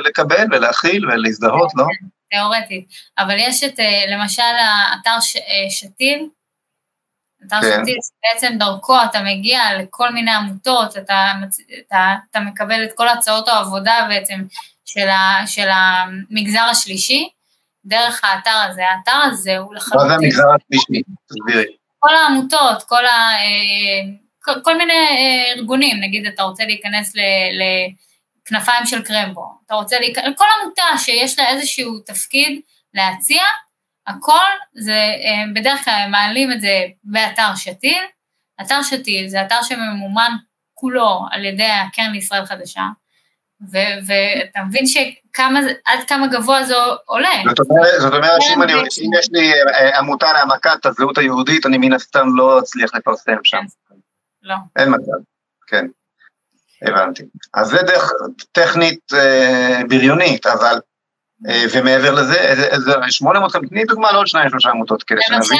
לקבל 0.05 0.45
ולהכיל 0.51 1.05
ולהזדהות, 1.05 1.71
לא? 1.75 1.85
תיאורטית, 2.29 2.87
אבל 3.17 3.35
יש 3.37 3.63
את, 3.63 3.79
אה, 3.79 4.03
למשל, 4.07 4.41
האתר 4.41 5.19
ש, 5.21 5.35
אה, 5.35 5.69
שתיל, 5.69 6.27
אתר 7.47 7.61
כן. 7.61 7.81
שתיל, 7.81 7.97
בעצם 8.23 8.57
דרכו 8.57 8.95
אתה 9.09 9.19
מגיע 9.21 9.61
לכל 9.79 10.09
מיני 10.09 10.31
עמותות, 10.31 10.97
אתה, 10.97 11.31
אתה, 11.87 12.15
אתה 12.31 12.39
מקבל 12.39 12.83
את 12.83 12.89
כל 12.95 13.07
הצעות 13.07 13.47
העבודה 13.47 14.05
בעצם 14.09 14.43
של, 14.85 15.09
ה, 15.09 15.47
של 15.47 15.67
המגזר 15.71 16.67
השלישי, 16.71 17.29
דרך 17.85 18.21
האתר 18.23 18.57
הזה. 18.69 18.81
האתר 18.89 19.19
הזה 19.25 19.57
הוא 19.57 19.75
לחלוטין... 19.75 20.07
מה 20.07 20.07
זה 20.07 20.13
המגזר 20.13 20.47
השלישי? 20.55 21.03
תסבירי. 21.29 21.65
כל 21.99 22.15
העמותות, 22.15 22.83
כל, 22.83 23.05
ה, 23.05 23.35
אה, 23.35 24.11
כל, 24.43 24.61
כל 24.63 24.77
מיני 24.77 24.93
ארגונים, 25.55 25.99
נגיד 25.99 26.25
אתה 26.25 26.43
רוצה 26.43 26.65
להיכנס 26.65 27.15
ל... 27.15 27.19
ל 27.59 27.63
כנפיים 28.49 28.85
של 28.85 29.01
קרמבו, 29.01 29.51
אתה 29.65 29.75
רוצה 29.75 29.99
להיכנס, 29.99 30.37
כל 30.37 30.45
עמותה 30.61 30.97
שיש 30.97 31.39
לה 31.39 31.49
איזשהו 31.49 31.99
תפקיד 31.99 32.61
להציע, 32.93 33.43
הכל 34.07 34.45
זה, 34.73 35.01
בדרך 35.55 35.85
כלל 35.85 35.93
הם 35.93 36.11
מעלים 36.11 36.51
את 36.51 36.61
זה 36.61 36.85
באתר 37.03 37.55
שתיל, 37.55 38.03
אתר 38.61 38.81
שתיל 38.83 39.27
זה 39.27 39.41
אתר 39.41 39.61
שממומן 39.63 40.31
כולו 40.73 41.25
על 41.31 41.45
ידי 41.45 41.63
הקרן 41.63 42.11
לישראל 42.11 42.45
חדשה, 42.45 42.83
ואתה 44.07 44.59
מבין 44.67 44.85
שכמה, 44.85 45.59
עד 45.85 45.99
כמה 46.07 46.27
גבוה 46.27 46.63
זה 46.63 46.75
עולה. 47.05 47.29
זאת 47.49 47.59
אומרת, 47.69 48.01
זאת 48.01 48.13
אומרת 48.13 48.41
שאם 48.41 48.63
אני, 48.63 48.73
אם 48.73 49.11
יש 49.19 49.29
לי 49.31 49.51
אה, 49.53 49.99
עמותה 49.99 50.33
להעמקת 50.33 50.85
הזהות 50.85 51.17
היהודית, 51.17 51.65
אני 51.65 51.77
מן 51.77 51.93
הסתם 51.93 52.27
לא 52.35 52.59
אצליח 52.59 52.95
לפרסם 52.95 53.37
שם. 53.43 53.63
לא. 54.41 54.55
אין 54.75 54.89
מצב, 54.89 55.23
כן. 55.67 55.85
הבנתי. 56.81 57.23
אז 57.53 57.67
זה 57.67 57.77
דרך 57.77 58.11
טכנית 58.51 59.13
אה, 59.13 59.81
בריונית, 59.89 60.45
אבל, 60.45 60.79
אה, 61.49 61.63
ומעבר 61.73 62.11
לזה, 62.11 62.39
איזה 62.39 62.91
800, 63.09 63.51
תני 63.69 63.85
דוגמה 63.85 64.11
לעוד 64.11 64.27
שניים 64.27 64.49
שלושה 64.49 64.69
עמותות 64.69 65.03
כאלה, 65.03 65.21
שנבין. 65.21 65.59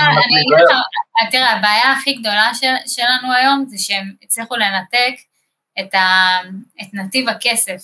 אה, 1.21 1.31
תראה, 1.31 1.51
הבעיה 1.51 1.91
הכי 1.91 2.13
גדולה 2.13 2.51
של, 2.53 2.73
שלנו 2.87 3.33
היום 3.33 3.65
זה 3.67 3.77
שהם 3.77 4.13
הצליחו 4.23 4.55
לנתק 4.55 5.15
את, 5.79 5.93
ה, 5.93 6.37
את 6.81 6.87
נתיב 6.93 7.29
הכסף, 7.29 7.81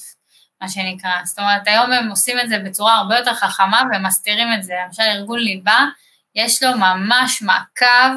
מה 0.61 0.69
שנקרא. 0.69 1.11
זאת 1.23 1.39
אומרת, 1.39 1.67
היום 1.67 1.91
הם 1.91 2.09
עושים 2.09 2.39
את 2.39 2.49
זה 2.49 2.59
בצורה 2.59 2.95
הרבה 2.95 3.17
יותר 3.17 3.33
חכמה 3.33 3.81
ומסתירים 3.93 4.47
את 4.57 4.63
זה. 4.63 4.73
למשל, 4.85 5.03
ארגון 5.03 5.39
ליבה, 5.39 5.85
יש 6.35 6.63
לו 6.63 6.69
ממש 6.77 7.41
מעקב 7.41 8.15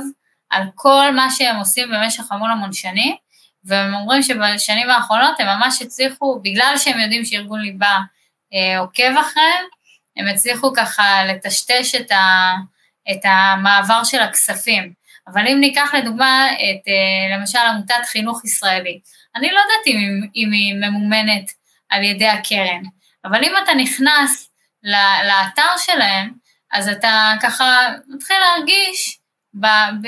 על 0.51 0.63
כל 0.75 1.15
מה 1.15 1.31
שהם 1.31 1.57
עושים 1.57 1.89
במשך 1.91 2.33
המון 2.33 2.51
המון 2.51 2.73
שנים, 2.73 3.17
והם 3.65 3.95
אומרים 3.95 4.23
שבשנים 4.23 4.91
האחרונות 4.91 5.41
הם 5.41 5.47
ממש 5.47 5.83
הצליחו, 5.83 6.41
בגלל 6.43 6.75
שהם 6.77 7.01
יודעים 7.01 7.25
שארגון 7.25 7.61
ליבה 7.61 7.99
אה, 8.55 8.79
עוקב 8.79 9.17
אחריהם, 9.21 9.65
הם 10.17 10.29
הצליחו 10.29 10.73
ככה 10.77 11.25
לטשטש 11.25 11.95
את, 11.95 12.11
ה, 12.13 12.55
את 13.11 13.21
המעבר 13.25 14.05
של 14.05 14.21
הכספים. 14.21 14.93
אבל 15.29 15.47
אם 15.49 15.61
ניקח 15.61 15.95
לדוגמה 15.95 16.49
את 16.53 16.89
אה, 16.89 17.37
למשל 17.37 17.59
עמותת 17.59 18.07
חינוך 18.07 18.45
ישראלי, 18.45 19.01
אני 19.37 19.51
לא 19.51 19.59
יודעת 19.59 19.87
אם, 19.87 20.21
אם 20.37 20.53
היא 20.53 20.75
ממומנת 20.75 21.51
על 21.89 22.05
ידי 22.05 22.29
הקרן, 22.29 22.83
אבל 23.25 23.45
אם 23.45 23.53
אתה 23.65 23.75
נכנס 23.75 24.51
לאתר 25.25 25.77
שלהם, 25.79 26.33
אז 26.73 26.89
אתה 26.89 27.35
ככה 27.43 27.89
מתחיל 28.09 28.37
להרגיש 28.39 29.18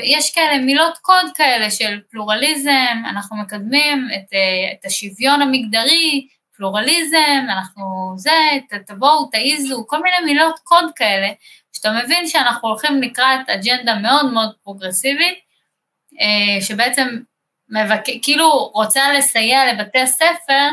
יש 0.05 0.35
כאלה 0.35 0.59
מילות 0.59 0.99
קוד 0.99 1.27
כאלה 1.35 1.71
של 1.71 2.01
פלורליזם, 2.11 3.03
אנחנו 3.11 3.37
מקדמים 3.37 4.09
את, 4.15 4.33
אה, 4.33 4.73
את 4.73 4.85
השוויון 4.85 5.43
המגדרי, 5.43 6.27
פלורליזם, 6.57 7.47
אנחנו 7.49 8.15
זה, 8.17 8.31
תבואו, 8.87 9.27
תעיזו, 9.27 9.85
כל 9.87 10.03
מיני 10.03 10.33
מילות 10.33 10.59
קוד 10.65 10.85
כאלה, 10.97 11.29
שאתה 11.73 11.91
מבין 12.05 12.27
שאנחנו 12.27 12.69
הולכים 12.69 13.03
לקראת 13.03 13.49
אג'נדה 13.49 13.95
מאוד 13.95 14.33
מאוד 14.33 14.53
פרוגרסיבית, 14.63 15.39
אה, 16.21 16.63
שבעצם 16.63 17.19
מבק... 17.69 18.03
כאילו 18.23 18.71
רוצה 18.75 19.13
לסייע 19.13 19.73
לבתי 19.73 19.99
הספר 19.99 20.69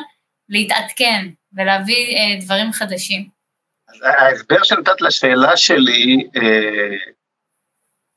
להתעדכן 0.50 1.28
ולהביא 1.54 2.18
אה, 2.18 2.40
דברים 2.42 2.72
חדשים. 2.72 3.28
ההסבר 4.04 4.64
שנתת 4.64 5.02
לשאלה 5.02 5.58
שלי, 5.58 6.28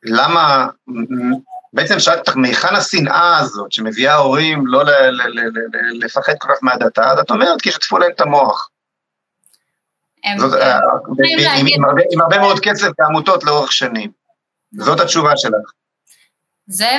למה, 0.03 0.67
בעצם 1.73 2.01
שאלת 2.01 2.19
אותך, 2.19 2.37
מהיכן 2.37 2.75
השנאה 2.75 3.39
הזאת 3.39 3.73
שמביאה 3.73 4.15
הורים 4.15 4.67
לא 4.67 4.83
לפחד 5.93 6.33
כל 6.39 6.49
כך 6.49 6.59
מהדתה, 6.63 7.11
אז 7.11 7.19
את 7.19 7.31
אומרת, 7.31 7.63
כי 7.63 7.71
שטפו 7.71 7.99
להם 7.99 8.11
את 8.11 8.21
המוח. 8.21 8.71
אה, 10.25 10.79
עם 12.11 12.21
הרבה 12.21 12.39
מאוד 12.39 12.61
כסף 12.61 12.89
בעמותות 12.99 13.45
לאורך 13.45 13.73
שנים. 13.73 14.11
זאת 14.73 15.01
התשובה 15.01 15.37
שלך. 15.37 15.73
זה 16.67 16.99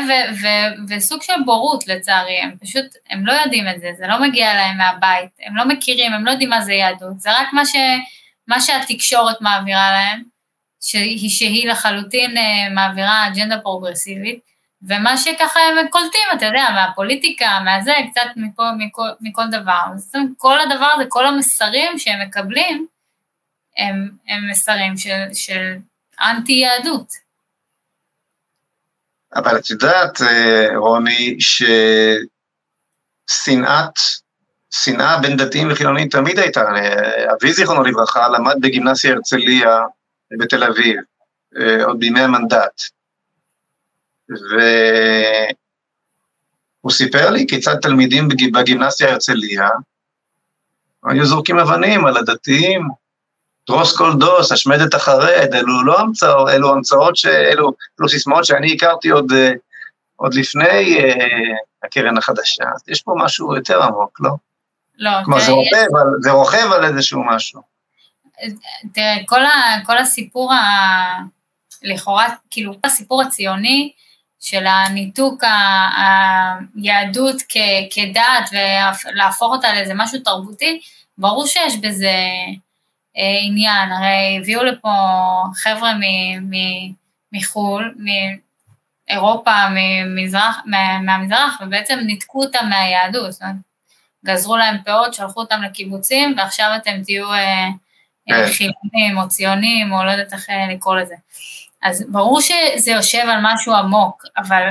וסוג 0.90 1.22
של 1.22 1.34
בורות 1.46 1.88
לצערי, 1.88 2.40
הם 2.40 2.56
פשוט, 2.62 2.86
הם 3.10 3.26
לא 3.26 3.34
יודעים 3.34 3.66
את 3.76 3.80
זה, 3.82 3.90
זה 3.98 4.08
לא 4.08 4.22
מגיע 4.22 4.54
להם 4.54 4.78
מהבית, 4.78 5.30
הם 5.46 5.56
לא 5.56 5.68
מכירים, 5.68 6.14
הם 6.14 6.26
לא 6.26 6.32
יודעים 6.32 6.50
מה 6.50 6.62
זה 6.62 6.74
יהדות, 6.74 7.20
זה 7.20 7.30
רק 7.32 7.48
מה, 7.54 7.66
ש, 7.66 7.76
מה 8.48 8.62
שהתקשורת 8.62 9.42
מעבירה 9.42 9.92
להם, 9.92 10.24
שהיא, 10.82 11.30
שהיא 11.30 11.70
לחלוטין 11.70 12.38
אה, 12.38 12.70
מעבירה 12.74 13.28
אג'נדה 13.28 13.60
פרוגרסיבית, 13.60 14.40
ומה 14.84 15.18
שככה 15.18 15.60
הם 15.60 15.88
קולטים, 15.88 16.22
אתה 16.34 16.46
יודע, 16.46 16.68
מהפוליטיקה, 16.74 17.60
מהזה, 17.66 17.94
קצת 18.12 18.30
מכל, 18.36 18.64
מכל, 18.78 19.08
מכל 19.22 19.44
דבר. 19.52 19.82
זאת 19.96 20.16
אומרת, 20.16 20.30
כל 20.38 20.60
הדבר 20.60 20.86
הזה, 20.96 21.04
כל 21.10 21.26
המסרים 21.26 22.00
שהם 22.00 22.22
מקבלים, 22.28 22.88
הם, 23.78 24.10
הם 24.28 24.50
מסרים 24.50 24.98
של, 24.98 25.24
של 25.34 25.76
אנטי-יהדות. 26.22 27.08
אבל 29.36 29.58
את 29.58 29.70
יודעת, 29.70 30.22
אה, 30.22 30.68
רוני, 30.78 31.38
ששנאת, 33.30 33.94
שנאה 34.72 35.20
בין 35.20 35.38
דתיים 35.38 35.72
וחילונים 35.72 36.10
תמיד 36.10 36.40
הייתה. 36.40 36.62
אבי 37.34 37.54
זיכרונו 37.54 37.84
לברכה 37.84 38.28
למד 38.28 38.56
בגימנסיה 38.62 39.12
הרצליה, 39.12 39.78
בתל 40.38 40.64
אביב, 40.64 41.00
אה, 41.58 41.86
עוד 41.86 42.00
בימי 42.00 42.22
המנדט. 42.22 42.82
והוא 46.80 46.92
סיפר 46.92 47.30
לי 47.30 47.46
כיצד 47.48 47.76
תלמידים 47.76 48.28
בגימנסיה 48.54 49.12
הרצליה 49.12 49.70
היו 51.06 51.26
זורקים 51.26 51.60
אבנים 51.60 52.06
על 52.06 52.18
הדתיים, 52.18 52.88
דרוס 53.68 53.98
כל 53.98 54.14
דוס, 54.20 54.52
השמד 54.52 54.82
את 54.82 54.94
החרד, 54.94 55.50
אלו 55.54 55.84
לא 55.84 56.00
המצאות, 56.00 56.50
אלו 56.50 56.74
המצאות, 56.74 57.16
ש... 57.16 57.26
אלו, 57.26 57.74
אלו 58.00 58.10
סיסמאות 58.10 58.46
שאני 58.46 58.74
הכרתי 58.74 59.10
עוד, 59.10 59.32
אה, 59.32 59.52
עוד 60.16 60.34
לפני 60.34 60.98
uh, 60.98 61.84
הקרן 61.84 62.18
החדשה, 62.18 62.64
אז 62.76 62.82
יש 62.88 63.02
פה 63.02 63.14
משהו 63.18 63.56
יותר 63.56 63.84
עמוק, 63.84 64.22
לא? 64.22 64.32
לא, 64.98 65.12
כלומר, 65.26 65.40
זה, 65.40 65.52
רוכב 65.52 65.96
על, 65.96 66.08
זה 66.20 66.32
רוכב 66.32 66.72
על 66.76 66.86
איזשהו 66.86 67.24
משהו. 67.24 67.71
תראה, 68.94 69.18
כל, 69.26 69.46
ה, 69.46 69.52
כל 69.86 69.98
הסיפור, 69.98 70.54
ה, 70.54 70.60
לכאורה, 71.84 72.28
כאילו, 72.50 72.74
הסיפור 72.84 73.22
הציוני 73.22 73.92
של 74.40 74.66
הניתוק 74.68 75.44
היהדות 76.76 77.42
כ, 77.50 77.58
כדת 77.92 78.50
ולהפוך 78.52 79.54
אותה 79.54 79.74
לאיזה 79.74 79.94
משהו 79.96 80.20
תרבותי, 80.20 80.80
ברור 81.18 81.48
שיש 81.48 81.76
בזה 81.78 82.16
אה, 83.18 83.40
עניין, 83.44 83.92
הרי 83.92 84.38
הביאו 84.40 84.64
לפה 84.64 84.90
חבר'ה 85.56 85.94
מ, 85.94 86.02
מ, 86.50 86.58
מחו"ל, 87.32 87.96
מאירופה, 89.10 89.52
ממזרח, 89.70 90.62
מהמזרח, 91.06 91.62
ובעצם 91.62 92.00
ניתקו 92.00 92.44
אותם 92.44 92.70
מהיהדות, 92.70 93.36
גזרו 94.26 94.58
להם 94.58 94.78
פאות, 94.86 95.14
שלחו 95.14 95.40
אותם 95.40 95.62
לקיבוצים, 95.62 96.34
ועכשיו 96.38 96.72
אתם 96.76 97.04
תהיו... 97.04 97.28
אה, 98.30 98.46
כן. 98.46 98.52
חילונים 98.52 99.18
או 99.18 99.28
ציונים, 99.28 99.94
או 99.94 100.04
לא 100.04 100.12
יודעת 100.12 100.34
איך 100.34 100.50
אה, 100.50 100.68
לקרוא 100.74 100.96
לזה. 100.96 101.16
אז 101.84 102.06
ברור 102.10 102.42
שזה 102.42 102.92
יושב 102.92 103.24
על 103.30 103.40
משהו 103.42 103.74
עמוק, 103.74 104.24
אבל 104.38 104.70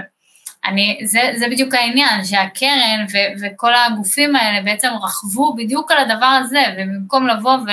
אני, 0.65 1.01
זה, 1.05 1.21
זה 1.37 1.47
בדיוק 1.49 1.75
העניין, 1.75 2.25
שהקרן 2.25 3.07
ו, 3.13 3.17
וכל 3.41 3.73
הגופים 3.75 4.37
האלה 4.37 4.63
בעצם 4.63 4.89
רכבו 5.03 5.55
בדיוק 5.57 5.91
על 5.91 5.99
הדבר 5.99 6.27
הזה, 6.27 6.63
ובמקום 6.79 7.27
לבוא 7.27 7.53
ו, 7.53 7.71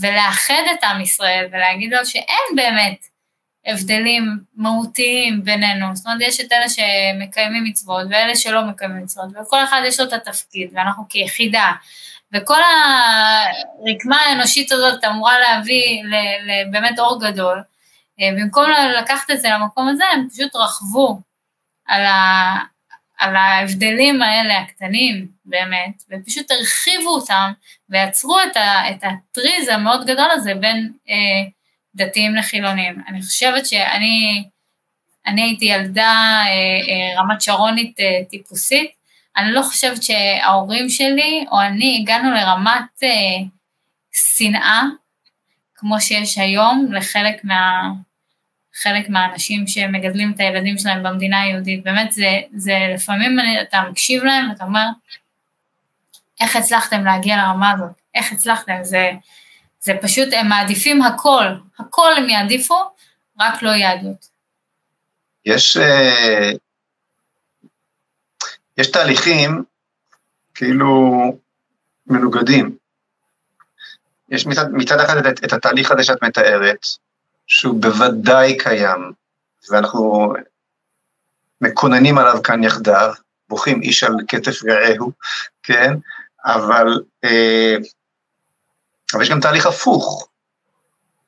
ולאחד 0.00 0.62
את 0.72 0.84
עם 0.84 1.00
ישראל 1.00 1.46
ולהגיד 1.52 1.92
לו 1.92 2.06
שאין 2.06 2.56
באמת 2.56 2.98
הבדלים 3.66 4.38
מהותיים 4.56 5.44
בינינו, 5.44 5.96
זאת 5.96 6.06
אומרת, 6.06 6.20
יש 6.20 6.40
את 6.40 6.52
אלה 6.52 6.66
שמקיימים 6.68 7.64
מצוות 7.64 8.06
ואלה 8.10 8.36
שלא 8.36 8.64
מקיימים 8.64 9.02
מצוות, 9.02 9.28
וכל 9.42 9.64
אחד 9.64 9.80
יש 9.86 10.00
לו 10.00 10.06
את 10.06 10.12
התפקיד, 10.12 10.70
ואנחנו 10.72 11.04
כיחידה, 11.08 11.72
וכל 12.34 12.58
הרקמה 12.62 14.16
האנושית 14.16 14.72
הזאת 14.72 15.04
אמורה 15.04 15.38
להביא 15.38 16.02
באמת 16.70 16.98
אור 16.98 17.20
גדול. 17.20 17.62
אה, 18.20 18.30
במקום 18.36 18.64
לקחת 18.98 19.30
את 19.30 19.40
זה 19.40 19.48
למקום 19.48 19.88
הזה, 19.88 20.04
הם 20.12 20.28
פשוט 20.28 20.56
רכבו 20.56 21.20
על, 21.86 22.04
ה, 22.04 22.54
על 23.18 23.36
ההבדלים 23.36 24.22
האלה 24.22 24.58
הקטנים 24.58 25.28
באמת, 25.44 26.02
ופשוט 26.10 26.50
הרחיבו 26.50 27.10
אותם 27.10 27.52
ויצרו 27.88 28.40
את, 28.40 28.56
ה, 28.56 28.90
את 28.90 29.04
הטריז 29.04 29.68
המאוד 29.68 30.06
גדול 30.06 30.30
הזה 30.30 30.54
בין 30.54 30.92
אה, 31.08 31.50
דתיים 31.94 32.36
לחילונים. 32.36 33.02
אני 33.08 33.22
חושבת 33.22 33.66
שאני 33.66 34.44
אני 35.28 35.42
הייתי 35.42 35.64
ילדה 35.64 36.42
אה, 36.46 36.50
אה, 36.88 37.20
רמת 37.20 37.40
שרונית 37.40 38.00
אה, 38.00 38.20
טיפוסית, 38.30 38.90
אני 39.38 39.52
לא 39.52 39.62
חושבת 39.62 40.02
שההורים 40.02 40.88
שלי 40.88 41.44
או 41.50 41.60
אני 41.60 41.98
הגענו 42.02 42.30
לרמת 42.30 43.02
אה, 43.02 43.08
שנאה, 44.12 44.82
כמו 45.74 46.00
שיש 46.00 46.38
היום 46.38 46.88
לחלק 46.92 47.44
מה... 47.44 47.90
חלק 48.82 49.08
מהאנשים 49.08 49.66
שמגדלים 49.66 50.32
את 50.34 50.40
הילדים 50.40 50.78
שלהם 50.78 51.02
במדינה 51.02 51.40
היהודית. 51.40 51.84
באמת, 51.84 52.12
זה, 52.12 52.40
זה 52.54 52.74
לפעמים 52.94 53.38
אני, 53.38 53.62
אתה 53.62 53.82
מקשיב 53.90 54.24
להם 54.24 54.50
ואתה 54.50 54.64
אומר, 54.64 54.86
איך 56.40 56.56
הצלחתם 56.56 57.04
להגיע 57.04 57.36
לרמה 57.36 57.70
הזאת? 57.70 57.90
איך 58.14 58.32
הצלחתם? 58.32 58.78
זה, 58.82 59.10
זה 59.80 59.92
פשוט, 60.02 60.28
הם 60.32 60.48
מעדיפים 60.48 61.02
הכל, 61.02 61.46
הכל 61.78 62.12
הם 62.16 62.28
יעדיפו, 62.28 62.74
רק 63.40 63.62
לא 63.62 63.70
יהדות. 63.70 64.28
יש, 65.46 65.76
אה, 65.76 66.50
יש 68.78 68.90
תהליכים 68.90 69.64
כאילו 70.54 71.12
מנוגדים. 72.06 72.76
יש 74.28 74.46
מצד, 74.46 74.64
מצד 74.72 75.00
אחד 75.00 75.26
את, 75.26 75.44
את 75.44 75.52
התהליך 75.52 75.90
הזה 75.90 76.04
שאת 76.04 76.22
מתארת, 76.22 76.86
שהוא 77.46 77.82
בוודאי 77.82 78.58
קיים, 78.58 79.12
ואנחנו 79.70 80.32
מקוננים 81.60 82.18
עליו 82.18 82.42
כאן 82.42 82.64
יחדיו, 82.64 83.12
בוכים 83.48 83.82
איש 83.82 84.04
על 84.04 84.14
כתף 84.28 84.64
רעהו, 84.64 85.12
כן? 85.62 85.94
אבל, 86.44 87.02
אה, 87.24 87.76
אבל 89.14 89.22
יש 89.22 89.30
גם 89.30 89.40
תהליך 89.40 89.66
הפוך. 89.66 90.28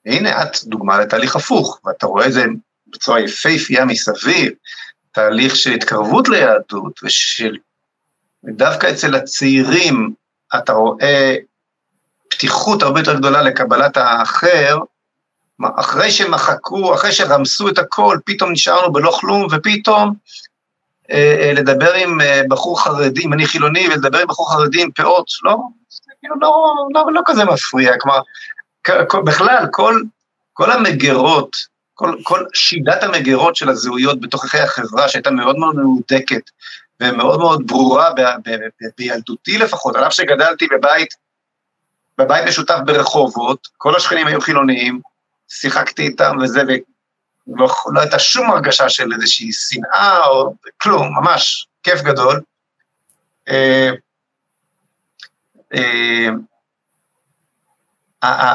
הנה 0.06 0.42
את 0.42 0.56
דוגמה 0.64 1.00
לתהליך 1.00 1.36
הפוך, 1.36 1.80
ואתה 1.84 2.06
רואה 2.06 2.26
את 2.26 2.32
זה 2.32 2.44
בצורה 2.86 3.20
יפהפייה 3.20 3.84
מסביב, 3.84 4.52
תהליך 5.12 5.56
של 5.56 5.70
התקרבות 5.70 6.28
ליהדות, 6.28 7.00
ושל... 7.02 7.56
דווקא 8.44 8.90
אצל 8.90 9.14
הצעירים 9.14 10.14
אתה 10.58 10.72
רואה 10.72 11.36
פתיחות 12.30 12.82
הרבה 12.82 13.00
יותר 13.00 13.18
גדולה 13.18 13.42
לקבלת 13.42 13.96
האחר, 13.96 14.78
אחרי 15.76 16.10
שמחקו, 16.10 16.94
אחרי 16.94 17.12
שרמסו 17.12 17.68
את 17.68 17.78
הכל, 17.78 18.18
פתאום 18.24 18.52
נשארנו 18.52 18.92
בלא 18.92 19.16
כלום, 19.20 19.46
ופתאום 19.50 20.14
אה, 21.10 21.36
אה, 21.40 21.52
לדבר 21.52 21.94
עם 21.94 22.20
אה, 22.20 22.42
בחור 22.48 22.82
חרדי, 22.82 23.24
אם 23.24 23.32
אני 23.32 23.46
חילוני, 23.46 23.88
ולדבר 23.88 24.18
עם 24.18 24.26
בחור 24.28 24.52
חרדי 24.52 24.82
עם 24.82 24.90
פאות, 24.90 25.26
לא, 25.42 25.56
כאילו 26.20 26.34
לא, 26.40 26.74
לא, 26.94 27.12
לא 27.12 27.20
כזה 27.26 27.44
מפריע, 27.44 27.92
כלומר, 27.98 28.20
בכלל, 29.24 29.66
כל, 29.72 30.02
כל 30.52 30.72
המגירות, 30.72 31.56
כל, 32.00 32.14
כל 32.22 32.44
שידת 32.54 33.02
המגירות 33.02 33.56
של 33.56 33.68
הזהויות 33.68 34.20
בתוככי 34.20 34.58
החברה, 34.58 35.08
שהייתה 35.08 35.30
מאוד 35.30 35.56
מאוד 35.56 35.76
מהודקת 35.76 36.50
ומאוד 37.00 37.38
מאוד 37.38 37.66
ברורה 37.66 38.10
ב, 38.12 38.20
ב, 38.20 38.50
ב, 38.50 38.84
בילדותי 38.98 39.58
לפחות, 39.58 39.96
על 39.96 40.06
אף 40.06 40.12
שגדלתי 40.12 40.66
בבית, 40.66 41.14
בבית 42.18 42.44
משותף 42.48 42.76
ברחובות, 42.84 43.68
כל 43.78 43.96
השכנים 43.96 44.26
היו 44.26 44.40
חילוניים, 44.40 45.00
שיחקתי 45.48 46.02
איתם 46.02 46.36
וזה, 46.42 46.62
ולא 47.46 47.68
לא 47.92 48.00
הייתה 48.00 48.18
שום 48.18 48.50
הרגשה 48.50 48.88
של 48.88 49.12
איזושהי 49.12 49.52
שנאה 49.52 50.26
או 50.26 50.54
כלום, 50.82 51.08
ממש 51.20 51.66
כיף 51.82 52.02
גדול. 52.02 52.40
אה, 53.48 53.90
אה, 55.74 56.28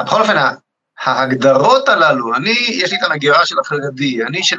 בכל 0.04 0.20
אופן, 0.20 0.36
ההגדרות 1.00 1.88
הללו, 1.88 2.34
אני, 2.34 2.50
יש 2.50 2.92
לי 2.92 2.98
את 2.98 3.02
המגירה 3.02 3.46
של 3.46 3.58
החרדי, 3.58 4.24
אני 4.24 4.42
של 4.42 4.56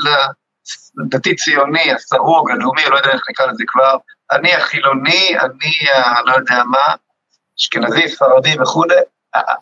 הדתי-ציוני, 1.04 1.94
הסרוג, 1.94 2.52
הלאומי, 2.52 2.86
לא 2.86 2.98
יודע 2.98 3.10
איך 3.10 3.22
נקרא 3.30 3.46
לזה 3.46 3.64
כבר, 3.68 3.98
אני 4.32 4.56
החילוני, 4.56 5.40
אני 5.40 5.72
לא 6.26 6.34
יודע 6.34 6.64
מה, 6.64 6.96
אשכנזי, 7.60 8.10
ספרדי 8.10 8.56
וכולי, 8.62 8.96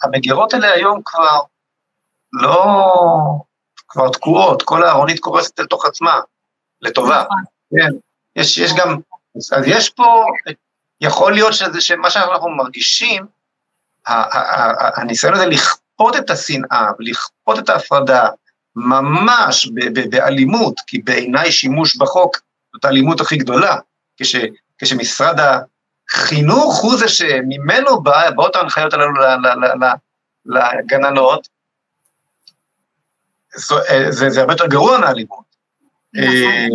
המגירות 0.04 0.54
האלה 0.54 0.72
היום 0.72 1.02
כבר 1.06 1.42
לא, 2.34 2.92
כבר 3.88 4.10
תקועות, 4.10 4.64
כל 4.64 4.84
הארונית 4.84 5.20
קורסת 5.20 5.60
לתוך 5.60 5.86
עצמה, 5.86 6.20
לטובה. 6.82 7.24
נכון. 7.24 7.44
כן, 7.76 7.92
יש, 8.36 8.58
יש 8.58 8.72
גם, 8.78 8.98
אז 9.36 9.64
יש 9.68 9.90
פה, 9.90 10.26
יכול 11.02 11.34
להיות 11.34 11.54
שזה, 11.54 11.82
שמה 11.82 12.10
שאנחנו 12.10 12.50
מרגישים, 12.50 13.26
הניסיון 14.96 15.34
הזה 15.34 15.46
לכפות 15.46 15.85
את 16.18 16.30
השנאה 16.30 16.88
ולכפות 17.00 17.60
את 17.60 17.70
ההפרדה 17.70 18.30
ממש 18.76 19.70
באלימות, 20.10 20.80
כי 20.88 20.98
בעיניי 20.98 21.52
שימוש 21.52 21.98
בחוק 21.98 22.38
זאת 22.74 22.86
האלימות 22.86 23.22
הכי 23.22 23.38
גדולה, 23.38 23.78
כש, 24.18 24.36
כשמשרד 24.78 25.36
החינוך 26.10 26.82
הוא 26.82 26.98
זה 26.98 27.08
שממנו 27.08 28.04
בא, 28.04 28.30
באות 28.32 28.56
ההנחיות 28.56 28.94
הללו 28.94 29.14
לגננות, 30.46 31.48
אה, 33.90 34.12
זה, 34.12 34.30
זה 34.30 34.42
הרבה 34.42 34.54
יותר 34.54 34.68
גרוע 34.68 34.98
מהאלימות. 34.98 35.56
נכון. 36.14 36.28
אה, 36.28 36.68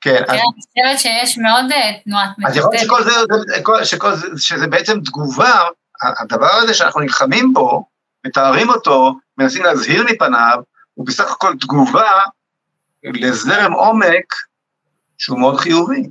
כן, 0.00 0.22
אני 0.28 0.38
חושבת 0.38 1.00
שיש 1.00 1.38
מאוד 1.38 1.72
אה, 1.72 1.90
תנועת 2.04 2.28
מטוטלת. 2.38 2.74
אז 2.74 2.82
יכול 2.84 3.00
להיות 3.00 3.30
זה, 3.46 3.84
שכל 3.84 4.14
זה, 4.14 4.26
שזה 4.36 4.66
בעצם 4.66 5.00
תגובה, 5.00 5.62
הדבר 6.02 6.52
הזה 6.52 6.74
שאנחנו 6.74 7.00
נלחמים 7.00 7.52
בו, 7.52 7.84
מתארים 8.26 8.68
אותו, 8.68 9.14
מנסים 9.38 9.64
להזהיר 9.64 10.04
מפניו, 10.04 10.58
הוא 10.94 11.06
בסך 11.06 11.30
הכל 11.30 11.54
תגובה 11.60 12.10
לזרם 13.04 13.72
עומק 13.72 14.34
שהוא 15.18 15.38
מאוד 15.38 15.60
חיובי. 15.60 16.02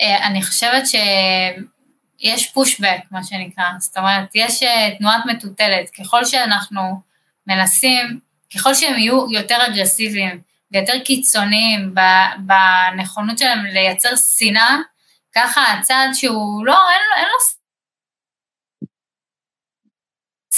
אני 0.00 0.42
חושבת 0.42 0.82
שיש 0.86 2.52
פושבק, 2.52 2.98
מה 3.10 3.24
שנקרא, 3.24 3.64
זאת 3.78 3.96
אומרת, 3.96 4.28
יש 4.34 4.62
תנועת 4.98 5.20
מטוטלת, 5.26 5.90
ככל 5.90 6.24
שאנחנו 6.24 7.00
מנסים 7.46 8.20
ככל 8.54 8.74
שהם 8.74 8.98
יהיו 8.98 9.32
יותר 9.32 9.56
אגרסיביים 9.66 10.40
ויותר 10.72 10.98
קיצוניים 11.04 11.94
בנכונות 12.38 13.38
שלהם 13.38 13.64
לייצר 13.64 14.16
שנאה, 14.16 14.76
ככה 15.34 15.72
הצד 15.72 16.08
שהוא 16.12 16.66
לא, 16.66 16.78
אין, 16.90 17.00
אין 17.16 17.24
לו 17.24 17.57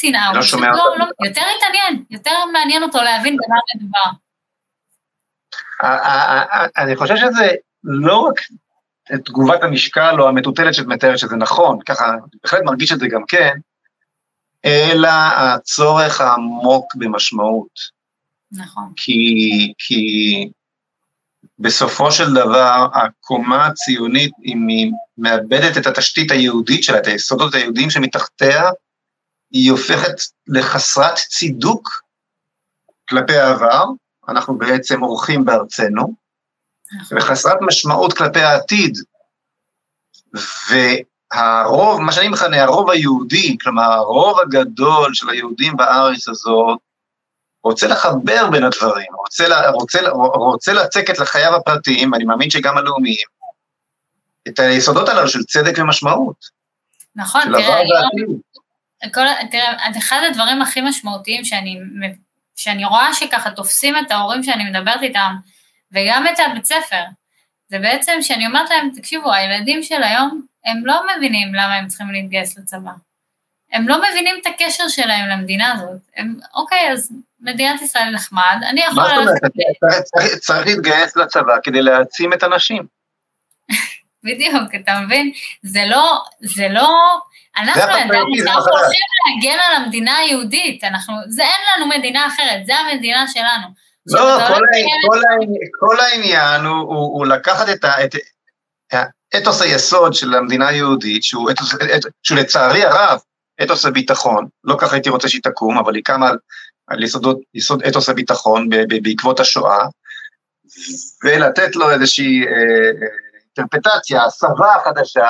שנאה, 0.01 0.29
הוא 0.29 0.37
לא 0.37 0.43
פשוט 0.43 0.61
לא, 0.61 0.99
לא, 0.99 1.27
יותר 1.27 1.43
התעניין, 1.57 2.05
יותר 2.11 2.31
מעניין 2.53 2.83
אותו 2.83 3.03
להבין 3.03 3.37
במה 3.37 3.57
מדובר. 3.77 4.11
אני 6.77 6.97
חושב 6.97 7.17
שזה 7.17 7.51
לא 7.85 8.19
רק 8.19 8.41
תגובת 9.25 9.63
המשקל 9.63 10.21
או 10.21 10.29
המטוטלת 10.29 10.75
שאת 10.75 10.87
מתארת 10.87 11.19
שזה 11.19 11.37
נכון, 11.37 11.79
ככה, 11.87 12.13
בהחלט 12.43 12.61
מרגיש 12.65 12.93
את 12.93 12.99
זה 12.99 13.07
גם 13.09 13.23
כן, 13.29 13.55
אלא 14.65 15.09
הצורך 15.37 16.21
העמוק 16.21 16.95
במשמעות. 16.95 18.01
נכון. 18.53 18.93
כי, 18.97 19.73
כי 19.79 20.51
בסופו 21.59 22.13
של 22.13 22.35
דבר, 22.35 22.87
הקומה 22.95 23.67
הציונית, 23.67 24.33
אם 24.45 24.69
היא 24.69 24.93
מאבדת 25.19 25.77
את 25.77 25.87
התשתית 25.87 26.31
היהודית 26.31 26.85
שלה, 26.85 26.99
את 26.99 27.07
היסודות 27.07 27.55
היהודיים 27.55 27.91
שמתחתיה, 27.91 28.63
היא 29.51 29.71
הופכת 29.71 30.15
לחסרת 30.47 31.17
צידוק 31.17 32.03
כלפי 33.09 33.37
העבר, 33.37 33.85
אנחנו 34.29 34.59
בעצם 34.59 35.03
אורחים 35.03 35.45
בארצנו, 35.45 36.15
נכון. 37.01 37.19
וחסרת 37.19 37.59
משמעות 37.61 38.13
כלפי 38.13 38.41
העתיד. 38.41 38.99
הרוב, 41.33 42.01
מה 42.01 42.13
שאני 42.13 42.29
מכנה 42.29 42.63
הרוב 42.63 42.91
היהודי, 42.91 43.57
כלומר 43.63 43.83
הרוב 43.83 44.41
הגדול 44.41 45.15
של 45.15 45.31
היהודים 45.31 45.77
בארץ 45.77 46.29
הזאת, 46.29 46.79
רוצה 47.65 47.89
לחבר 47.89 48.51
בין 48.51 48.65
הדברים, 48.65 49.15
רוצה, 49.15 49.71
רוצה, 49.71 49.99
רוצה 50.35 50.73
לצקת 50.73 51.19
לחייו 51.19 51.57
הפרטיים, 51.57 52.15
אני 52.15 52.25
מאמין 52.25 52.51
שגם 52.51 52.79
הלאומיים, 52.79 53.27
את 54.49 54.59
היסודות 54.59 55.09
הללו 55.09 55.29
של 55.29 55.45
צדק 55.45 55.79
ומשמעות. 55.79 56.37
נכון, 57.17 57.43
תראה, 57.45 57.77
היום, 57.77 58.41
כל, 59.15 59.21
תראה, 59.51 59.91
אחד 59.99 60.21
הדברים 60.31 60.63
הכי 60.63 60.81
משמעותיים 60.81 61.45
שאני, 61.45 61.79
שאני 62.57 62.85
רואה 62.85 63.15
שככה 63.15 63.51
תופסים 63.51 63.95
את 63.99 64.11
ההורים 64.11 64.43
שאני 64.43 64.71
מדברת 64.71 65.03
איתם, 65.03 65.35
וגם 65.93 66.27
את 66.27 66.39
הבית 66.39 66.65
ספר, 66.65 67.05
זה 67.69 67.79
בעצם 67.79 68.13
שאני 68.21 68.47
אומרת 68.47 68.71
להם, 68.71 68.91
תקשיבו, 68.97 69.33
הילדים 69.33 69.83
של 69.83 70.03
היום, 70.03 70.43
הם 70.65 70.87
לא 70.87 71.03
מבינים 71.17 71.55
למה 71.55 71.75
הם 71.75 71.87
צריכים 71.87 72.11
להתגייס 72.11 72.59
לצבא. 72.59 72.91
הם 73.73 73.89
לא 73.89 74.03
מבינים 74.11 74.37
את 74.43 74.47
הקשר 74.47 74.89
שלהם 74.89 75.29
למדינה 75.29 75.73
הזאת. 75.73 76.01
הם, 76.17 76.35
אוקיי, 76.55 76.93
אז 76.93 77.13
מדינת 77.41 77.83
ישראל 77.83 78.11
נחמד, 78.11 78.61
אני 78.71 78.81
יכול... 78.81 79.03
מה 79.03 79.09
זאת 79.09 79.43
אומרת? 79.83 80.05
צריך 80.41 80.67
להתגייס 80.67 81.17
לצבא 81.17 81.55
כדי 81.63 81.83
להעצים 81.83 82.33
את 82.33 82.43
הנשים. 82.43 82.87
בדיוק, 84.25 84.75
אתה 84.75 85.01
מבין? 85.01 85.33
זה 85.63 85.85
לא, 85.87 86.25
זה 86.41 86.69
לא... 86.69 87.21
אנחנו 87.57 87.83
ידענו 87.83 88.37
שאנחנו 88.37 88.73
הולכים 88.73 89.01
להגן 89.27 89.59
על 89.69 89.83
המדינה 89.83 90.17
היהודית, 90.17 90.85
אנחנו, 90.85 91.15
זה 91.29 91.43
אין 91.43 91.61
לנו 91.77 91.99
מדינה 91.99 92.27
אחרת, 92.27 92.67
זה 92.67 92.75
המדינה 92.75 93.29
שלנו. 93.29 93.67
לא, 94.07 94.39
כל, 94.49 94.55
כל, 94.55 94.61
כל, 95.07 95.21
כל 95.81 96.01
העניין 96.01 96.65
הוא, 96.65 96.79
הוא, 96.79 97.19
הוא 97.19 97.27
לקחת 97.27 97.69
את, 97.69 97.85
ה, 97.85 98.05
את 98.05 98.15
אתוס 99.37 99.63
היסוד 99.63 100.15
של 100.15 100.35
המדינה 100.35 100.69
היהודית, 100.69 101.23
שהוא, 101.23 101.51
אתוס, 101.51 101.75
את, 101.75 102.01
שהוא 102.23 102.39
לצערי 102.39 102.85
הרב 102.85 103.19
אתוס 103.63 103.87
הביטחון, 103.87 104.47
לא 104.65 104.77
ככה 104.81 104.97
הייתי 104.97 105.11
רוצה 105.11 105.29
שהיא 105.29 105.43
תקום, 105.43 105.79
אבל 105.79 105.95
היא 105.95 106.05
קמה 106.05 106.29
על, 106.29 106.39
על 106.87 107.03
יסודות, 107.03 107.39
יסוד 107.55 107.83
אתוס 107.83 108.09
הביטחון 108.09 108.69
ב, 108.69 108.75
ב, 108.75 109.03
בעקבות 109.03 109.41
השואה, 109.41 109.87
ולתת 111.25 111.77
לו 111.77 111.91
איזושהי 111.91 112.47
אה, 112.47 112.53
אה 112.53 113.31
אינטרפטציה, 113.59 114.25
הסבה 114.25 114.75
חדשה, 114.85 115.29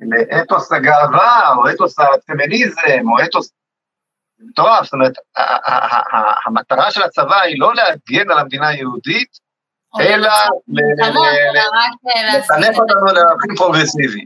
לאתוס 0.00 0.72
הגאווה, 0.72 1.52
או 1.56 1.70
אתוס 1.70 1.96
הפמיניזם, 1.98 3.08
או 3.12 3.24
אתוס... 3.24 3.52
מטורף, 4.38 4.84
זאת 4.84 4.92
אומרת, 4.92 5.12
המטרה 6.46 6.90
של 6.90 7.02
הצבא 7.02 7.40
היא 7.40 7.60
לא 7.60 7.74
להגן 7.74 8.30
על 8.30 8.38
המדינה 8.38 8.68
היהודית, 8.68 9.38
אלא 10.00 10.28
לחנך 12.38 12.78
אותנו 12.78 13.06
לערכים 13.06 13.56
פרוגרסיביים. 13.56 14.24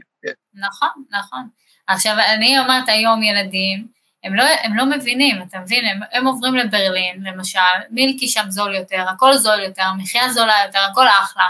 נכון, 0.53 0.89
נכון. 1.11 1.47
עכשיו, 1.87 2.13
אני 2.35 2.59
אומרת 2.59 2.89
היום 2.89 3.23
ילדים, 3.23 3.87
הם 4.23 4.35
לא, 4.35 4.43
הם 4.63 4.77
לא 4.77 4.85
מבינים, 4.85 5.41
אתה 5.41 5.59
מבין? 5.59 5.85
הם, 5.85 5.99
הם 6.11 6.27
עוברים 6.27 6.55
לברלין, 6.55 7.23
למשל, 7.23 7.59
מילקי 7.89 8.27
שם 8.27 8.45
זול 8.49 8.75
יותר, 8.75 9.05
הכל 9.09 9.33
זול 9.33 9.59
יותר, 9.59 9.83
מחיה 9.97 10.29
זולה 10.29 10.53
יותר, 10.65 10.79
הכל 10.91 11.05
אחלה. 11.07 11.47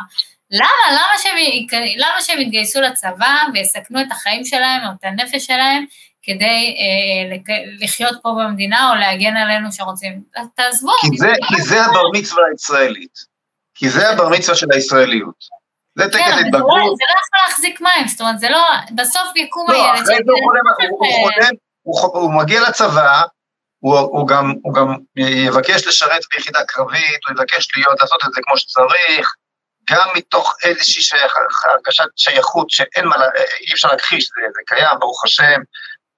למה? 0.51 0.91
למה 0.91 1.17
שהם, 1.17 1.35
למה 1.97 2.21
שהם 2.21 2.41
יתגייסו 2.41 2.81
לצבא 2.81 3.35
ויסכנו 3.53 4.01
את 4.01 4.11
החיים 4.11 4.45
שלהם 4.45 4.81
או 4.85 4.91
את 4.99 5.03
הנפש 5.03 5.45
שלהם 5.45 5.85
כדי 6.23 6.75
אה, 6.77 7.37
לחיות 7.79 8.17
פה 8.23 8.29
במדינה 8.29 8.89
או 8.89 8.95
להגן 8.95 9.37
עלינו 9.37 9.71
שרוצים? 9.71 10.23
תעזבו. 10.55 10.91
כי 11.01 11.17
זה, 11.17 11.33
כי 11.47 11.61
זה 11.61 11.85
הבר 11.85 12.03
מצווה 12.13 12.43
הישראלית. 12.51 13.31
כי 13.75 13.89
זה 13.89 14.09
הבר 14.09 14.29
מצווה 14.29 14.55
של 14.55 14.67
הישראליות. 14.73 15.61
זה 15.95 16.03
טקס 16.03 16.21
כן, 16.21 16.45
התבגרות. 16.45 16.97
זה 16.97 17.03
לא 17.09 17.15
יכול 17.19 17.39
להחזיק 17.47 17.81
מים, 17.81 18.07
זאת 18.07 18.21
אומרת, 18.21 18.39
זה 18.39 18.49
לא, 18.49 18.65
בסוף 18.95 19.35
יקום 19.35 19.65
לא, 19.69 19.73
הילד 19.73 20.03
אחרי 20.03 20.15
זה 20.15 20.31
הוא 21.81 21.99
חולם, 21.99 22.23
הוא 22.23 22.33
מגיע 22.33 22.61
לצבא, 22.61 23.21
הוא, 23.79 23.99
הוא, 23.99 24.27
גם, 24.27 24.53
הוא 24.63 24.73
גם 24.73 24.95
יבקש 25.17 25.87
לשרת 25.87 26.21
ביחידה 26.33 26.59
קרבית, 26.67 27.19
הוא 27.27 27.35
יבקש 27.35 27.67
להיות, 27.77 27.99
לעשות 28.01 28.19
את 28.27 28.33
זה 28.33 28.41
כמו 28.43 28.57
שצריך, 28.57 29.33
גם 29.91 30.07
מתוך 30.15 30.55
איזושהי 30.63 31.01
שייך, 31.01 31.33
הרגשת 31.71 32.03
שייכות 32.15 32.69
שאין 32.69 33.05
מה, 33.05 33.15
אי 33.67 33.73
אפשר 33.73 33.87
להכחיש, 33.87 34.23
זה, 34.23 34.41
זה 34.53 34.61
קיים, 34.65 34.99
ברוך 34.99 35.25
השם, 35.25 35.61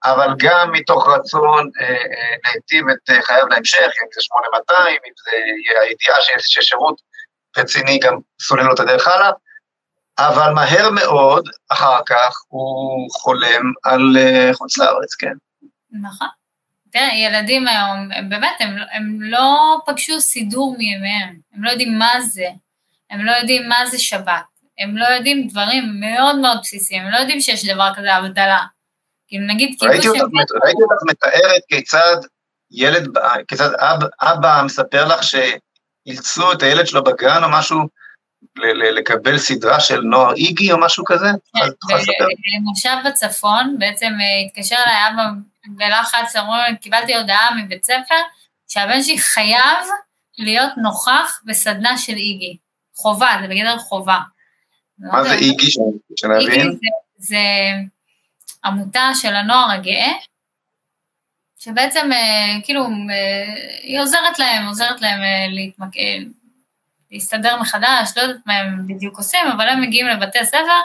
אבל 0.04 0.28
גם 0.38 0.72
מתוך 0.72 1.08
רצון 1.10 1.70
אה, 1.82 1.88
אה, 1.88 2.36
להיטיב 2.46 2.90
את 2.90 3.10
אה, 3.10 3.22
חייו 3.22 3.48
להמשך, 3.48 3.78
אם 3.80 4.08
זה 4.16 4.22
8200, 4.22 4.88
אם 4.88 5.14
זה 5.26 5.32
הידיעה 5.82 6.22
שיש 6.22 6.68
שירות 6.68 7.02
רציני 7.58 8.00
גם 8.00 8.18
סולל 8.42 8.64
לו 8.64 8.74
את 8.74 8.80
הדרך 8.80 9.08
הלאה, 9.08 9.32
אבל 10.20 10.54
מהר 10.54 10.90
מאוד, 10.90 11.50
אחר 11.70 12.00
כך, 12.06 12.36
הוא 12.48 13.10
חולם 13.12 13.72
על 13.84 14.02
uh, 14.16 14.54
חוץ 14.54 14.78
לארץ, 14.78 15.16
כן. 15.20 15.34
נכון. 16.02 16.28
תראה, 16.92 17.16
ילדים 17.16 17.68
היום, 17.68 18.12
הם 18.12 18.30
באמת, 18.30 18.56
הם, 18.60 18.76
הם 18.92 19.22
לא 19.22 19.78
פגשו 19.86 20.22
סידור 20.22 20.76
מימיהם, 20.78 21.36
הם 21.54 21.64
לא 21.64 21.70
יודעים 21.70 22.00
מה 22.00 22.22
זה, 22.22 22.48
הם 23.14 23.26
לא 23.26 23.32
יודעים 23.32 23.70
מה 23.70 23.86
זה 23.86 24.00
שבת, 24.00 24.44
הם 24.80 24.98
לא 24.98 25.06
יודעים 25.06 25.48
דברים 25.48 26.00
מאוד 26.00 26.36
מאוד 26.36 26.58
בסיסיים, 26.62 27.04
הם 27.04 27.12
לא 27.12 27.18
יודעים 27.18 27.42
שיש 27.42 27.66
דבר 27.66 27.90
כזה 27.96 28.16
הבדלה. 28.16 28.60
כאילו 29.28 29.48
נגיד, 29.48 29.76
כאילו 29.80 29.92
ראיתי 29.92 30.08
אותך, 30.08 31.04
מתארת 31.10 31.62
כיצד 31.70 32.18
ילד, 32.72 33.08
כיצד 33.48 33.74
אב, 33.74 34.00
אבא 34.22 34.62
מספר 34.66 35.06
לך 35.06 35.24
שאילצו 35.24 36.52
את 36.52 36.64
הילד 36.64 36.88
שלו 36.88 37.04
בגן 37.04 37.44
או 37.44 37.50
משהו, 37.52 37.80
לקבל 38.96 39.38
סדרה 39.38 39.80
של 39.80 40.02
נוער 40.02 40.34
איגי 40.34 40.72
או 40.72 40.80
משהו 40.80 41.06
כזה? 41.06 41.28
כן, 41.28 41.70
במושב 42.58 42.96
בצפון, 43.06 43.76
בעצם 43.80 44.06
אה, 44.06 44.46
התקשר 44.46 44.76
אליי 44.76 45.14
אבא 45.14 45.24
בלחץ, 45.68 46.36
אמרו, 46.36 46.54
קיבלתי 46.82 47.16
הודעה 47.16 47.56
מבית 47.56 47.84
ספר, 47.84 48.22
שהבן 48.68 49.04
שלי 49.04 49.18
חייב 49.18 49.86
להיות 50.38 50.72
נוכח 50.78 51.42
בסדנה 51.46 51.98
של 51.98 52.14
איגי. 52.14 52.58
חובה, 53.04 53.32
זה 53.42 53.48
בגדר 53.48 53.78
חובה. 53.78 54.20
מה 55.00 55.24
זה 55.24 55.34
איגי, 55.34 55.72
שנבין? 56.16 56.62
איגי 56.62 56.88
זה 57.18 57.38
עמותה 58.66 59.10
של 59.16 59.36
הנוער 59.36 59.72
הגאה, 59.72 60.12
שבעצם 61.60 62.10
אה, 62.12 62.60
כאילו 62.64 62.84
אה, 62.84 63.56
היא 63.82 64.02
עוזרת 64.02 64.40
להם, 64.40 64.68
עוזרת 64.68 65.02
להם 65.02 65.20
להתמקד. 65.50 66.20
להסתדר 67.14 67.60
מחדש, 67.62 68.12
לא 68.18 68.22
יודעת 68.22 68.42
מה 68.46 68.54
הם 68.54 68.88
בדיוק 68.88 69.18
עושים, 69.18 69.48
אבל 69.56 69.70
הם 69.70 69.82
מגיעים 69.82 70.08
לבתי 70.08 70.46
ספר 70.46 70.80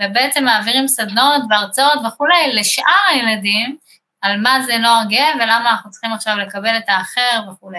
ובעצם 0.00 0.44
מעבירים 0.44 0.88
סדנאות 0.88 1.42
והרצאות 1.50 1.98
וכולי 2.06 2.52
לשאר 2.54 3.02
הילדים 3.10 3.76
על 4.20 4.40
מה 4.40 4.62
זה 4.66 4.78
נוער 4.78 5.04
גאה 5.08 5.34
ולמה 5.34 5.70
אנחנו 5.70 5.90
צריכים 5.90 6.12
עכשיו 6.12 6.36
לקבל 6.36 6.76
את 6.76 6.84
האחר 6.88 7.40
וכולי. 7.52 7.78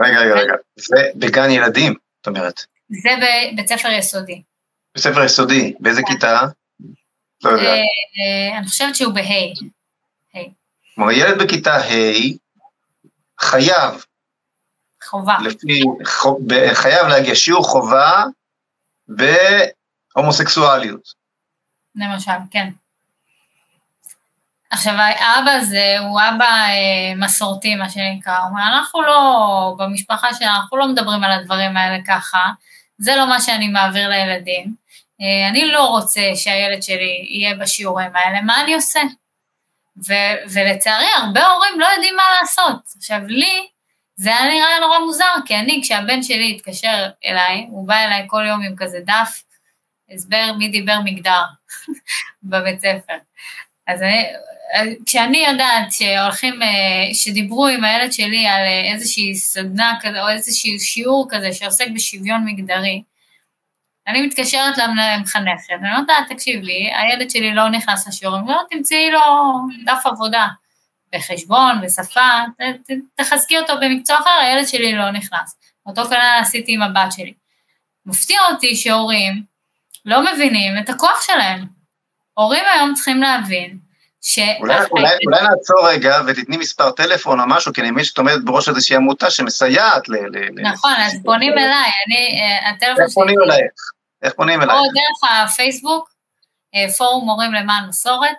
רגע, 0.00 0.20
רגע, 0.20 0.34
רגע, 0.34 0.54
זה 0.76 0.96
בגן 1.14 1.50
ילדים, 1.50 1.94
זאת 2.16 2.26
אומרת. 2.26 2.64
זה 2.90 3.10
בבית 3.52 3.68
ספר 3.68 3.88
יסודי. 3.88 4.42
בית 4.94 5.04
ספר 5.04 5.24
יסודי, 5.24 5.74
באיזה 5.80 6.02
כן. 6.02 6.12
כיתה? 6.12 6.40
לא 7.44 7.50
יודע. 7.50 7.70
אה, 7.70 8.58
אני 8.58 8.66
חושבת 8.66 8.96
שהוא 8.96 9.14
בה'. 9.14 9.70
כלומר, 10.94 11.12
ילד 11.12 11.42
בכיתה 11.42 11.76
ה' 11.76 11.80
חייב 13.40 14.04
חובה. 15.04 15.36
לפי, 15.44 15.82
חייב 16.74 17.06
להגיע 17.06 17.34
שיעור 17.34 17.64
חובה 17.64 18.24
בהומוסקסואליות. 20.14 21.02
למשל, 21.94 22.32
כן. 22.50 22.70
עכשיו, 24.70 24.94
האבא 24.94 25.50
הזה 25.50 25.96
הוא 25.98 26.20
אבא 26.20 26.44
אה, 26.44 27.14
מסורתי, 27.16 27.74
מה 27.74 27.90
שנקרא, 27.90 28.38
הוא 28.38 28.48
אומר, 28.48 28.62
אנחנו 28.62 29.02
לא, 29.02 29.74
במשפחה 29.78 30.34
שלנו, 30.34 30.56
אנחנו 30.56 30.76
לא 30.76 30.88
מדברים 30.88 31.24
על 31.24 31.32
הדברים 31.32 31.76
האלה 31.76 31.98
ככה, 32.06 32.44
זה 33.00 33.16
לא 33.16 33.28
מה 33.28 33.40
שאני 33.40 33.68
מעביר 33.68 34.08
לילדים. 34.08 34.74
אה, 35.20 35.48
אני 35.48 35.66
לא 35.66 35.86
רוצה 35.86 36.20
שהילד 36.34 36.82
שלי 36.82 37.26
יהיה 37.28 37.54
בשיעורים 37.54 38.16
האלה, 38.16 38.42
מה 38.42 38.60
אני 38.60 38.74
עושה? 38.74 39.00
ו- 40.08 40.52
ולצערי, 40.52 41.06
הרבה 41.16 41.46
הורים 41.46 41.80
לא 41.80 41.86
יודעים 41.86 42.16
מה 42.16 42.22
לעשות. 42.40 42.82
עכשיו, 42.96 43.20
לי, 43.26 43.68
זה 44.16 44.36
היה 44.36 44.54
נראה 44.54 44.80
נורא 44.80 44.98
מוזר, 44.98 45.34
כי 45.46 45.56
אני, 45.56 45.80
כשהבן 45.82 46.22
שלי 46.22 46.56
התקשר 46.56 47.10
אליי, 47.24 47.66
הוא 47.70 47.88
בא 47.88 47.96
אליי 48.04 48.24
כל 48.26 48.44
יום 48.48 48.62
עם 48.62 48.76
כזה 48.76 48.98
דף, 49.00 49.42
הסבר 50.14 50.52
מי 50.58 50.68
דיבר 50.68 51.00
מגדר 51.04 51.42
בבית 52.42 52.80
ספר. 52.80 53.16
אז 53.86 54.02
אני, 54.02 54.26
כשאני 55.06 55.46
יודעת 55.46 55.92
שהולכים, 55.92 56.62
אה, 56.62 57.14
שדיברו 57.14 57.66
עם 57.66 57.84
הילד 57.84 58.12
שלי 58.12 58.46
על 58.46 58.62
אה, 58.62 58.92
איזושהי 58.92 59.34
סדנה 59.34 59.98
כזה, 60.00 60.22
או 60.22 60.28
איזשהו 60.28 60.78
שיעור 60.78 61.26
כזה 61.30 61.52
שעוסק 61.52 61.86
בשוויון 61.94 62.44
מגדרי, 62.44 63.02
אני 64.06 64.22
מתקשרת 64.22 64.78
למחנכת, 64.78 65.70
אני 65.70 65.92
אומרת 65.92 66.08
לה, 66.08 66.34
תקשיבי, 66.34 66.90
הילד 66.94 67.30
שלי 67.30 67.54
לא 67.54 67.68
נכנס 67.68 68.08
לשיעור, 68.08 68.36
אני 68.36 68.42
אומרת, 68.42 68.66
תמצאי 68.70 69.10
לו 69.10 69.20
דף 69.86 70.06
עבודה. 70.06 70.46
בחשבון, 71.14 71.80
בשפה, 71.80 72.40
תחזקי 73.14 73.58
אותו 73.58 73.72
במקצוע 73.80 74.18
אחר, 74.18 74.30
הילד 74.42 74.68
שלי 74.68 74.92
לא 74.92 75.10
נכנס. 75.10 75.58
אותו 75.86 76.04
כנראה 76.04 76.38
עשיתי 76.38 76.74
עם 76.74 76.82
הבת 76.82 77.12
שלי. 77.12 77.34
מפתיע 78.06 78.40
אותי 78.50 78.76
שהורים 78.76 79.42
לא 80.04 80.32
מבינים 80.32 80.78
את 80.78 80.88
הכוח 80.88 81.22
שלהם. 81.26 81.66
הורים 82.34 82.64
היום 82.74 82.94
צריכים 82.94 83.22
להבין 83.22 83.78
ש... 84.22 84.38
אולי, 84.60 84.74
אולי, 84.90 85.08
אולי 85.26 85.42
נעצור 85.42 85.88
רגע 85.88 86.20
ותתני 86.26 86.56
מספר 86.56 86.90
טלפון 86.90 87.40
או 87.40 87.44
משהו, 87.48 87.72
כי 87.72 87.80
אני 87.80 87.90
מבין 87.90 88.04
שאת 88.04 88.18
עומדת 88.18 88.44
בראש 88.44 88.68
איזושהי 88.68 88.96
עמותה 88.96 89.30
שמסייעת 89.30 90.08
ל... 90.08 90.14
נכון, 90.62 90.92
ל... 90.92 91.02
אז 91.02 91.20
פונים 91.24 91.52
אליי, 91.52 91.90
אני, 92.06 92.40
אה, 92.40 92.70
הטלפון 92.70 93.04
איך 93.04 93.14
פונים 93.14 93.36
אלייך? 93.44 93.72
איך 94.22 94.32
פונים 94.32 94.62
אלייך? 94.62 94.78
או 94.78 94.84
דרך 94.84 95.32
הפייסבוק, 95.44 96.10
אה, 96.74 96.92
פורום 96.98 97.24
מורים 97.24 97.52
למען 97.52 97.88
מסורת, 97.88 98.36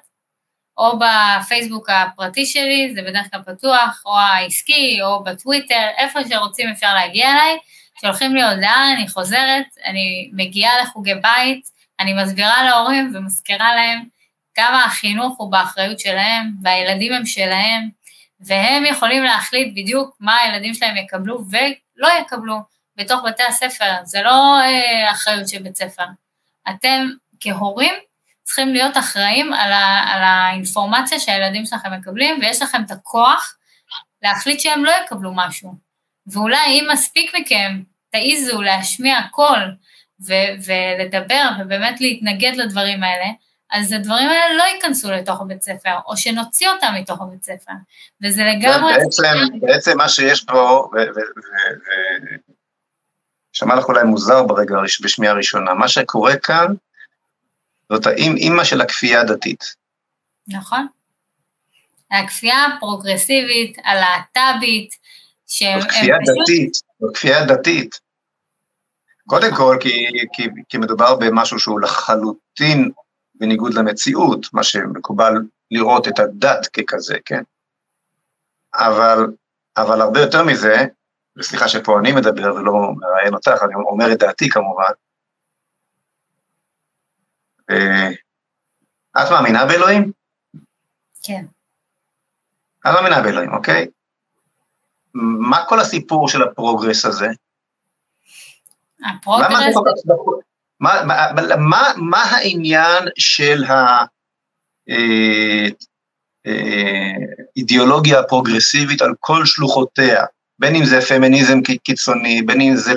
או 0.77 0.99
בפייסבוק 0.99 1.89
הפרטי 1.89 2.45
שלי, 2.45 2.93
זה 2.95 3.01
בדרך 3.01 3.25
כלל 3.31 3.41
פתוח, 3.55 4.01
או 4.05 4.17
העסקי, 4.17 4.99
או 5.03 5.23
בטוויטר, 5.23 5.87
איפה 5.97 6.19
שרוצים 6.29 6.69
אפשר 6.69 6.93
להגיע 6.93 7.31
אליי, 7.31 7.57
שולחים 8.01 8.35
לי 8.35 8.43
הודעה, 8.43 8.93
אני 8.93 9.07
חוזרת, 9.07 9.65
אני 9.85 10.29
מגיעה 10.33 10.81
לחוגי 10.81 11.13
בית, 11.13 11.69
אני 11.99 12.13
מסבירה 12.13 12.63
להורים 12.63 13.11
ומזכירה 13.15 13.75
להם 13.75 14.01
כמה 14.61 14.85
החינוך 14.85 15.37
הוא 15.37 15.51
באחריות 15.51 15.99
שלהם, 15.99 16.53
והילדים 16.63 17.13
הם 17.13 17.25
שלהם, 17.25 17.89
והם 18.39 18.85
יכולים 18.85 19.23
להחליט 19.23 19.73
בדיוק 19.75 20.15
מה 20.19 20.37
הילדים 20.37 20.73
שלהם 20.73 20.97
יקבלו 20.97 21.43
ולא 21.51 22.09
יקבלו 22.21 22.55
בתוך 22.95 23.21
בתי 23.25 23.43
הספר, 23.43 23.93
זה 24.03 24.21
לא 24.21 24.59
אה, 24.61 25.11
אחריות 25.11 25.47
של 25.47 25.61
בית 25.61 25.75
ספר. 25.75 26.03
אתם 26.69 27.09
כהורים 27.39 27.93
צריכים 28.43 28.73
להיות 28.73 28.97
אחראים 28.97 29.53
על, 29.53 29.71
ה, 29.71 30.03
על 30.07 30.23
האינפורמציה 30.23 31.19
שהילדים 31.19 31.65
שלכם 31.65 31.93
מקבלים, 31.93 32.39
ויש 32.41 32.61
לכם 32.61 32.83
את 32.85 32.91
הכוח 32.91 33.57
להחליט 34.21 34.59
שהם 34.59 34.85
לא 34.85 34.91
יקבלו 35.03 35.31
משהו. 35.35 35.73
ואולי 36.27 36.65
אם 36.67 36.87
מספיק 36.93 37.35
מכם 37.35 37.81
תעיזו 38.11 38.61
להשמיע 38.61 39.19
קול 39.31 39.75
ולדבר 40.65 41.49
ובאמת 41.59 42.01
להתנגד 42.01 42.55
לדברים 42.55 43.03
האלה, 43.03 43.25
אז 43.71 43.91
הדברים 43.91 44.29
האלה 44.29 44.55
לא 44.57 44.63
ייכנסו 44.63 45.11
לתוך 45.11 45.41
הבית 45.41 45.61
ספר, 45.61 45.95
או 46.05 46.17
שנוציא 46.17 46.69
אותם 46.69 46.93
מתוך 46.99 47.21
הבית 47.21 47.43
ספר, 47.43 47.71
וזה 48.23 48.43
לגמרי... 48.43 48.93
בעצם, 48.93 49.59
בעצם 49.61 49.97
מה 49.97 50.09
שיש 50.09 50.43
פה, 50.43 50.89
ושמע 53.53 53.75
לך 53.75 53.85
אולי 53.85 54.03
מוזר 54.03 54.43
ברגע, 54.43 54.75
בשמיעה 55.03 55.33
הראשונה, 55.33 55.73
מה 55.73 55.87
שקורה 55.87 56.37
כאן, 56.37 56.73
זאת 57.91 58.07
האימא 58.07 58.63
של 58.63 58.81
הכפייה 58.81 59.21
הדתית. 59.21 59.75
נכון. 60.47 60.87
הכפייה 62.11 62.65
הפרוגרסיבית, 62.65 63.77
הלהט"בית, 63.83 64.95
שהם... 65.47 65.81
זאת 65.81 65.89
כפייה. 65.89 66.17
דתית, 66.17 66.73
זאת 66.73 67.17
כפייה 67.17 67.45
דתית. 67.45 67.99
קודם 69.27 69.55
כל, 69.55 69.77
כי, 69.79 70.07
כי, 70.33 70.47
כי 70.69 70.77
מדובר 70.77 71.15
במשהו 71.15 71.59
שהוא 71.59 71.79
לחלוטין 71.79 72.91
בניגוד 73.41 73.73
למציאות, 73.73 74.53
מה 74.53 74.63
שמקובל 74.63 75.33
לראות 75.71 76.07
את 76.07 76.19
הדת 76.19 76.67
ככזה, 76.67 77.17
כן? 77.25 77.43
אבל, 78.73 79.17
אבל 79.77 80.01
הרבה 80.01 80.19
יותר 80.19 80.43
מזה, 80.43 80.75
וסליחה 81.37 81.67
שפה 81.67 81.99
אני 81.99 82.11
מדבר 82.11 82.55
ולא 82.55 82.73
מראיין 82.97 83.33
אותך, 83.33 83.63
אני 83.63 83.73
אומר 83.75 84.11
את 84.11 84.19
דעתי 84.19 84.49
כמובן, 84.49 84.91
אה, 87.69 88.09
את 89.17 89.31
מאמינה 89.31 89.65
באלוהים? 89.65 90.11
כן. 91.23 91.45
את 92.79 92.91
מאמינה 92.93 93.21
באלוהים, 93.21 93.53
אוקיי? 93.53 93.87
מה 95.49 95.65
כל 95.69 95.79
הסיפור 95.79 96.27
של 96.27 96.41
ה 96.43 96.50
progress 96.50 97.05
הזה? 97.05 97.27
ה 99.09 99.15
progress... 99.15 99.75
מה, 100.81 101.03
מה, 101.05 101.27
מה, 101.57 101.91
מה 101.97 102.23
העניין 102.23 103.03
של 103.17 103.63
האידיאולוגיה 107.55 108.13
אה, 108.13 108.19
אה, 108.19 108.25
הפרוגרסיבית 108.25 109.01
על 109.01 109.13
כל 109.19 109.45
שלוחותיה? 109.45 110.25
בין 110.59 110.75
אם 110.75 110.85
זה 110.85 111.01
פמיניזם 111.01 111.59
קיצוני, 111.83 112.41
בין 112.41 112.61
אם 112.61 112.75
זה 112.75 112.93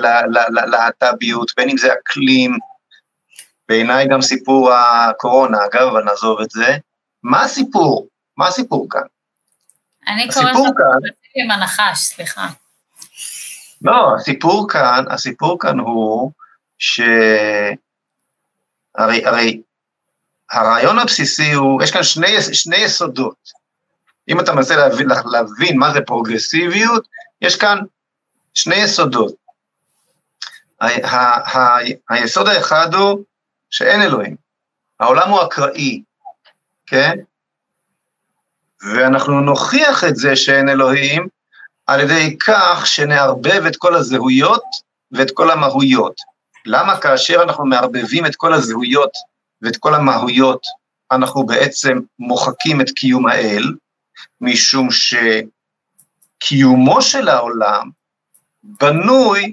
להט"ביות, 0.66 1.53
בין 1.57 1.70
אם 1.70 1.76
זה 1.76 1.93
אקלים, 1.93 2.59
בעיניי 3.68 4.09
גם 4.09 4.22
סיפור 4.22 4.72
הקורונה, 4.72 5.59
אגב, 5.64 5.89
אבל 5.89 6.05
נעזוב 6.05 6.41
את 6.41 6.51
זה. 6.51 6.76
מה 7.22 7.43
הסיפור? 7.43 8.09
מה 8.37 8.49
הסיפור 8.49 8.87
כאן? 8.91 9.03
אני 10.07 10.28
קוראת 10.32 10.55
לך 10.55 11.11
עם 11.35 11.51
הנחש, 11.51 11.99
סליחה. 11.99 12.49
לא, 13.82 14.14
הסיפור 14.16 14.66
כאן, 14.68 15.05
הסיפור 15.11 15.59
כאן 15.61 15.78
הוא 15.78 16.32
ש... 16.78 17.00
הרי, 18.94 19.26
הרי 19.26 19.62
הרעיון 20.52 20.98
הבסיסי 20.98 21.52
הוא, 21.52 21.82
יש 21.82 21.90
כאן 21.90 22.02
שני, 22.02 22.42
שני 22.52 22.76
יסודות. 22.76 23.64
אם 24.28 24.40
אתה 24.40 24.52
מנסה 24.52 24.76
להבין, 24.76 25.08
להבין 25.24 25.78
מה 25.78 25.92
זה 25.92 26.00
פרוגרסיביות, 26.00 27.08
יש 27.40 27.56
כאן 27.56 27.78
שני 28.54 28.76
יסודות. 28.76 29.34
ה, 30.80 30.86
ה, 30.86 31.58
ה, 31.58 31.78
היסוד 32.08 32.48
האחד 32.48 32.94
הוא 32.94 33.24
שאין 33.70 34.02
אלוהים. 34.02 34.36
העולם 35.00 35.30
הוא 35.30 35.42
אקראי, 35.42 36.02
כן? 36.86 37.18
ואנחנו 38.82 39.40
נוכיח 39.40 40.04
את 40.04 40.16
זה 40.16 40.36
שאין 40.36 40.68
אלוהים 40.68 41.28
על 41.86 42.00
ידי 42.00 42.36
כך 42.46 42.86
שנערבב 42.86 43.66
את 43.66 43.76
כל 43.76 43.94
הזהויות 43.94 44.64
ואת 45.12 45.30
כל 45.30 45.50
המהויות. 45.50 46.34
למה 46.66 47.00
כאשר 47.00 47.42
אנחנו 47.42 47.66
מערבבים 47.66 48.26
את 48.26 48.36
כל 48.36 48.54
הזהויות 48.54 49.10
ואת 49.62 49.76
כל 49.76 49.94
המהויות, 49.94 50.66
אנחנו 51.12 51.46
בעצם 51.46 52.00
מוחקים 52.18 52.80
את 52.80 52.90
קיום 52.90 53.26
האל, 53.26 53.64
משום 54.40 54.88
שקיומו 56.40 57.02
של 57.02 57.28
העולם 57.28 57.90
בנוי 58.62 59.52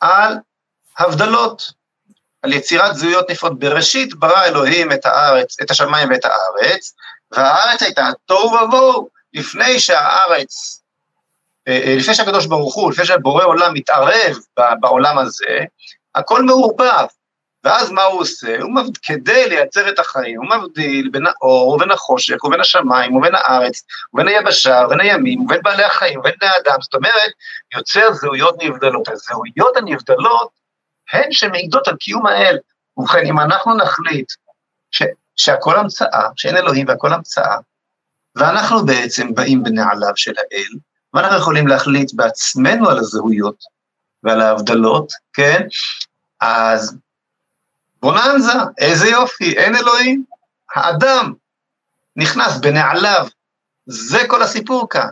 על 0.00 0.36
הבדלות, 0.98 1.72
על 2.42 2.52
יצירת 2.52 2.96
זהויות 2.96 3.30
נפרדות. 3.30 3.58
בראשית 3.58 4.14
ברא 4.14 4.44
אלוהים 4.44 4.92
את 4.92 5.06
הארץ, 5.06 5.60
את 5.62 5.70
השמיים 5.70 6.10
ואת 6.10 6.24
הארץ, 6.24 6.94
והארץ 7.32 7.82
הייתה 7.82 8.10
תוהו 8.26 8.52
ובוהו, 8.52 9.08
לפני 9.32 9.80
שהארץ, 9.80 10.82
אה, 11.68 11.80
אה, 11.86 11.94
לפני 11.96 12.14
שהקדוש 12.14 12.46
ברוך 12.46 12.74
הוא, 12.74 12.90
לפני 12.92 13.04
שהבורא 13.04 13.44
עולם 13.44 13.74
מתערב 13.74 14.36
בעולם 14.80 15.18
הזה, 15.18 15.58
הכל 16.14 16.42
מעורבב. 16.42 17.06
ואז 17.64 17.90
מה 17.90 18.02
הוא 18.02 18.20
עושה? 18.20 18.60
הוא 18.60 18.74
מבד... 18.74 18.96
כדי 19.02 19.48
לייצר 19.48 19.88
את 19.88 19.98
החיים, 19.98 20.40
הוא 20.40 20.50
מבדיל 20.56 21.08
בין 21.12 21.26
האור 21.26 21.68
ובין 21.68 21.90
החושך 21.90 22.44
ובין 22.44 22.60
השמיים 22.60 23.16
ובין 23.16 23.34
הארץ 23.34 23.82
ובין 24.14 24.28
היבשה 24.28 24.82
ובין 24.86 25.00
הימים 25.00 25.40
ובין 25.40 25.60
בעלי 25.62 25.84
החיים 25.84 26.20
ובין 26.20 26.32
בני 26.40 26.50
האדם, 26.50 26.80
זאת 26.80 26.94
אומרת, 26.94 27.32
יוצר 27.74 28.12
זהויות 28.12 28.62
נבדלות. 28.62 29.08
הזהויות 29.08 29.76
הנבדלות 29.76 30.50
הן 31.12 31.32
שמעידות 31.32 31.88
על 31.88 31.96
קיום 31.96 32.26
האל. 32.26 32.58
ובכן, 32.96 33.26
אם 33.26 33.40
אנחנו 33.40 33.76
נחליט 33.76 34.32
ש... 34.90 35.02
שהכל 35.36 35.76
המצאה, 35.76 36.28
שאין 36.36 36.56
אלוהים 36.56 36.88
והכל 36.88 37.12
המצאה, 37.12 37.56
ואנחנו 38.36 38.86
בעצם 38.86 39.34
באים 39.34 39.62
בנעליו 39.62 40.16
של 40.16 40.34
האל, 40.38 40.78
ואנחנו 41.14 41.36
יכולים 41.36 41.66
להחליט 41.66 42.12
בעצמנו 42.14 42.90
על 42.90 42.98
הזהויות 42.98 43.77
ועל 44.24 44.40
ההבדלות, 44.40 45.12
כן? 45.32 45.66
אז 46.40 46.96
בוננזה, 48.02 48.52
איזה 48.78 49.08
יופי, 49.08 49.56
אין 49.56 49.76
אלוהים. 49.76 50.24
האדם 50.74 51.32
נכנס 52.16 52.58
בנעליו, 52.58 53.26
זה 53.86 54.18
כל 54.28 54.42
הסיפור 54.42 54.88
כאן. 54.90 55.08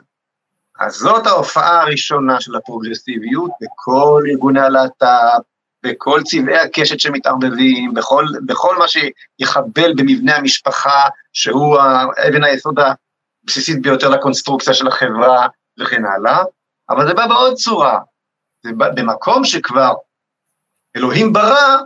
אז 0.81 0.95
זאת 0.95 1.27
ההופעה 1.27 1.83
הראשונה 1.83 2.41
של 2.41 2.57
הפרוגרסיביות 2.57 3.51
בכל 3.61 4.23
ארגוני 4.31 4.61
הלהט"ב, 4.61 5.41
בכל 5.83 6.21
צבעי 6.25 6.59
הקשת 6.59 7.01
שמתערבבים, 7.01 7.95
בכל, 7.95 8.27
בכל 8.47 8.77
מה 8.79 8.85
שיחבל 8.89 9.93
במבנה 9.97 10.37
המשפחה, 10.37 11.03
שהוא 11.33 11.79
אבן 12.29 12.45
היסוד 12.45 12.79
הבסיסית 13.45 13.83
ביותר 13.83 14.09
לקונסטרוקציה 14.09 14.75
של 14.75 14.89
החברה 14.89 15.47
וכן 15.81 16.03
הלאה, 16.05 16.43
אבל 16.91 17.09
זה 17.09 17.15
בא 17.15 17.27
בעוד 17.27 17.55
צורה. 17.55 17.99
במקום 18.73 19.45
שכבר 19.45 19.93
אלוהים 20.97 21.33
ברא, 21.33 21.79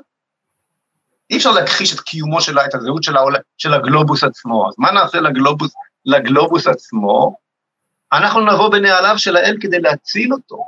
אי 1.31 1.37
אפשר 1.37 1.51
להכחיש 1.51 1.95
את 1.95 2.01
קיומו 2.01 2.41
שלה, 2.41 2.67
את 2.67 2.75
הזהות 2.75 3.03
של, 3.03 3.17
העול, 3.17 3.37
של 3.59 3.75
הגלובוס 3.75 4.25
עצמו. 4.25 4.69
אז 4.69 4.75
מה 4.79 4.91
נעשה 4.91 5.21
לגלובוס, 5.21 5.73
לגלובוס 6.05 6.67
עצמו? 6.67 7.37
אנחנו 8.13 8.41
נבוא 8.41 8.69
בנעליו 8.69 9.19
של 9.19 9.37
האל 9.37 9.57
כדי 9.61 9.81
להציל 9.81 10.33
אותו. 10.33 10.65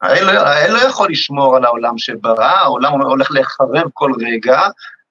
האל 0.00 0.24
לא, 0.24 0.30
האל 0.30 0.72
לא 0.72 0.78
יכול 0.78 1.10
לשמור 1.10 1.56
על 1.56 1.64
העולם 1.64 1.98
שברא, 1.98 2.44
העולם 2.44 2.92
הולך 2.92 3.30
להיחרב 3.30 3.90
כל 3.94 4.12
רגע, 4.20 4.60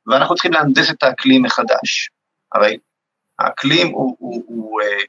ואנחנו 0.08 0.36
צריכים 0.36 0.53
להנדס 0.53 0.91
את 0.91 1.03
האקלים 1.03 1.43
מחדש. 1.43 2.10
הרי 2.53 2.78
האקלים 3.39 3.88
הוא, 3.88 4.16
הוא, 4.20 4.43
הוא 4.47 4.82
אה, 4.82 4.88
אה, 4.88 5.03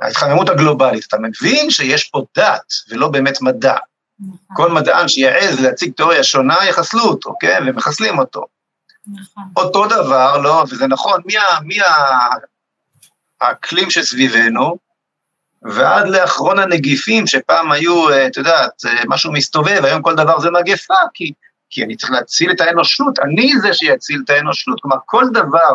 ההתחממות 0.00 0.48
הגלובלית, 0.48 1.04
אתה 1.08 1.16
מבין 1.18 1.70
שיש 1.70 2.04
פה 2.04 2.24
דת 2.36 2.72
ולא 2.90 3.08
באמת 3.08 3.42
מדע. 3.42 3.76
נכון. 4.20 4.36
כל 4.52 4.70
מדען 4.70 5.08
שיעז 5.08 5.60
להציג 5.60 5.92
תיאוריה 5.92 6.24
שונה, 6.24 6.56
יחסלו 6.68 7.02
אותו, 7.02 7.34
כן? 7.40 7.64
ומחסלים 7.66 8.18
אותו. 8.18 8.46
נכון. 9.06 9.44
אותו 9.56 9.86
דבר, 9.86 10.38
לא, 10.38 10.64
וזה 10.70 10.86
נכון, 10.86 11.20
מי, 11.26 11.34
מי 11.64 11.78
האקלים 13.40 13.90
שסביבנו, 13.90 14.76
ועד 15.62 16.08
לאחרון 16.08 16.58
הנגיפים, 16.58 17.26
שפעם 17.26 17.72
היו, 17.72 18.10
אה, 18.10 18.26
את 18.26 18.36
יודעת, 18.36 18.84
אה, 18.86 19.02
משהו 19.08 19.32
מסתובב, 19.32 19.84
היום 19.84 20.02
כל 20.02 20.14
דבר 20.14 20.40
זה 20.40 20.50
מגפה, 20.50 20.94
כי, 21.14 21.32
כי 21.70 21.84
אני 21.84 21.96
צריך 21.96 22.12
להציל 22.12 22.50
את 22.50 22.60
האנושות, 22.60 23.18
אני 23.18 23.52
זה 23.62 23.74
שיציל 23.74 24.22
את 24.24 24.30
האנושות, 24.30 24.80
כלומר, 24.82 24.96
כל 25.06 25.24
דבר 25.32 25.72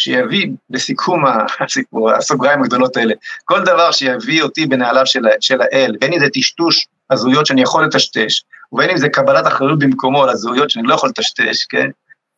שיביא, 0.00 0.46
לסיכום 0.70 1.24
הסיפור, 1.60 2.10
הסוגריים 2.10 2.62
הגדולות 2.62 2.96
האלה, 2.96 3.14
כל 3.44 3.64
דבר 3.64 3.92
שיביא 3.92 4.42
אותי 4.42 4.66
בנעליו 4.66 5.06
של, 5.06 5.22
של 5.40 5.60
האל, 5.60 5.96
בין 6.00 6.12
אם 6.12 6.18
זה 6.18 6.26
טשטוש 6.34 6.86
הזהויות 7.10 7.46
שאני 7.46 7.62
יכול 7.62 7.84
לטשטש, 7.84 8.42
ובין 8.72 8.90
אם 8.90 8.96
זה 8.96 9.08
קבלת 9.08 9.46
אחריות 9.46 9.78
במקומו 9.78 10.22
על 10.22 10.28
הזהויות 10.28 10.70
שאני 10.70 10.86
לא 10.86 10.94
יכול 10.94 11.08
לטשטש, 11.08 11.64
כן, 11.64 11.90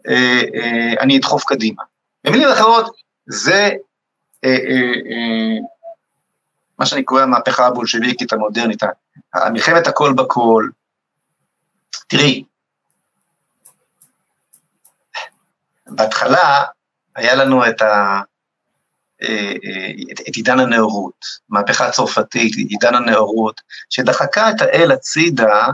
אה, 0.08 0.42
אה, 0.54 0.92
אני 1.00 1.18
אדחוף 1.18 1.44
קדימה. 1.44 1.82
במילים 2.24 2.48
אחרות, 2.48 2.96
זה 3.26 3.70
אה, 4.44 4.50
אה, 4.50 4.94
אה, 5.10 5.58
מה 6.78 6.86
שאני 6.86 7.02
קורא 7.02 7.22
המהפכה 7.22 7.66
הבולשביקית 7.66 8.32
המודרנית, 8.32 8.82
מלחמת 9.52 9.86
הכל 9.86 10.12
בכל. 10.12 10.68
תראי, 12.08 12.44
בהתחלה 15.86 16.62
היה 17.16 17.34
לנו 17.34 17.66
את, 17.68 17.82
ה, 17.82 18.20
אה, 19.22 19.52
אה, 19.64 19.90
את, 20.12 20.20
את 20.28 20.36
עידן 20.36 20.58
הנאורות, 20.58 21.24
מהפכה 21.48 21.90
צרפתית, 21.90 22.54
עידן 22.56 22.94
הנאורות, 22.94 23.60
שדחקה 23.90 24.50
את 24.50 24.62
האל 24.62 24.92
הצידה 24.92 25.66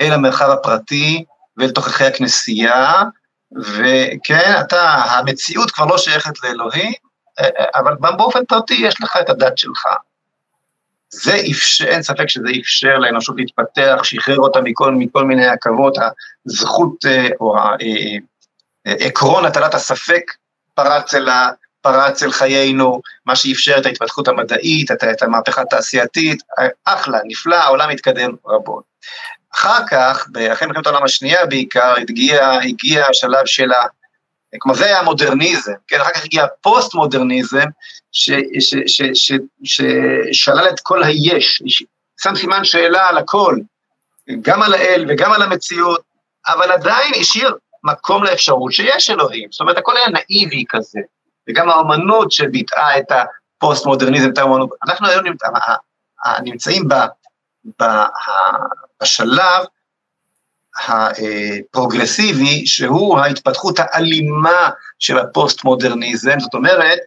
אל 0.00 0.12
המרחב 0.12 0.50
הפרטי 0.50 1.24
ואל 1.56 1.70
תוככי 1.70 2.04
הכנסייה, 2.04 3.02
וכן, 3.52 4.52
אתה, 4.60 4.82
המציאות 4.92 5.70
כבר 5.70 5.86
לא 5.86 5.98
שייכת 5.98 6.44
לאלוהים, 6.44 6.92
אה, 7.40 7.48
אבל 7.74 7.94
באופן 8.16 8.44
פרטי 8.44 8.74
יש 8.74 9.00
לך 9.00 9.16
את 9.20 9.30
הדת 9.30 9.58
שלך. 9.58 9.86
זה 11.10 11.40
אפשר, 11.50 11.84
אין 11.84 12.02
ספק 12.02 12.28
שזה 12.28 12.48
אפשר 12.60 12.98
לאנושות 12.98 13.36
להתפתח, 13.38 14.00
שחרר 14.02 14.38
אותה 14.38 14.60
מכל, 14.60 14.94
מכל 14.94 15.24
מיני 15.24 15.46
עכבות, 15.46 15.96
הזכות 16.46 17.04
או 17.40 17.56
עקרון 18.84 19.44
הטלת 19.44 19.74
הספק 19.74 20.22
פרץ 20.76 21.14
אל, 21.14 21.28
ה, 21.28 21.50
פרץ 21.80 22.22
אל 22.22 22.32
חיינו, 22.32 23.00
מה 23.26 23.36
שאפשר 23.36 23.78
את 23.78 23.86
ההתפתחות 23.86 24.28
המדעית, 24.28 24.90
את, 24.90 25.04
את 25.04 25.22
המהפכה 25.22 25.62
התעשייתית, 25.62 26.42
אחלה, 26.84 27.18
נפלא, 27.24 27.56
העולם 27.56 27.90
מתקדם 27.90 28.30
רבות. 28.46 28.84
אחר 29.54 29.86
כך, 29.90 30.26
אחרי 30.52 30.68
מלחמת 30.68 30.86
העולם 30.86 31.04
השנייה 31.04 31.46
בעיקר, 31.46 31.94
הגיע, 31.98 32.50
הגיע 32.50 33.06
השלב 33.06 33.46
של 33.46 33.72
ה... 33.72 33.86
כמו 34.60 34.74
זה 34.74 34.84
היה 34.84 34.98
המודרניזם, 34.98 35.72
כן, 35.88 36.00
אחר 36.00 36.10
כך 36.10 36.24
הגיע 36.24 36.44
הפוסט-מודרניזם, 36.44 37.66
ששלל 39.62 40.68
את 40.68 40.80
כל 40.82 41.04
היש, 41.04 41.62
שם 42.22 42.36
סימן 42.36 42.64
שאלה 42.64 43.08
על 43.08 43.18
הכל, 43.18 43.56
גם 44.42 44.62
על 44.62 44.74
האל 44.74 45.04
וגם 45.08 45.32
על 45.32 45.42
המציאות, 45.42 46.00
אבל 46.46 46.72
עדיין 46.72 47.12
השאיר 47.20 47.54
מקום 47.86 48.24
לאפשרות 48.24 48.72
שיש 48.72 49.10
אלוהים, 49.10 49.48
זאת 49.52 49.60
אומרת, 49.60 49.78
הכל 49.78 49.96
היה 49.96 50.06
נאיבי 50.08 50.64
כזה, 50.68 51.00
וגם 51.48 51.70
האמנות 51.70 52.32
שביטאה 52.32 52.98
את 52.98 53.12
הפוסט-מודרניזם, 53.12 54.30
את 54.30 54.38
האמנות, 54.38 54.70
אנחנו 54.88 55.08
היום 55.08 55.24
נמצאים 56.42 56.88
ב, 56.88 56.94
ב, 57.82 57.84
בשלב 59.02 59.64
הפרוגרסיבי, 60.88 62.66
שהוא 62.66 63.18
ההתפתחות 63.18 63.78
האלימה 63.78 64.70
של 64.98 65.18
הפוסט-מודרניזם, 65.18 66.40
זאת 66.40 66.54
אומרת, 66.54 66.98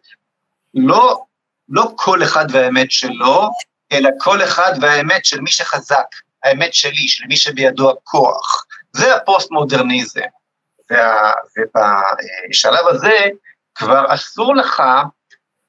לא, 0.74 1.24
לא 1.70 1.92
כל 1.96 2.24
אחד 2.24 2.46
והאמת 2.52 2.92
שלו, 2.92 3.50
אלא 3.92 4.10
כל 4.20 4.44
אחד 4.44 4.72
והאמת 4.82 5.26
של 5.26 5.42
מי 5.42 5.52
שחזק, 5.52 6.06
האמת 6.44 6.74
שלי, 6.74 7.08
של 7.08 7.24
מי 7.28 7.38
שבידו 7.38 7.92
הכוח. 7.92 8.66
זה 8.94 9.16
הפוסט-מודרניזם. 9.16 10.22
וה, 10.90 11.34
ובשלב 11.58 12.88
הזה 12.88 13.18
כבר 13.76 14.06
אסור 14.14 14.56
לך 14.56 14.80
אה, 14.80 15.04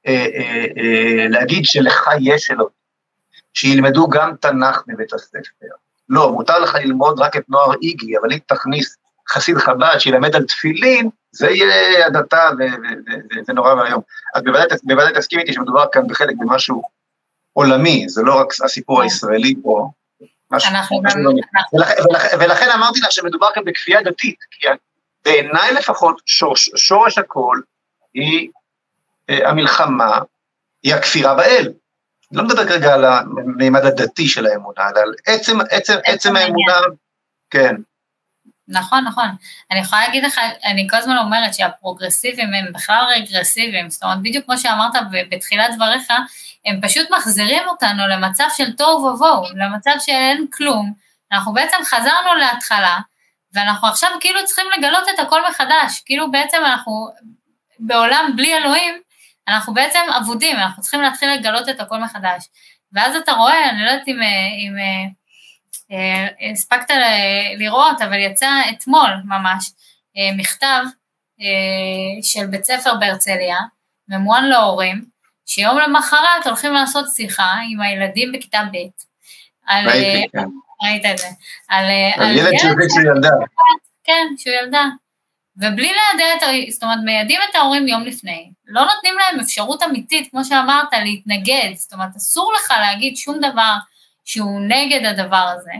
אה, 0.07 0.65
אה, 0.77 1.27
להגיד 1.29 1.65
שלך 1.65 2.09
יש 2.19 2.51
אלוהים, 2.51 2.81
שילמדו 3.53 4.07
גם 4.07 4.35
תנ"ך 4.35 4.83
בבית 4.87 5.13
הספר. 5.13 5.67
לא, 6.09 6.31
מותר 6.31 6.59
לך 6.59 6.75
ללמוד 6.75 7.19
רק 7.19 7.37
את 7.37 7.49
נוער 7.49 7.73
איגי, 7.81 8.17
אבל 8.17 8.33
אם 8.33 8.37
תכניס 8.45 8.97
חסיד 9.29 9.57
חב"ד 9.57 9.97
שילמד 9.99 10.35
על 10.35 10.45
תפילין, 10.45 11.09
זה 11.31 11.49
יהיה 11.49 12.05
הדתה 12.07 12.49
וזה 12.59 13.53
נורא 13.53 13.73
ואיום. 13.73 14.01
אז 14.35 14.41
בוודאי 14.83 15.13
תסכים 15.15 15.39
איתי 15.39 15.53
שמדובר 15.53 15.85
כאן 15.91 16.07
בחלק 16.07 16.35
ממשהו 16.39 16.81
עולמי, 17.53 18.09
זה 18.09 18.21
לא 18.21 18.39
רק 18.39 18.47
הסיפור 18.63 19.01
הישראלי 19.01 19.55
פה. 19.63 19.89
אנחנו 20.53 21.01
גם... 21.01 21.21
ולכן 22.39 22.69
אמרתי 22.75 22.99
לך 22.99 23.11
שמדובר 23.11 23.47
כאן 23.53 23.63
בכפייה 23.65 24.01
דתית, 24.01 24.39
כי 24.51 24.67
בעיניי 25.25 25.73
לפחות 25.73 26.21
שורש 26.75 27.17
הכל 27.17 27.57
היא 28.13 28.49
אה, 29.29 29.49
המלחמה, 29.49 30.19
היא 30.83 30.95
הכפירה 30.95 31.35
באל. 31.35 31.73
לא 32.31 32.43
מדבר 32.43 32.67
כרגע 32.67 32.93
על 32.93 33.05
המימד 33.05 33.85
הדתי 33.85 34.27
של 34.27 34.45
האמונה, 34.45 34.89
אלא 34.89 34.99
על 35.01 35.13
עצם, 35.27 35.57
עצם, 35.71 35.93
עצם 36.05 36.35
האמונה, 36.35 36.73
כן. 37.49 37.75
נכון, 38.67 39.03
נכון. 39.03 39.25
אני 39.71 39.79
יכולה 39.79 40.01
להגיד 40.01 40.23
לך, 40.23 40.39
אני 40.65 40.87
כל 40.89 40.97
הזמן 40.97 41.17
אומרת 41.17 41.53
שהפרוגרסיביים 41.53 42.53
הם 42.53 42.73
בכלל 42.73 43.05
רגרסיביים, 43.15 43.89
זאת 43.89 44.03
אומרת, 44.03 44.21
בדיוק 44.21 44.45
כמו 44.45 44.57
שאמרת 44.57 44.93
בתחילת 45.29 45.75
דבריך, 45.75 46.13
הם 46.65 46.79
פשוט 46.81 47.11
מחזירים 47.11 47.67
אותנו 47.67 48.07
למצב 48.07 48.45
של 48.57 48.71
תוהו 48.71 49.05
ובוהו, 49.05 49.43
למצב 49.55 49.91
שאין 49.99 50.45
כלום. 50.53 50.93
אנחנו 51.31 51.53
בעצם 51.53 51.77
חזרנו 51.85 52.35
להתחלה, 52.39 52.99
ואנחנו 53.53 53.87
עכשיו 53.87 54.09
כאילו 54.19 54.45
צריכים 54.45 54.65
לגלות 54.77 55.03
את 55.13 55.19
הכל 55.19 55.41
מחדש, 55.49 56.01
כאילו 56.05 56.31
בעצם 56.31 56.57
אנחנו 56.65 57.09
בעולם 57.79 58.33
בלי 58.35 58.57
אלוהים, 58.57 59.01
אנחנו 59.47 59.73
בעצם 59.73 59.99
אבודים, 60.17 60.57
אנחנו 60.57 60.81
צריכים 60.81 61.01
להתחיל 61.01 61.29
לגלות 61.31 61.69
את 61.69 61.79
הכל 61.79 61.97
מחדש. 61.97 62.45
ואז 62.93 63.15
אתה 63.15 63.31
רואה, 63.31 63.69
אני 63.69 63.85
לא 63.85 63.89
יודעת 63.89 64.07
אם, 64.07 64.21
אם 64.59 64.75
אה, 65.91 66.51
הספקת 66.51 66.93
לראות, 67.57 68.01
אבל 68.01 68.19
יצא 68.19 68.49
אתמול 68.69 69.09
ממש 69.25 69.71
אה, 70.17 70.37
מכתב 70.37 70.83
אה, 71.41 72.23
של 72.23 72.45
בית 72.45 72.65
ספר 72.65 72.95
בהרצליה, 72.95 73.57
ממוען 74.07 74.43
להורים, 74.43 75.05
שיום 75.45 75.77
למחרת 75.77 76.45
הולכים 76.45 76.73
לעשות 76.73 77.05
שיחה 77.15 77.53
עם 77.69 77.81
הילדים 77.81 78.31
בכיתה 78.31 78.61
ב', 78.71 78.77
על... 79.65 79.85
ראית 80.83 81.05
את 81.05 81.17
זה. 81.17 81.27
על, 81.69 81.85
על 82.17 82.37
ילד 82.37 82.57
שהוא 82.57 83.15
ילדה. 83.15 83.29
כן, 84.03 84.27
שהוא 84.37 84.55
ילדה. 84.55 84.85
ובלי 85.57 85.91
לידע 85.91 86.25
את, 86.35 86.71
זאת 86.71 86.83
אומרת, 86.83 86.97
מיידעים 87.05 87.39
את 87.49 87.55
ההורים 87.55 87.87
יום 87.87 88.03
לפני, 88.03 88.51
לא 88.65 88.81
נותנים 88.95 89.13
להם 89.17 89.39
אפשרות 89.39 89.83
אמיתית, 89.83 90.31
כמו 90.31 90.45
שאמרת, 90.45 90.93
להתנגד, 91.03 91.71
זאת 91.75 91.93
אומרת, 91.93 92.15
אסור 92.17 92.53
לך 92.59 92.73
להגיד 92.79 93.17
שום 93.17 93.37
דבר 93.37 93.73
שהוא 94.25 94.61
נגד 94.67 95.05
הדבר 95.05 95.53
הזה. 95.55 95.71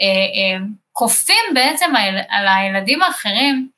אה, 0.00 0.06
אה, 0.06 0.66
כופים 0.92 1.44
בעצם 1.54 1.92
על 2.28 2.48
הילדים 2.48 3.02
האחרים 3.02 3.68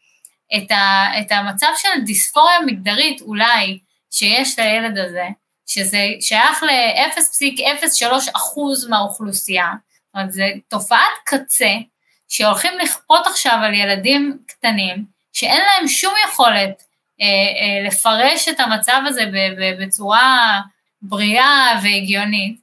את, 0.57 0.71
ה, 0.71 1.05
את 1.21 1.33
המצב 1.33 1.73
של 1.77 2.05
דיספוריה 2.05 2.61
מגדרית 2.67 3.21
אולי 3.21 3.79
שיש 4.11 4.59
לילד 4.59 4.99
הזה, 4.99 5.27
שזה 5.67 6.07
שייך 6.21 6.63
ל-0.03 6.63 8.31
אחוז 8.37 8.89
מהאוכלוסייה, 8.89 9.73
זאת 10.09 10.15
אומרת, 10.15 10.33
זו 10.33 10.43
תופעת 10.69 11.13
קצה 11.25 11.73
שהולכים 12.29 12.79
לכפות 12.79 13.27
עכשיו 13.27 13.59
על 13.63 13.75
ילדים 13.75 14.39
קטנים, 14.47 15.05
שאין 15.33 15.63
להם 15.63 15.89
שום 15.89 16.15
יכולת 16.29 16.83
אה, 17.21 17.27
אה, 17.27 17.87
לפרש 17.89 18.49
את 18.49 18.61
המצב 18.61 19.01
הזה 19.07 19.25
בצורה 19.81 20.61
בריאה 21.03 21.81
והגיונית. 21.83 22.61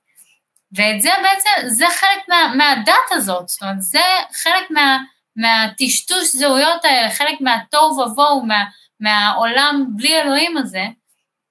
ואת 0.72 1.02
זה 1.02 1.10
בעצם, 1.24 1.68
זה 1.68 1.86
חלק 2.00 2.30
מה, 2.30 2.54
מהדת 2.58 3.12
הזאת, 3.12 3.50
זאת 3.50 3.62
אומרת, 3.62 3.82
זה 3.82 4.04
חלק 4.34 4.72
מה, 4.72 4.98
מהטשטוש 5.36 6.36
זהויות 6.36 6.86
האלה, 6.86 7.12
חלק 7.12 7.42
מהתוהו 7.42 8.00
ובוהו, 8.00 8.46
מה, 8.46 8.64
מהעולם 9.00 9.86
בלי 9.96 10.22
אלוהים 10.22 10.58
הזה. 10.58 10.86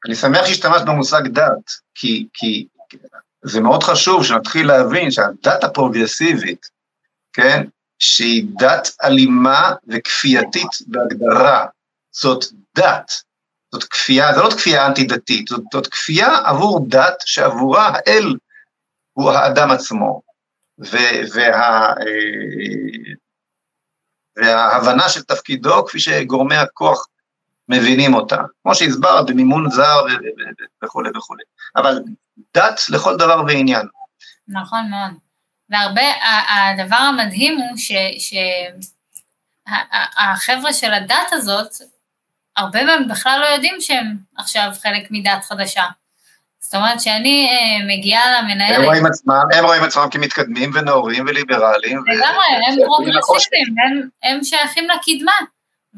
אני 0.07 0.15
שמח 0.15 0.47
שהשתמשת 0.47 0.85
במושג 0.87 1.23
דת, 1.27 1.71
כי, 1.95 2.27
כי 2.35 2.67
זה 3.45 3.61
מאוד 3.61 3.83
חשוב 3.83 4.25
שנתחיל 4.25 4.67
להבין 4.67 5.11
שהדת 5.11 5.65
הפרוגרסיבית, 5.65 6.71
כן, 7.33 7.65
שהיא 7.99 8.47
דת 8.59 8.89
אלימה 9.03 9.73
וכפייתית 9.89 10.71
בהגדרה. 10.87 11.67
זאת 12.13 12.45
דת, 12.77 13.13
זאת 13.73 13.85
כפייה, 13.85 14.35
זו 14.35 14.43
לא 14.43 14.51
כפייה 14.51 14.87
אנטי-דתית, 14.87 15.49
זאת, 15.49 15.63
זאת 15.73 15.87
כפייה 15.87 16.39
עבור 16.45 16.87
דת 16.89 17.15
שעבורה 17.25 17.93
האל 17.95 18.35
הוא 19.13 19.31
האדם 19.31 19.71
עצמו, 19.71 20.23
ו, 20.79 20.97
וה, 21.35 21.89
אה, 21.89 23.15
וההבנה 24.37 25.09
של 25.09 25.23
תפקידו 25.23 25.87
כפי 25.87 26.01
שגורמי 26.01 26.57
הכוח 26.57 27.07
מבינים 27.69 28.15
אותה, 28.15 28.43
כמו 28.63 28.75
שהסברת, 28.75 29.27
במימון 29.27 29.71
זר 29.71 30.03
וכולי 30.85 31.11
וכולי, 31.17 31.43
אבל 31.77 31.99
דת 32.57 32.81
לכל 32.91 33.17
דבר 33.17 33.43
ועניין. 33.49 33.87
נכון 34.49 34.91
מאוד. 34.91 35.11
והרבה, 35.71 36.03
הדבר 36.49 36.97
המדהים 36.97 37.59
הוא 37.59 37.77
שהחבר'ה 39.67 40.73
של 40.73 40.93
הדת 40.95 41.33
הזאת, 41.33 41.73
הרבה 42.57 42.85
מהם 42.85 43.09
בכלל 43.09 43.39
לא 43.41 43.47
יודעים 43.47 43.77
שהם 43.81 44.17
עכשיו 44.37 44.71
חלק 44.83 45.09
מדת 45.11 45.45
חדשה. 45.45 45.85
זאת 46.61 46.75
אומרת 46.75 47.01
שאני 47.01 47.49
אה, 47.51 47.87
מגיעה 47.87 48.41
למנהלת... 48.43 48.79
הם 48.79 48.85
רואים 48.85 49.07
עצמם, 49.07 49.43
הם 49.55 49.65
רואים 49.65 49.85
עצמם 49.85 50.07
כמתקדמים 50.11 50.71
ונאורים 50.75 51.25
וליברליים. 51.27 52.05
לגמרי, 52.07 52.45
הם 52.69 52.77
פרוגרסיביים, 52.85 53.75
הם, 53.87 54.09
הם 54.23 54.45
שייכים 54.45 54.85
לקדמה. 54.85 55.33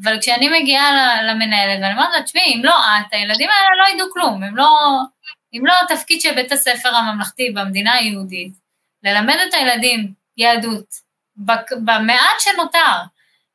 אבל 0.03 0.17
כשאני 0.21 0.61
מגיעה 0.61 1.21
למנהלת 1.23 1.79
ואני 1.81 1.93
אומרת 1.93 2.09
לה, 2.13 2.23
תשמעי, 2.23 2.53
אם 2.55 2.65
לא 2.65 2.75
את, 2.75 3.13
הילדים 3.13 3.49
האלה 3.49 3.69
לא 3.83 3.95
ידעו 3.95 4.13
כלום, 4.13 4.43
הם 4.43 4.57
לא, 4.57 4.67
אם 5.53 5.65
לא 5.65 5.73
התפקיד 5.83 6.21
של 6.21 6.35
בית 6.35 6.51
הספר 6.51 6.95
הממלכתי 6.95 7.49
במדינה 7.49 7.93
היהודית, 7.93 8.53
ללמד 9.03 9.35
את 9.49 9.53
הילדים 9.53 10.13
יהדות, 10.37 11.07
במעט 11.85 12.39
שנותר. 12.39 13.03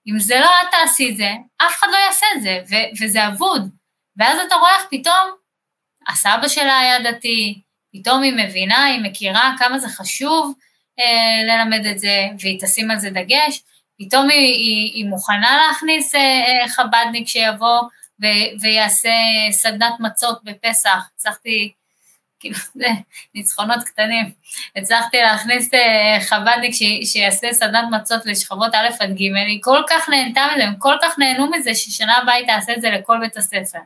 אם 0.06 0.18
זה 0.18 0.40
לא 0.40 0.50
את 0.62 0.68
תעשי 0.70 1.10
את 1.10 1.16
זה, 1.16 1.30
אף 1.56 1.78
אחד 1.78 1.86
לא 1.92 1.96
יעשה 1.96 2.26
את 2.36 2.42
זה, 2.42 2.58
וזה 3.00 3.26
אבוד. 3.28 3.70
ואז 4.16 4.38
אתה 4.46 4.54
רואה 4.54 4.76
איך 4.76 4.86
פתאום 4.90 5.30
הסבא 6.08 6.48
שלה 6.48 6.78
היה 6.78 7.12
דתי, 7.12 7.60
פתאום 7.92 8.22
היא 8.22 8.32
מבינה, 8.36 8.84
היא 8.84 9.00
מכירה 9.02 9.54
כמה 9.58 9.78
זה 9.78 9.88
חשוב 9.88 10.54
אה, 10.98 11.42
ללמד 11.44 11.86
את 11.86 11.98
זה, 11.98 12.26
והיא 12.40 12.60
תשים 12.60 12.90
על 12.90 12.98
זה 12.98 13.10
דגש, 13.10 13.62
פתאום 13.98 14.28
היא, 14.28 14.54
היא, 14.54 14.92
היא 14.94 15.04
מוכנה 15.04 15.66
להכניס 15.66 16.14
אה, 16.14 16.20
אה, 16.20 16.68
חבדניק 16.68 17.28
שיבוא 17.28 17.80
ו- 18.22 18.60
ויעשה 18.60 19.10
סדנת 19.50 19.92
מצות 20.00 20.44
בפסח. 20.44 21.08
הצלחתי 21.14 21.72
כאילו, 22.42 22.56
זה 22.74 22.88
ניצחונות 23.34 23.82
קטנים. 23.84 24.32
הצלחתי 24.76 25.22
להכניס 25.22 25.74
אה, 25.74 26.18
חב"דניק 26.20 26.74
שיעשה 27.04 27.52
סדנת 27.52 27.84
מצות 27.90 28.26
לשכבות 28.26 28.74
א' 28.74 28.88
עד 29.00 29.10
ג', 29.10 29.20
היא 29.20 29.62
כל 29.62 29.82
כך 29.88 30.08
נהנתה 30.08 30.46
מזה, 30.54 30.64
הם 30.64 30.74
כל 30.78 30.94
כך 31.02 31.18
נהנו 31.18 31.50
מזה 31.50 31.74
ששנה 31.74 32.18
הבאה 32.18 32.34
היא 32.34 32.46
תעשה 32.46 32.72
את 32.72 32.80
זה 32.80 32.90
לכל 32.90 33.18
בית 33.20 33.36
הספר. 33.36 33.78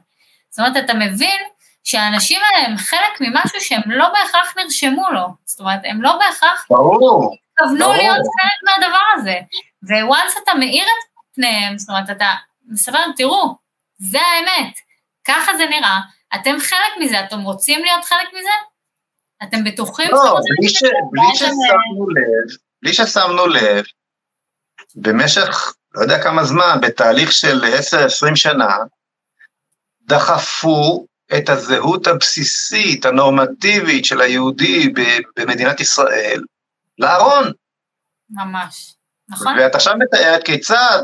זאת 0.50 0.58
אומרת, 0.58 0.84
אתה 0.84 0.94
מבין 0.94 1.40
שהאנשים 1.84 2.40
האלה 2.44 2.66
הם 2.66 2.76
חלק 2.76 3.20
ממשהו 3.20 3.60
שהם 3.60 3.82
לא 3.86 4.08
בהכרח 4.08 4.54
נרשמו 4.56 5.10
לו, 5.10 5.26
זאת 5.44 5.60
אומרת, 5.60 5.80
הם 5.84 6.02
לא 6.02 6.18
בהכרח... 6.18 6.66
ברור. 6.70 7.36
התכוונו 7.52 7.92
להיות 7.92 8.16
חלק 8.16 8.62
מהדבר 8.64 9.04
הזה. 9.14 9.38
וואנס 10.06 10.34
אתה 10.44 10.54
מאיר 10.54 10.84
את 10.84 11.34
פניהם, 11.34 11.78
זאת 11.78 11.88
אומרת, 11.88 12.10
אתה 12.10 12.34
מספר, 12.68 12.98
תראו, 13.16 13.54
זה 13.98 14.18
האמת, 14.20 14.74
ככה 15.24 15.56
זה 15.56 15.66
נראה, 15.66 15.98
אתם 16.40 16.56
חלק 16.60 16.92
מזה, 17.00 17.24
אתם 17.24 17.40
רוצים 17.40 17.84
להיות 17.84 18.04
חלק 18.04 18.28
מזה? 18.28 18.50
אתם 19.42 19.64
בטוחים 19.64 20.10
לא, 20.12 20.38
בלי, 20.58 20.68
ש... 20.68 20.82
בלי 21.12 21.34
ששמנו 21.34 22.08
לב, 22.08 22.56
בלי 22.82 22.92
ששמנו 22.92 23.46
לב, 23.46 23.84
במשך, 24.94 25.74
לא 25.94 26.02
יודע 26.02 26.22
כמה 26.22 26.44
זמן, 26.44 26.78
בתהליך 26.82 27.32
של 27.32 27.60
10-20 28.32 28.36
שנה, 28.36 28.76
דחפו 30.02 31.06
את 31.38 31.48
הזהות 31.48 32.06
הבסיסית, 32.06 33.04
הנורמטיבית 33.04 34.04
של 34.04 34.20
היהודי 34.20 34.92
במדינת 35.36 35.80
ישראל 35.80 36.42
לארון. 36.98 37.52
ממש, 38.30 38.94
נכון. 39.28 39.58
ואת 39.58 39.74
עכשיו 39.74 39.94
מתארת 39.98 40.44
כיצד 40.44 41.02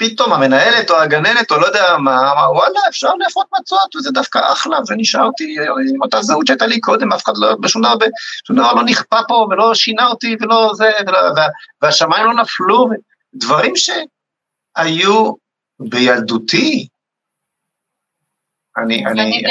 פתאום 0.00 0.32
המנהלת 0.32 0.90
או 0.90 0.96
הגננת 0.96 1.50
או 1.50 1.56
לא 1.56 1.66
יודע 1.66 1.96
מה, 1.98 2.32
אמר 2.32 2.52
וואלה 2.52 2.80
אפשר 2.88 3.14
לאפות 3.14 3.46
מצות 3.60 3.96
וזה 3.96 4.10
דווקא 4.10 4.52
אחלה 4.52 4.78
ונשארתי 4.88 5.56
עם 5.94 6.02
אותה 6.02 6.22
זהות 6.22 6.46
שהייתה 6.46 6.66
לי 6.66 6.80
קודם, 6.80 7.12
אף 7.12 7.24
אחד 7.24 7.32
לא, 7.36 7.56
בשום 7.60 7.82
דבר, 7.82 7.96
בשום 8.42 8.56
דבר 8.56 8.72
לא 8.72 8.82
נכפה 8.82 9.18
פה 9.28 9.46
ולא 9.50 9.74
שינה 9.74 10.06
אותי 10.06 10.36
ולא 10.40 10.70
זה, 10.74 10.90
ולא, 11.06 11.18
וה, 11.18 11.46
והשמיים 11.82 12.26
לא 12.26 12.34
נפלו, 12.34 12.88
דברים 13.34 13.72
שהיו 13.76 15.32
בילדותי. 15.80 16.88
אני, 18.76 19.06
אני, 19.06 19.22
אני, 19.22 19.42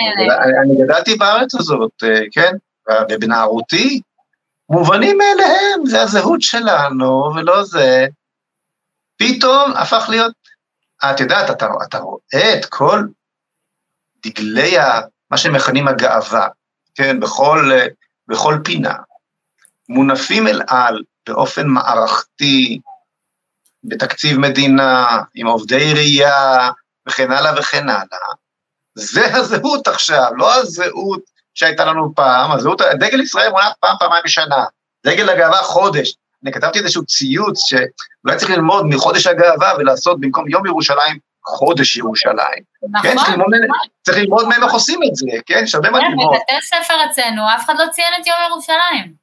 אני 0.63 0.83
גדלתי 0.83 1.15
בארץ 1.15 1.55
הזאת, 1.55 1.91
אה, 2.03 2.19
כן, 2.31 2.51
ובנערותי, 3.09 4.01
מובנים 4.69 5.17
מאליהם, 5.17 5.85
זה 5.85 6.01
הזהות 6.01 6.41
שלנו 6.41 7.31
ולא 7.35 7.63
זה. 7.63 8.05
פתאום 9.19 9.71
הפך 9.75 10.05
להיות, 10.09 10.33
את 11.03 11.19
יודעת, 11.19 11.49
אתה, 11.49 11.67
אתה 11.83 11.97
רואה 11.97 12.59
את 12.59 12.65
כל 12.65 13.03
דגלי, 14.23 14.77
ה, 14.79 15.01
מה 15.31 15.37
שמכנים 15.37 15.87
הגאווה, 15.87 16.47
כן, 16.95 17.19
בכל, 17.19 17.71
בכל 18.27 18.57
פינה, 18.63 18.95
מונפים 19.89 20.47
אל 20.47 20.61
על 20.67 21.03
באופן 21.27 21.67
מערכתי, 21.67 22.79
בתקציב 23.83 24.37
מדינה, 24.37 25.21
עם 25.33 25.47
עובדי 25.47 25.75
עירייה, 25.75 26.69
וכן 27.07 27.31
הלאה 27.31 27.59
וכן 27.59 27.89
הלאה. 27.89 28.33
זה 28.95 29.35
הזהות 29.35 29.87
עכשיו, 29.87 30.31
לא 30.35 30.55
הזהות 30.55 31.21
שהייתה 31.53 31.85
לנו 31.85 32.15
פעם, 32.15 32.51
הזהות, 32.51 32.81
דגל 32.81 33.21
ישראל 33.21 33.49
מונח 33.49 33.73
פעם, 33.79 33.95
פעמיים 33.99 34.21
בשנה, 34.25 34.65
דגל 35.05 35.29
הגאווה 35.29 35.63
חודש, 35.63 36.15
אני 36.43 36.51
כתבתי 36.51 36.79
איזשהו 36.79 37.05
ציוץ 37.05 37.59
שאולי 37.65 38.37
צריך 38.37 38.51
ללמוד 38.51 38.85
מחודש 38.85 39.27
הגאווה 39.27 39.73
ולעשות 39.77 40.19
במקום 40.19 40.49
יום 40.49 40.65
ירושלים, 40.65 41.19
חודש 41.45 41.95
ירושלים. 41.95 42.63
נכון. 42.91 43.09
כן, 43.09 43.15
צריך 43.17 43.29
ללמוד, 43.29 43.49
צריך 44.01 44.17
ללמוד 44.17 44.47
מהם 44.47 44.63
איך 44.63 44.71
עושים 44.71 44.99
את 45.09 45.15
זה, 45.15 45.27
כן? 45.45 45.61
יש 45.63 45.75
הרבה 45.75 45.89
מה 45.89 45.99
כן, 45.99 46.05
ללמוד. 46.05 46.35
בבתי 46.35 46.67
ספר 46.67 46.93
אצלנו, 47.11 47.41
אף 47.55 47.65
אחד 47.65 47.73
לא 47.79 47.85
ציין 47.91 48.13
את 48.21 48.27
יום 48.27 48.37
ירושלים. 48.49 49.13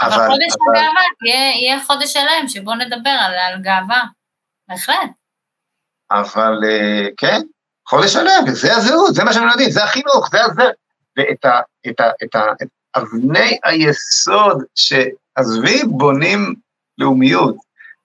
אבל, 0.00 0.12
אבל 0.12 0.26
חודש 0.26 0.54
אבל... 0.56 0.78
הגאווה 0.78 1.02
יהיה, 1.26 1.54
יהיה 1.54 1.84
חודש 1.86 2.12
שלם 2.12 2.48
שבו 2.48 2.74
נדבר 2.74 3.10
על, 3.10 3.34
על 3.34 3.60
גאווה, 3.62 4.02
בהחלט. 4.68 5.10
אבל 6.10 6.58
אה, 6.64 7.06
כן, 7.16 7.40
חודש 7.88 8.12
שלם, 8.12 8.44
זה 8.46 8.76
הזהות, 8.76 9.14
זה 9.14 9.24
מה 9.24 9.32
שאני 9.32 9.50
יודעים, 9.50 9.70
זה 9.70 9.84
החינוך, 9.84 10.28
זה 10.32 10.44
הזה. 10.44 10.70
ואת 11.16 11.44
ה, 11.44 11.60
את 11.88 12.00
ה, 12.00 12.10
את 12.24 12.34
ה, 12.34 12.42
את 12.62 12.68
אבני 12.96 13.58
היסוד 13.64 14.62
ש... 14.74 14.92
עזבי, 15.40 15.82
בונים 15.84 16.54
לאומיות, 16.98 17.56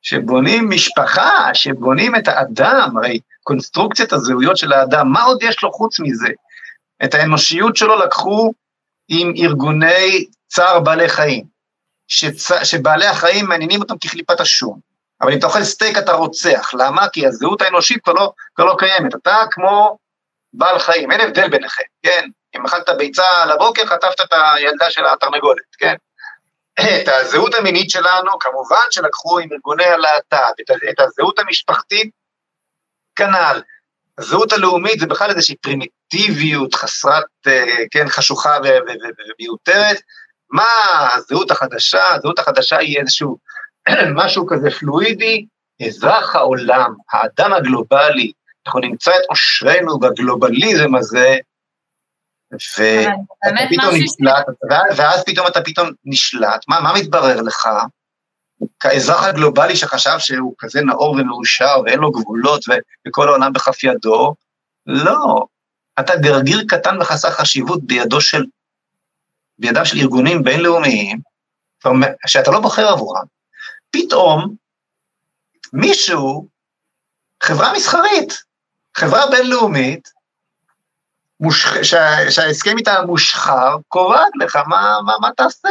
שבונים 0.01 0.69
משפחה, 0.69 1.49
שבונים 1.53 2.15
את 2.15 2.27
האדם, 2.27 2.93
הרי 2.97 3.19
קונסטרוקציית 3.43 4.13
הזהויות 4.13 4.57
של 4.57 4.73
האדם, 4.73 5.11
מה 5.11 5.23
עוד 5.23 5.43
יש 5.43 5.63
לו 5.63 5.71
חוץ 5.71 5.99
מזה? 5.99 6.29
את 7.03 7.13
האנושיות 7.13 7.75
שלו 7.75 7.99
לקחו 7.99 8.53
עם 9.07 9.33
ארגוני 9.37 10.25
צער 10.47 10.79
בעלי 10.79 11.09
חיים, 11.09 11.45
שצ... 12.07 12.63
שבעלי 12.63 13.05
החיים 13.05 13.45
מעניינים 13.45 13.81
אותם 13.81 13.97
כקליפת 13.97 14.39
השום. 14.39 14.79
אבל 15.21 15.31
אם 15.31 15.37
אתה 15.37 15.45
אוכל 15.45 15.63
סטייק 15.63 15.97
אתה 15.97 16.13
רוצח, 16.13 16.73
למה? 16.73 17.09
כי 17.09 17.27
הזהות 17.27 17.61
האנושית 17.61 18.03
כבר 18.03 18.13
לא, 18.13 18.33
לא 18.59 18.75
קיימת, 18.79 19.15
אתה 19.15 19.43
כמו 19.51 19.97
בעל 20.53 20.79
חיים, 20.79 21.11
אין 21.11 21.21
הבדל 21.21 21.49
ביניכם, 21.49 21.83
כן? 22.03 22.29
אם 22.55 22.65
אכלת 22.65 22.89
ביצה 22.97 23.45
לבוקר, 23.45 23.85
חטפת 23.85 24.21
את 24.21 24.33
הילדה 24.33 24.89
של 24.89 25.05
התרנגולת, 25.05 25.75
כן? 25.77 25.95
את 26.79 27.07
הזהות 27.07 27.53
המינית 27.53 27.89
שלנו, 27.89 28.39
כמובן 28.39 28.85
שלקחו 28.91 29.39
עם 29.39 29.49
ארגוני 29.51 29.85
הלהט"ב, 29.85 30.61
את, 30.61 30.71
את 30.89 30.99
הזהות 30.99 31.39
המשפחתית, 31.39 32.09
כנ"ל. 33.15 33.61
הזהות 34.17 34.53
הלאומית 34.53 34.99
זה 34.99 35.05
בכלל 35.05 35.29
איזושהי 35.29 35.55
פרימיטיביות 35.55 36.75
חסרת, 36.75 37.23
אה, 37.47 37.63
כן, 37.91 38.07
חשוכה 38.07 38.57
ומיותרת. 38.63 39.97
מה 40.51 40.65
הזהות 41.13 41.51
החדשה? 41.51 42.13
הזהות 42.13 42.39
החדשה 42.39 42.77
היא 42.77 42.99
איזשהו 42.99 43.37
משהו 44.15 44.47
כזה 44.47 44.71
פלואידי, 44.71 45.45
אזרח 45.87 46.35
העולם, 46.35 46.93
האדם 47.13 47.53
הגלובלי, 47.53 48.31
אנחנו 48.65 48.79
נמצא 48.79 49.11
את 49.11 49.23
עושרנו 49.29 49.99
בגלובליזם 49.99 50.95
הזה, 50.95 51.37
ואתה 52.77 53.61
פתאום 53.69 53.95
נשלט, 53.95 54.45
ואז 54.95 55.23
פתאום 55.25 55.47
אתה 55.47 55.61
פתאום 55.61 55.89
נשלט, 56.05 56.65
מה, 56.67 56.79
מה 56.79 56.93
מתברר 56.93 57.41
לך? 57.41 57.67
כאזרח 58.79 59.23
הגלובלי 59.23 59.75
שחשב 59.75 60.15
שהוא 60.19 60.55
כזה 60.57 60.81
נאור 60.81 61.11
ומאושר 61.11 61.81
ואין 61.85 61.99
לו 61.99 62.11
גבולות 62.11 62.65
וכל 63.07 63.27
העולם 63.27 63.53
בכף 63.53 63.83
ידו, 63.83 64.35
לא, 64.85 65.45
אתה 65.99 66.15
גרגיר 66.15 66.63
קטן 66.67 67.01
וחסר 67.01 67.31
חשיבות 67.31 67.83
בידו 67.83 68.21
של, 68.21 68.43
בידיו 69.59 69.85
של 69.85 69.97
ארגונים 69.97 70.43
בינלאומיים, 70.43 71.19
שאתה 72.27 72.51
לא 72.51 72.59
בוחר 72.59 72.87
עבורם. 72.87 73.23
פתאום 73.91 74.55
מישהו, 75.73 76.47
חברה 77.43 77.73
מסחרית, 77.73 78.33
חברה 78.97 79.21
בינלאומית, 79.31 80.14
מושח... 81.45 81.83
שה... 81.83 82.31
שההסכם 82.31 82.77
איתה 82.77 83.01
מושחר, 83.05 83.75
קובעת 83.87 84.31
לך 84.41 84.55
מה, 84.67 84.97
מה, 85.05 85.13
מה 85.21 85.29
תעשה. 85.37 85.69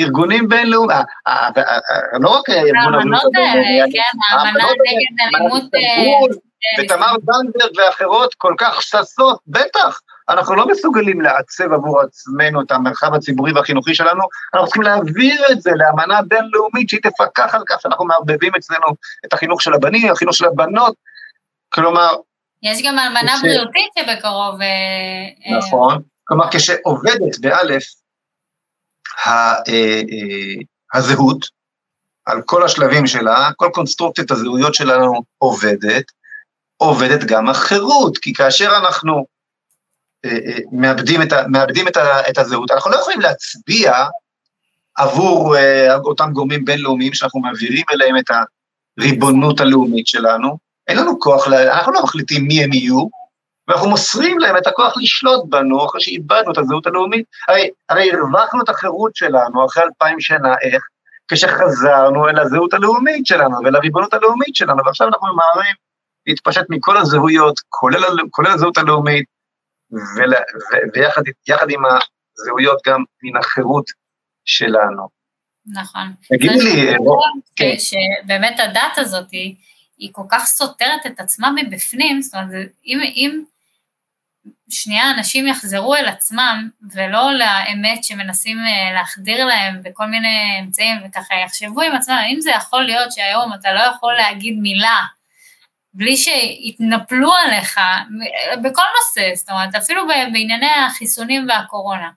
ארגונים 0.00 0.48
בינלאומיים, 0.48 1.00
אה, 1.26 1.48
אה, 1.56 1.62
אה, 1.62 2.18
לא 2.20 2.28
רק 2.28 2.48
ארגון 2.50 2.94
הבריאות 2.94 3.24
הבינלאומי, 3.24 3.92
כן, 3.92 4.36
האמנה 4.36 4.64
נגד 4.64 5.36
אלימות... 5.36 5.62
ותמר 6.78 7.12
זנדברג 7.20 7.78
ואחרות 7.78 8.34
כל 8.34 8.54
כך 8.58 8.82
ששות, 8.82 9.38
בטח, 9.46 10.00
אנחנו 10.28 10.54
לא 10.54 10.66
מסוגלים 10.68 11.20
לעצב 11.20 11.72
עבור 11.72 12.00
עצמנו 12.00 12.62
את 12.62 12.70
המרחב 12.70 13.14
הציבורי 13.14 13.52
והחינוכי 13.52 13.94
שלנו, 13.94 14.20
אנחנו 14.54 14.66
צריכים 14.66 14.82
להעביר 14.82 15.42
את 15.52 15.62
זה 15.62 15.70
לאמנה 15.76 16.22
בינלאומית 16.22 16.88
שהיא 16.88 17.00
תפקח 17.02 17.54
על 17.54 17.62
כך 17.68 17.80
שאנחנו 17.80 18.04
מערבבים 18.04 18.52
אצלנו 18.58 18.86
את 19.26 19.32
החינוך 19.32 19.62
של 19.62 19.74
הבנים, 19.74 20.12
החינוך 20.12 20.34
של 20.34 20.44
הבנות, 20.44 20.94
כלומר, 21.68 22.14
יש 22.62 22.82
גם 22.84 22.98
אלמנה 22.98 23.32
כש... 23.36 23.42
בריאותית 23.42 23.90
שבקרוב... 23.98 24.60
אה, 24.60 25.52
אה, 25.52 25.58
נכון, 25.58 26.02
כלומר 26.24 26.44
כשעובדת 26.52 27.38
באלף 27.40 27.84
אה, 29.26 29.54
הזהות, 30.94 31.46
על 32.26 32.42
כל 32.42 32.64
השלבים 32.64 33.06
שלה, 33.06 33.50
כל 33.56 33.68
קונסטרוקציית 33.72 34.30
הזהויות 34.30 34.74
שלנו 34.74 35.22
עובדת, 35.38 36.04
עובדת 36.76 37.24
גם 37.24 37.48
החירות, 37.48 38.18
כי 38.18 38.32
כאשר 38.32 38.70
אנחנו 38.84 39.26
מאבדים, 40.72 41.22
את, 41.22 41.32
מאבדים 41.48 41.88
את, 41.88 41.96
את 42.30 42.38
הזהות, 42.38 42.70
אנחנו 42.70 42.90
לא 42.90 42.96
יכולים 42.96 43.20
להצביע 43.20 43.92
עבור 44.96 45.56
אותם 46.04 46.32
גורמים 46.32 46.64
בינלאומיים 46.64 47.14
שאנחנו 47.14 47.40
מעבירים 47.40 47.84
אליהם 47.92 48.16
את 48.16 48.30
הריבונות 48.98 49.60
הלאומית 49.60 50.06
שלנו, 50.06 50.69
אין 50.90 50.98
לנו 50.98 51.20
כוח, 51.20 51.48
אנחנו 51.48 51.92
לא 51.92 52.02
מחליטים 52.02 52.44
מי 52.44 52.64
הם 52.64 52.72
יהיו, 52.72 53.06
ואנחנו 53.68 53.88
מוסרים 53.88 54.38
להם 54.38 54.56
את 54.56 54.66
הכוח 54.66 54.94
לשלוט 54.96 55.44
בנו 55.48 55.86
אחרי 55.86 56.00
שאיבדנו 56.00 56.52
את 56.52 56.58
הזהות 56.58 56.86
הלאומית. 56.86 57.26
הרי, 57.48 57.70
הרי 57.88 58.10
הרווחנו 58.12 58.62
את 58.62 58.68
החירות 58.68 59.16
שלנו 59.16 59.66
אחרי 59.66 59.82
אלפיים 59.82 60.20
שנה, 60.20 60.54
איך? 60.62 60.82
כשחזרנו 61.28 62.28
אל 62.28 62.38
הזהות 62.38 62.74
הלאומית 62.74 63.26
שלנו 63.26 63.56
ולריבונות 63.64 64.14
הלאומית 64.14 64.56
שלנו, 64.56 64.84
ועכשיו 64.86 65.08
אנחנו 65.08 65.28
ממהרים 65.32 65.74
להתפשט 66.26 66.64
מכל 66.68 66.96
הזהויות, 66.96 67.60
כולל, 67.68 68.16
כולל 68.30 68.50
הזהות 68.50 68.78
הלאומית, 68.78 69.24
ול, 69.92 70.34
ו, 70.34 70.76
ויחד 71.46 71.70
עם 71.70 71.82
הזהויות 71.84 72.78
גם 72.86 73.04
מן 73.22 73.40
החירות 73.40 73.84
שלנו. 74.44 75.08
נכון. 75.66 76.12
תגידי 76.28 76.60
לי... 76.60 76.96
כן. 77.56 77.74
שבאמת 77.78 78.60
הדת 78.60 78.98
הזאת 78.98 79.26
היא... 80.00 80.10
כל 80.12 80.22
כך 80.28 80.46
סותרת 80.46 81.06
את 81.06 81.20
עצמה 81.20 81.50
מבפנים, 81.50 82.22
זאת 82.22 82.34
אומרת, 82.34 82.68
אם, 82.86 83.00
אם 83.02 83.42
שנייה 84.70 85.10
אנשים 85.10 85.46
יחזרו 85.46 85.94
אל 85.94 86.08
עצמם, 86.08 86.68
ולא 86.94 87.32
לאמת 87.32 88.04
שמנסים 88.04 88.58
אה, 88.58 88.92
להחדיר 88.94 89.44
להם 89.44 89.82
בכל 89.82 90.06
מיני 90.06 90.60
אמצעים, 90.60 90.96
וככה 91.04 91.34
יחשבו 91.34 91.82
עם 91.82 91.92
עצמם, 91.92 92.14
האם 92.14 92.40
זה 92.40 92.50
יכול 92.50 92.82
להיות 92.82 93.12
שהיום 93.12 93.52
אתה 93.54 93.72
לא 93.72 93.80
יכול 93.80 94.14
להגיד 94.14 94.58
מילה 94.58 95.00
בלי 95.94 96.16
שיתנפלו 96.16 97.32
עליך, 97.34 97.80
בכל 98.62 98.82
נושא, 98.98 99.34
זאת 99.34 99.50
אומרת, 99.50 99.74
אפילו 99.74 100.06
בענייני 100.06 100.70
החיסונים 100.70 101.46
והקורונה. 101.48 102.10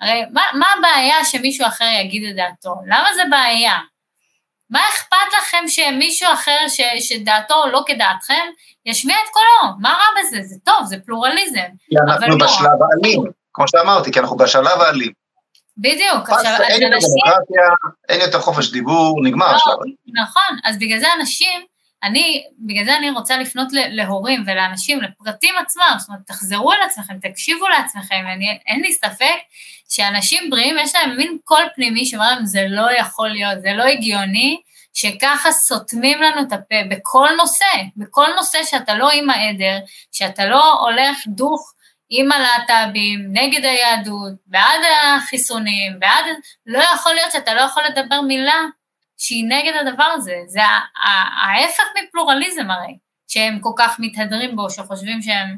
הרי 0.00 0.22
מה, 0.32 0.42
מה 0.54 0.66
הבעיה 0.78 1.24
שמישהו 1.24 1.66
אחר 1.66 1.88
יגיד 2.00 2.24
את 2.30 2.36
דעתו? 2.36 2.74
למה 2.86 3.08
זה 3.14 3.22
בעיה? 3.30 3.78
מה 4.70 4.80
אכפת 4.88 5.16
לכם 5.38 5.64
שמישהו 5.68 6.28
אחר 6.32 6.68
ש, 6.68 6.80
שדעתו 6.98 7.66
לא 7.72 7.82
כדעתכם, 7.86 8.44
ישמיע 8.86 9.16
את 9.16 9.30
קולו? 9.32 9.72
מה 9.78 9.88
רע 9.88 10.20
בזה? 10.20 10.42
זה 10.42 10.56
טוב, 10.64 10.84
זה 10.84 10.96
פלורליזם. 11.06 11.68
כי 11.90 11.96
אנחנו 12.08 12.38
לא. 12.38 12.46
בשלב 12.46 12.66
לא. 12.80 12.86
האלים, 12.92 13.24
כמו 13.52 13.64
שאמרתי, 13.68 14.12
כי 14.12 14.20
אנחנו 14.20 14.36
בשלב 14.36 14.80
האלים. 14.80 15.12
בדיוק. 15.78 16.30
עכשיו, 16.30 16.56
אין 16.62 16.82
יותר 16.82 16.96
אנשים... 16.96 17.10
דמוקרטיה, 17.24 17.68
אין 18.08 18.20
יותר 18.20 18.40
חופש 18.40 18.70
דיבור, 18.70 19.24
נגמר 19.24 19.46
לא, 19.46 19.56
השלב 19.56 19.78
האלים. 19.80 19.94
נכון, 20.22 20.58
אז 20.64 20.78
בגלל 20.78 20.98
זה 20.98 21.06
אנשים, 21.20 21.60
אני, 22.02 22.44
בגלל 22.58 22.84
זה 22.84 22.96
אני 22.96 23.10
רוצה 23.10 23.38
לפנות 23.38 23.68
להורים 23.72 24.44
ולאנשים, 24.46 25.00
לפרטים 25.00 25.54
עצמם, 25.58 25.96
זאת 25.98 26.08
אומרת, 26.08 26.22
תחזרו 26.26 26.72
על 26.72 26.78
עצמכם, 26.86 27.14
תקשיבו 27.22 27.68
לעצמכם, 27.68 28.24
אני, 28.34 28.58
אין 28.66 28.80
לי 28.80 28.92
ספק 28.92 29.36
שאנשים 29.90 30.50
בריאים, 30.50 30.76
יש 30.78 30.94
להם 30.94 31.16
מין 31.16 31.38
קול 31.44 31.62
פנימי 31.74 32.06
שאומר 32.06 32.34
להם, 32.34 32.46
זה 32.46 32.64
לא 32.68 32.92
יכול 32.98 33.28
להיות, 33.28 33.60
זה 33.62 33.72
לא 33.72 33.84
הגיוני, 33.84 34.60
שככה 34.94 35.52
סותמים 35.52 36.22
לנו 36.22 36.40
את 36.42 36.52
הפה 36.52 36.74
בכל 36.90 37.28
נושא, 37.36 37.64
בכל 37.96 38.26
נושא 38.36 38.58
שאתה 38.64 38.94
לא 38.94 39.10
עם 39.10 39.30
העדר, 39.30 39.78
שאתה 40.12 40.46
לא 40.46 40.72
הולך 40.80 41.18
דוך 41.26 41.72
עם 42.10 42.32
הלהט"בים, 42.32 43.28
נגד 43.32 43.64
היהדות, 43.64 44.32
בעד 44.46 44.80
החיסונים, 45.02 46.00
בעד... 46.00 46.24
לא 46.66 46.82
יכול 46.94 47.14
להיות 47.14 47.32
שאתה 47.32 47.54
לא 47.54 47.60
יכול 47.60 47.82
לדבר 47.88 48.20
מילה 48.20 48.60
שהיא 49.18 49.44
נגד 49.48 49.72
הדבר 49.80 50.04
הזה, 50.14 50.36
זה 50.46 50.60
ההפך 51.44 51.84
מפלורליזם 52.02 52.70
הרי, 52.70 52.96
שהם 53.28 53.58
כל 53.60 53.72
כך 53.76 53.96
מתהדרים 53.98 54.56
בו, 54.56 54.70
שחושבים 54.70 55.22
שהם 55.22 55.56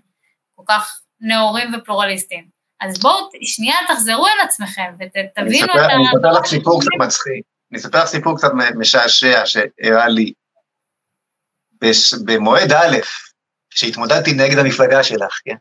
כל 0.55 0.63
כך 0.69 1.01
נאורים 1.21 1.75
ופלורליסטים. 1.75 2.62
אז 2.83 2.99
בואו 2.99 3.29
שנייה 3.43 3.77
תחזרו 3.89 4.27
אל 4.27 4.45
עצמכם 4.45 4.95
ותבינו 4.99 5.67
את 5.67 5.77
ה... 5.77 5.95
אני 5.95 6.05
אספר 6.05 6.33
לך 6.33 6.47
סיפור 6.47 6.81
קצת 6.81 6.91
מצחיק, 6.99 7.45
אני 7.71 7.81
אספר 7.81 8.03
לך 8.03 8.09
סיפור 8.09 8.37
קצת 8.37 8.49
משעשע 8.79 9.47
שאירע 9.47 10.09
לי. 10.09 10.33
במועד 12.25 12.73
א', 12.73 12.97
כשהתמודדתי 13.71 14.33
נגד 14.33 14.59
המפלגה 14.59 15.05
שלך, 15.05 15.41
כן? 15.45 15.57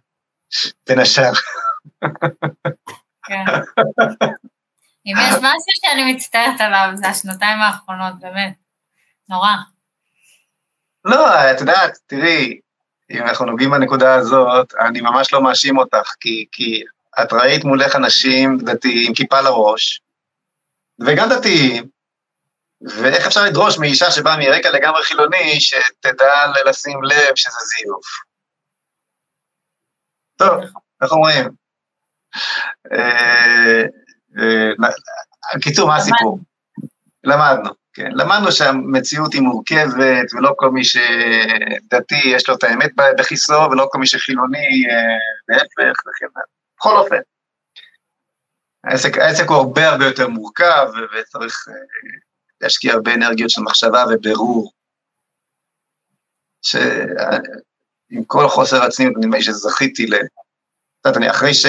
בין 0.87 0.99
השאר. 0.99 1.31
כן. 3.27 3.45
אם 5.05 5.15
יש 5.17 5.33
משהו 5.33 5.73
שאני 5.81 6.13
מצטערת 6.13 6.61
עליו, 6.61 6.89
זה 6.95 7.07
השנתיים 7.07 7.59
האחרונות, 7.59 8.13
באמת. 8.19 8.53
נורא. 9.29 9.51
לא, 11.05 11.51
את 11.51 11.59
יודעת, 11.59 11.97
תראי, 12.05 12.59
אם 13.11 13.27
אנחנו 13.27 13.45
נוגעים 13.45 13.71
בנקודה 13.71 14.15
הזאת, 14.15 14.73
אני 14.79 15.01
ממש 15.01 15.33
לא 15.33 15.43
מאשים 15.43 15.77
אותך, 15.77 16.13
כי, 16.19 16.45
כי 16.51 16.83
את 17.21 17.33
ראית 17.33 17.63
מולך 17.63 17.95
אנשים 17.95 18.57
דתיים, 18.57 19.13
כיפה 19.13 19.41
לראש, 19.41 20.01
וגם 20.99 21.29
דתיים, 21.29 21.87
ואיך 22.81 23.27
אפשר 23.27 23.43
לדרוש 23.43 23.77
מאישה 23.77 24.11
שבאה 24.11 24.37
מרקע 24.37 24.71
לגמרי 24.71 25.03
חילוני, 25.03 25.61
שתדע 25.61 26.45
לשים 26.65 27.03
לב 27.03 27.35
שזה 27.35 27.59
זיוף. 27.59 28.05
טוב, 30.37 30.61
איך 31.03 31.11
אומרים? 31.11 31.49
אה, 32.93 33.83
בקיצור, 35.55 35.87
מה 35.87 35.95
הסיפור? 35.95 36.39
למדנו, 37.23 37.69
כן. 37.93 38.09
למדנו 38.11 38.51
שהמציאות 38.51 39.33
היא 39.33 39.41
מורכבת, 39.41 40.33
ולא 40.33 40.53
כל 40.55 40.69
מי 40.69 40.83
שדתי 40.83 42.21
יש 42.35 42.49
לו 42.49 42.55
את 42.55 42.63
האמת 42.63 42.91
בכיסו, 43.17 43.67
ולא 43.71 43.87
כל 43.91 43.99
מי 43.99 44.07
שחילוני 44.07 44.85
אה, 44.89 45.17
להפך 45.49 45.99
וכן 46.07 46.25
הלאה. 46.35 46.60
בכל 46.81 46.97
אופן, 46.97 47.19
העסק, 48.83 49.17
העסק 49.17 49.49
הוא 49.49 49.57
הרבה 49.57 49.89
הרבה 49.89 50.05
יותר 50.05 50.27
מורכב, 50.27 50.87
וצריך 51.13 51.67
אה, 51.69 51.73
להשקיע 52.61 52.93
הרבה 52.93 53.13
אנרגיות 53.13 53.49
של 53.49 53.61
מחשבה 53.61 54.05
ובירור. 54.09 54.71
שעם 56.61 58.23
כל 58.27 58.47
חוסר 58.47 58.83
הצניעות, 58.83 59.13
נדמה 59.17 59.37
לי 59.37 59.43
שזכיתי 59.43 60.07
ל... 60.07 60.15
את 60.15 60.21
יודעת, 61.05 61.17
אני 61.17 61.31
אחרי 61.31 61.53
ש... 61.53 61.65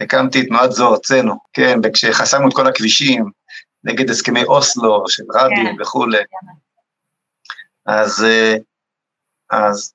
הקמתי 0.00 0.40
את 0.40 0.46
תנועת 0.48 0.72
זו 0.72 0.94
ארצנו, 0.94 1.38
כן, 1.52 1.78
וכשחסמנו 1.84 2.48
את 2.48 2.54
כל 2.54 2.66
הכבישים 2.66 3.30
נגד 3.84 4.10
הסכמי 4.10 4.44
אוסלו 4.44 5.04
של 5.08 5.22
רבין 5.34 5.76
כן. 5.76 5.82
וכולי. 5.82 6.18
כן. 6.18 6.46
אז, 7.86 8.24
אה, 8.24 8.56
אז 9.50 9.94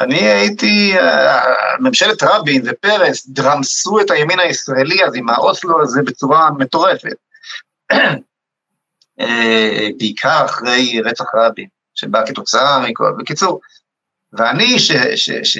אני 0.00 0.18
הייתי, 0.18 0.98
אה, 0.98 1.40
ממשלת 1.80 2.22
רבין 2.22 2.62
ופרס 2.66 3.26
דרמסו 3.26 4.00
את 4.00 4.10
הימין 4.10 4.38
הישראלי 4.40 5.04
אז 5.04 5.14
עם 5.14 5.28
האוסלו 5.28 5.82
הזה 5.82 6.02
בצורה 6.02 6.50
מטורפת. 6.58 7.16
אה, 9.20 9.88
בעיקר 9.98 10.44
אחרי 10.44 11.00
רצח 11.04 11.34
רבין, 11.34 11.68
שבא 11.94 12.26
כתוצאה 12.26 12.80
מכל, 12.88 13.12
בקיצור, 13.18 13.60
ואני, 14.32 14.78
ש, 14.78 14.92
ש, 14.92 15.30
ש, 15.30 15.58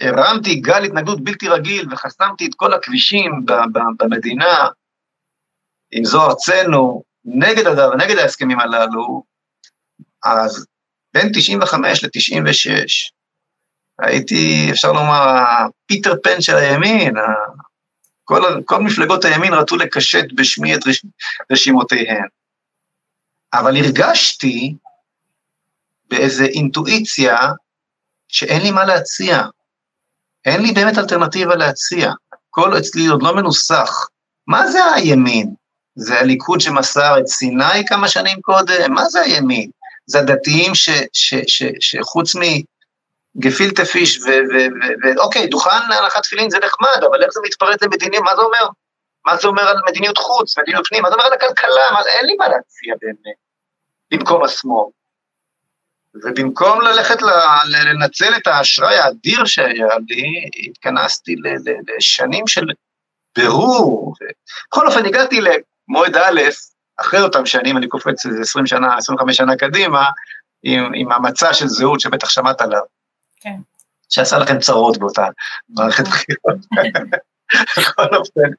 הרמתי 0.00 0.54
גל 0.54 0.84
התנגדות 0.84 1.24
בלתי 1.24 1.48
רגיל 1.48 1.92
וחסמתי 1.92 2.46
את 2.46 2.54
כל 2.56 2.74
הכבישים 2.74 3.32
במדינה, 3.96 4.68
עם 5.92 6.04
זו 6.04 6.26
ארצנו, 6.26 7.02
נגד 7.24 7.66
הדבר, 7.66 7.96
נגד 7.96 8.18
ההסכמים 8.18 8.60
הללו, 8.60 9.22
אז 10.24 10.66
בין 11.14 11.32
95 11.34 12.04
ל-96, 12.04 13.19
הייתי, 14.02 14.68
אפשר 14.70 14.92
לומר, 14.92 15.22
הפיטר 15.28 16.14
פן 16.22 16.40
של 16.40 16.56
הימין, 16.56 17.14
כל, 18.24 18.62
כל 18.64 18.82
מפלגות 18.82 19.24
הימין 19.24 19.54
רצו 19.54 19.76
לקשט 19.76 20.24
בשמי 20.34 20.74
את 20.74 20.86
רש, 20.86 21.04
רשימותיהן. 21.52 22.26
אבל 23.52 23.76
הרגשתי 23.76 24.74
באיזו 26.08 26.44
אינטואיציה 26.44 27.36
שאין 28.28 28.62
לי 28.62 28.70
מה 28.70 28.84
להציע. 28.84 29.42
אין 30.44 30.62
לי 30.62 30.72
באמת 30.72 30.98
אלטרנטיבה 30.98 31.56
להציע. 31.56 32.12
הכל 32.32 32.78
אצלי 32.78 33.06
עוד 33.06 33.22
לא 33.22 33.36
מנוסח. 33.36 34.08
מה 34.46 34.68
זה 34.68 34.84
הימין? 34.94 35.54
זה 35.94 36.20
הליכוד 36.20 36.60
שמסר 36.60 37.18
את 37.20 37.26
סיני 37.26 37.86
כמה 37.86 38.08
שנים 38.08 38.40
קודם? 38.40 38.92
מה 38.92 39.04
זה 39.04 39.20
הימין? 39.20 39.70
זה 40.06 40.18
הדתיים 40.18 40.74
ש, 40.74 40.90
ש, 41.12 41.34
מגפילטה 43.34 43.84
פיש 43.84 44.20
ואוקיי, 45.16 45.46
דוכן 45.46 45.88
להנחת 45.88 46.22
תפילין 46.22 46.50
זה 46.50 46.58
נחמד, 46.58 47.04
אבל 47.10 47.22
איך 47.22 47.30
זה 47.32 47.40
מתפרט 47.44 47.82
למדיניות, 47.82 48.24
מה 48.24 48.36
זה 48.36 48.42
אומר? 48.42 48.68
מה 49.26 49.36
זה 49.36 49.48
אומר 49.48 49.62
על 49.62 49.76
מדיניות 49.88 50.18
חוץ, 50.18 50.58
מדיניות 50.58 50.86
פנים, 50.86 51.02
מה 51.02 51.08
זה 51.08 51.14
אומר 51.14 51.26
על 51.26 51.32
הכלכלה, 51.32 51.90
מה, 51.92 52.00
אין 52.06 52.26
לי 52.26 52.34
מה 52.38 52.48
להציע 52.48 52.94
באמת, 53.00 53.36
במקום 54.10 54.44
השמאל. 54.44 54.86
ובמקום 56.14 56.80
ללכת 56.80 57.18
לנצל 57.66 58.36
את 58.36 58.46
האשראי 58.46 58.98
האדיר 58.98 59.44
שהיה 59.44 59.88
לי, 60.08 60.50
התכנסתי 60.68 61.36
לשנים 61.96 62.46
של 62.46 62.64
בירור. 63.36 64.14
בכל 64.68 64.86
אופן, 64.86 65.06
הגעתי 65.06 65.40
למועד 65.40 66.16
א', 66.16 66.40
אחרי 67.00 67.20
אותם 67.20 67.46
שנים, 67.46 67.76
אני 67.76 67.88
קופץ 67.88 68.26
איזה 68.26 68.40
20 68.40 68.66
שנה, 68.66 68.96
25 68.96 69.36
שנה 69.36 69.56
קדימה, 69.56 70.06
עם, 70.62 70.92
עם 70.94 71.12
המצע 71.12 71.54
של 71.54 71.66
זהות 71.66 72.00
שבטח 72.00 72.28
שמעת 72.28 72.60
עליו. 72.60 72.82
כן. 73.40 73.56
שעשה 74.08 74.38
לכם 74.38 74.58
צרות 74.58 74.98
באותה 74.98 75.26
מערכת 75.68 76.04
בחירות. 76.08 76.58
בכל 77.78 78.16
אופן, 78.16 78.50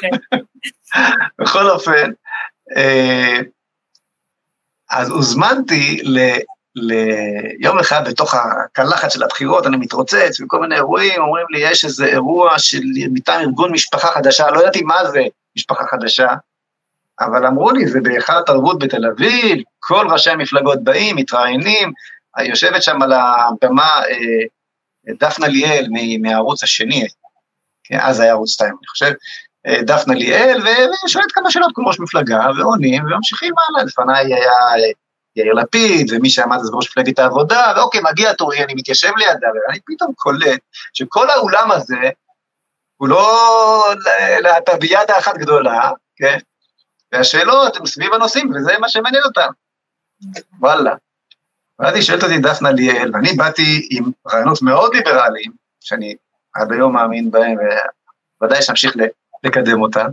כן. 0.00 0.38
בכל 1.38 1.70
אופן, 1.70 2.10
אה, 2.76 3.40
אז 4.90 5.10
הוזמנתי 5.10 6.02
ליום 6.74 7.78
אחד 7.78 8.08
בתוך 8.08 8.34
הקלחת 8.34 9.10
של 9.10 9.22
הבחירות, 9.22 9.66
אני 9.66 9.76
מתרוצץ 9.76 10.40
וכל 10.40 10.60
מיני 10.60 10.74
אירועים, 10.74 11.22
אומרים 11.22 11.46
לי, 11.50 11.58
יש 11.58 11.84
איזה 11.84 12.06
אירוע 12.06 12.58
של 12.58 12.82
מטעם 13.12 13.40
ארגון 13.40 13.72
משפחה 13.72 14.08
חדשה, 14.08 14.50
לא 14.50 14.60
ידעתי 14.60 14.82
מה 14.82 15.10
זה 15.10 15.22
משפחה 15.56 15.84
חדשה, 15.86 16.28
אבל 17.20 17.46
אמרו 17.46 17.70
לי, 17.70 17.86
זה 17.86 18.00
בהיכל 18.00 18.38
התרבות 18.38 18.78
בתל 18.78 19.06
אביב, 19.06 19.62
כל 19.78 20.06
ראשי 20.10 20.30
המפלגות 20.30 20.84
באים, 20.84 21.16
מתראיינים, 21.16 21.92
יושבת 22.40 22.82
שם 22.82 23.02
על 23.02 23.12
הבמה 23.12 24.02
אה, 24.08 25.14
דפנה 25.18 25.48
ליאל 25.48 25.88
מהערוץ 26.20 26.62
השני, 26.62 27.06
כן, 27.84 27.98
אז 28.00 28.20
היה 28.20 28.32
ערוץ 28.32 28.50
2, 28.50 28.70
אני 28.70 28.86
חושב, 28.86 29.12
אה, 29.66 29.82
דפנה 29.82 30.14
ליאל, 30.14 30.60
ושואלת 31.06 31.32
כמה 31.32 31.50
שאלות 31.50 31.72
כמו 31.74 31.88
ראש 31.88 32.00
מפלגה, 32.00 32.40
ועונים, 32.58 33.04
וממשיכים 33.04 33.54
הלאה, 33.68 33.84
לפניי 33.84 34.34
היה... 34.34 34.52
יאיר 35.36 35.54
לפיד, 35.54 36.12
ומי 36.12 36.30
שעמד 36.30 36.56
אז 36.60 36.70
בראש 36.70 36.88
מפלגת 36.88 37.18
העבודה, 37.18 37.72
ואוקיי, 37.76 38.00
מגיע 38.00 38.32
תורי, 38.32 38.64
אני 38.64 38.74
מתיישב 38.74 39.10
לידה, 39.16 39.48
ואני 39.68 39.78
פתאום 39.86 40.12
קולט 40.16 40.60
שכל 40.92 41.30
האולם 41.30 41.70
הזה 41.70 42.10
הוא 42.96 43.08
לא 43.08 43.84
להטביאדה 44.42 45.18
אחת 45.18 45.36
גדולה, 45.36 45.90
כן? 46.16 46.38
והשאלות 47.12 47.76
הן 47.76 47.86
סביב 47.86 48.12
הנושאים, 48.12 48.50
וזה 48.54 48.72
מה 48.80 48.88
שמעניין 48.88 49.22
אותם. 49.24 49.48
וואלה. 50.60 50.94
ואז 51.82 51.94
היא 51.94 52.02
שואלת 52.02 52.22
אותי 52.22 52.38
דפנה 52.38 52.72
ליאל, 52.72 53.10
ואני 53.14 53.32
באתי 53.32 53.88
עם 53.90 54.10
רעיונות 54.26 54.62
מאוד 54.62 54.94
ליברליים, 54.94 55.52
שאני 55.80 56.16
עד 56.54 56.72
היום 56.72 56.92
מאמין 56.92 57.30
בהם, 57.30 57.56
וודאי 58.40 58.62
שאמשיך 58.62 58.96
לקדם 59.44 59.82
אותם, 59.82 60.06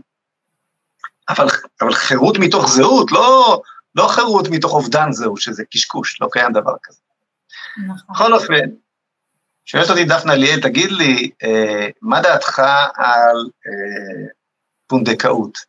אבל, 1.30 1.46
אבל 1.82 1.94
חירות 1.94 2.38
מתוך 2.40 2.68
זהות, 2.68 3.12
לא, 3.12 3.62
לא 3.96 4.08
חירות 4.08 4.48
מתוך 4.52 4.72
אובדן 4.72 5.12
זהות, 5.12 5.42
שזה 5.42 5.64
קשקוש, 5.72 6.22
לא 6.22 6.28
קיים 6.32 6.54
דבר 6.54 6.76
כזה. 6.84 7.00
נכון. 7.88 8.16
בכל 8.16 8.34
אופן, 8.34 8.70
שואלת 9.66 9.90
אותי 9.90 10.06
דפנה 10.06 10.36
ליאל, 10.36 10.62
תגיד 10.62 10.92
לי, 10.92 11.32
אה, 11.44 11.88
מה 12.02 12.22
דעתך 12.22 12.60
על 12.96 13.50
אה, 13.68 14.28
פונדקאות? 14.88 15.69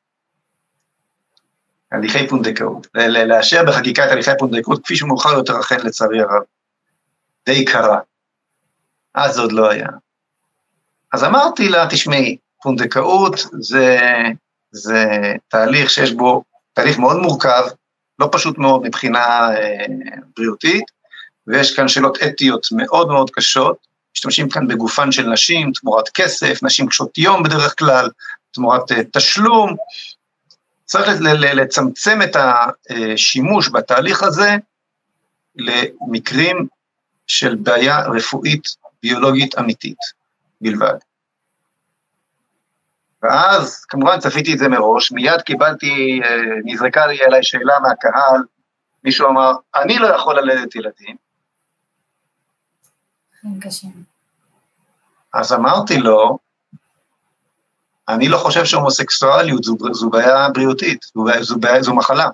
הליכי 1.93 2.29
פונדקאות, 2.29 2.87
לאשר 3.27 3.65
בחקיקה 3.65 4.07
את 4.07 4.11
הליכי 4.11 4.31
הפונדקאות, 4.31 4.85
כפי 4.85 4.97
שמאוחר 4.97 5.33
יותר 5.33 5.61
אכן 5.61 5.81
לצערי 5.85 6.21
הרב, 6.21 6.43
די 7.47 7.65
קרה. 7.65 7.99
אז 9.15 9.39
עוד 9.39 9.53
לא 9.53 9.71
היה. 9.71 9.89
אז 11.13 11.25
אמרתי 11.25 11.69
לה, 11.69 11.87
תשמעי, 11.91 12.37
פונדקאות 12.63 13.47
זה, 13.53 13.99
זה 14.73 15.07
תהליך 15.49 15.91
שיש 15.91 16.13
בו, 16.13 16.43
תהליך 16.73 16.99
מאוד 16.99 17.17
מורכב, 17.17 17.63
לא 18.19 18.29
פשוט 18.33 18.59
מאוד 18.59 18.83
מבחינה 18.83 19.51
אה, 19.57 19.85
בריאותית, 20.37 20.85
ויש 21.47 21.77
כאן 21.77 21.89
שאלות 21.89 22.19
אתיות 22.23 22.67
מאוד 22.73 23.09
מאוד 23.09 23.31
קשות, 23.31 23.77
משתמשים 24.15 24.49
כאן 24.49 24.69
בגופן 24.69 25.13
של 25.13 25.29
נשים, 25.29 25.73
תמורת 25.73 26.09
כסף, 26.09 26.63
נשים 26.63 26.89
קשות 26.89 27.19
יום 27.19 27.43
בדרך 27.43 27.79
כלל, 27.79 28.11
תמורת 28.53 28.93
אה, 28.93 29.01
תשלום, 29.13 29.77
צריך 30.91 31.09
לצמצם 31.55 32.19
את 32.23 32.37
השימוש 32.37 33.69
בתהליך 33.69 34.23
הזה 34.23 34.57
למקרים 35.57 36.67
של 37.27 37.55
בעיה 37.55 38.01
רפואית 38.01 38.63
ביולוגית 39.03 39.59
אמיתית 39.59 39.99
בלבד. 40.61 40.95
ואז 43.23 43.85
כמובן 43.85 44.19
צפיתי 44.19 44.53
את 44.53 44.59
זה 44.59 44.69
מראש, 44.69 45.13
מיד 45.13 45.41
קיבלתי, 45.41 46.21
אה, 46.25 46.37
נזרקה 46.65 47.07
לי 47.07 47.21
אליי 47.21 47.43
שאלה 47.43 47.79
מהקהל, 47.83 48.41
מישהו 49.05 49.29
אמר, 49.29 49.53
אני 49.75 49.99
לא 49.99 50.07
יכול 50.07 50.41
ללדת 50.41 50.75
ילדים. 50.75 51.17
אז 55.35 55.53
אמרתי 55.53 55.99
לו, 55.99 56.39
אני 58.15 58.29
לא 58.29 58.39
חושב 58.39 58.65
שהומוסקסואליות 58.65 59.65
זו, 59.65 59.77
זו 59.93 60.11
בעיה 60.11 60.49
בריאותית, 60.49 61.03
זו, 61.15 61.25
זו, 61.41 61.59
בעיה, 61.59 61.83
זו 61.83 61.95
מחלה. 61.95 62.29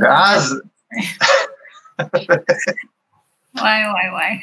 ואז... 0.00 0.60
וואי 3.54 3.80
וואי 3.90 4.10
וואי. 4.10 4.38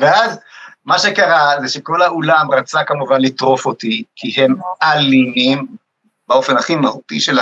ואז 0.00 0.38
מה 0.84 0.98
שקרה 0.98 1.54
זה 1.60 1.68
שכל 1.68 2.02
האולם 2.02 2.50
רצה 2.50 2.84
כמובן 2.84 3.20
לטרוף 3.20 3.66
אותי, 3.66 4.04
כי 4.16 4.42
הם 4.42 4.54
אלימים, 4.82 5.66
באופן 6.28 6.56
הכי 6.56 6.76
מהותי 6.76 7.20
של 7.20 7.38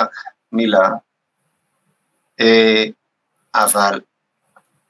המילה, 0.53 0.89
אה, 2.41 2.85
אבל 3.55 4.01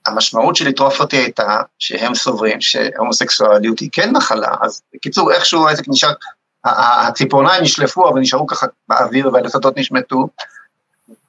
המשמעות 0.06 0.56
של 0.56 0.68
לטרוף 0.68 1.00
אותי 1.00 1.16
הייתה 1.16 1.62
שהם 1.78 2.14
סוברים 2.14 2.60
שהומוסקסואליות 2.60 3.78
היא 3.78 3.88
כן 3.92 4.10
מחלה, 4.10 4.54
אז 4.60 4.82
בקיצור, 4.94 5.32
איכשהו 5.32 5.68
העסק 5.68 5.84
נשאר, 5.88 6.12
הציפורניים 6.64 7.62
נשלפו, 7.62 8.08
אבל 8.08 8.20
נשארו 8.20 8.46
ככה 8.46 8.66
באוויר 8.88 9.30
והלסתות 9.32 9.76
נשמטו, 9.76 10.28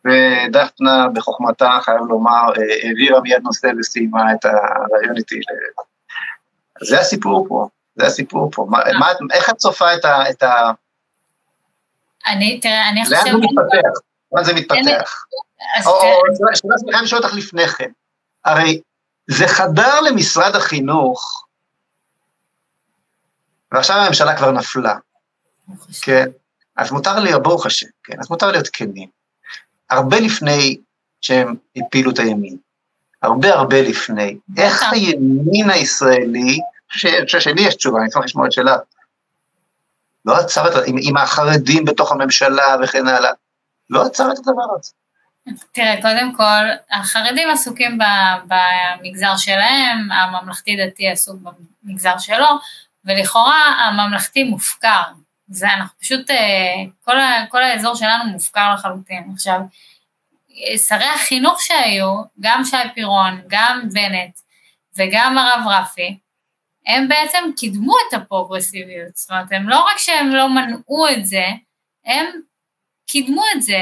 ודפנה 0.05 1.07
בחוכמתה, 1.13 1.77
חייב 1.81 2.01
לומר, 2.09 2.49
אה, 2.57 2.87
העבירה 2.87 3.21
מיד 3.21 3.41
נושא 3.43 3.67
וסיימה 3.79 4.33
את 4.33 4.45
הרעיון 4.45 5.17
איתי. 5.17 5.39
זה 6.83 6.99
הסיפור 6.99 7.45
פה, 7.49 7.67
זה 7.95 8.05
הסיפור 8.05 8.51
פה. 8.51 8.65
מה, 8.69 9.07
איך 9.33 9.49
את 9.49 9.55
צופה 9.55 9.93
את 9.93 10.05
ה... 10.05 10.29
את 10.29 10.43
ה... 10.43 10.71
אני, 12.27 12.59
תראה, 12.59 12.89
אני 12.89 13.03
חושבת... 13.03 13.19
לאן 13.19 13.33
זה 13.33 13.37
מתפתח? 13.37 13.99
לאן 14.31 14.43
זה 14.43 14.53
מתפתח? 14.53 15.25
או, 15.85 16.01
אני 16.99 17.07
שואל 17.07 17.23
אותך 17.23 17.35
לפני 17.35 17.67
כן. 17.67 17.89
הרי 18.45 18.81
זה 19.27 19.47
חדר 19.47 20.01
למשרד 20.01 20.55
החינוך, 20.55 21.45
ועכשיו 23.71 23.97
הממשלה 23.97 24.37
כבר 24.37 24.51
נפלה, 24.51 24.95
כן? 26.01 26.25
אז 26.77 26.91
מותר 26.91 27.19
לי, 27.19 27.31
ברוך 27.43 27.65
השם, 27.65 27.87
כן? 28.03 28.19
אז 28.19 28.29
מותר 28.29 28.51
להיות 28.51 28.67
כנים. 28.73 29.09
הרבה 29.89 30.19
לפני 30.19 30.77
שהם 31.21 31.55
הפילו 31.75 32.11
את 32.11 32.19
הימין, 32.19 32.57
הרבה 33.21 33.53
הרבה 33.53 33.81
לפני, 33.81 34.37
איך 34.57 34.83
הימין 34.91 35.69
הישראלי, 35.69 36.59
אני 37.03 37.25
חושב 37.25 37.39
שלי 37.39 37.61
יש 37.61 37.75
תשובה, 37.75 37.99
אני 37.99 38.09
אשמח 38.09 38.23
לשמוע 38.23 38.47
את 38.47 38.51
שלה, 38.51 38.77
לא 40.25 40.37
עצר 40.37 40.67
את, 40.67 40.83
עם, 40.87 40.95
עם 41.01 41.17
החרדים 41.17 41.85
בתוך 41.85 42.11
הממשלה 42.11 42.75
וכן 42.83 43.07
הלאה, 43.07 43.31
לא 43.89 44.05
עצר 44.05 44.31
את 44.31 44.37
הדבר 44.37 44.75
הזה. 44.79 44.91
תראה, 45.71 46.01
קודם 46.01 46.35
כל, 46.35 46.65
החרדים 46.91 47.49
עסוקים 47.49 47.97
במגזר 48.47 49.37
שלהם, 49.37 50.11
הממלכתי-דתי 50.11 51.09
עסוק 51.09 51.41
במגזר 51.83 52.17
שלו, 52.17 52.47
ולכאורה 53.05 53.65
הממלכתי 53.65 54.43
מופקר. 54.43 55.01
זה 55.47 55.73
אנחנו 55.73 55.99
פשוט, 55.99 56.29
אה, 56.29 56.83
כל, 57.03 57.19
ה, 57.19 57.45
כל 57.49 57.63
האזור 57.63 57.95
שלנו 57.95 58.25
מופקר 58.25 58.73
לחלוטין. 58.73 59.31
עכשיו, 59.33 59.59
שרי 60.87 61.09
החינוך 61.15 61.61
שהיו, 61.61 62.21
גם 62.39 62.63
שי 62.65 62.77
פירון, 62.95 63.41
גם 63.47 63.81
בנט 63.93 64.39
וגם 64.97 65.37
הרב 65.37 65.67
רפי, 65.67 66.17
הם 66.87 67.07
בעצם 67.07 67.43
קידמו 67.57 67.93
את 68.07 68.13
הפרוגרסיביות. 68.13 69.15
זאת 69.15 69.31
אומרת, 69.31 69.51
הם 69.51 69.69
לא 69.69 69.79
רק 69.79 69.97
שהם 69.97 70.29
לא 70.29 70.49
מנעו 70.49 71.09
את 71.09 71.25
זה, 71.25 71.45
הם 72.05 72.25
קידמו 73.11 73.43
את 73.55 73.61
זה. 73.61 73.79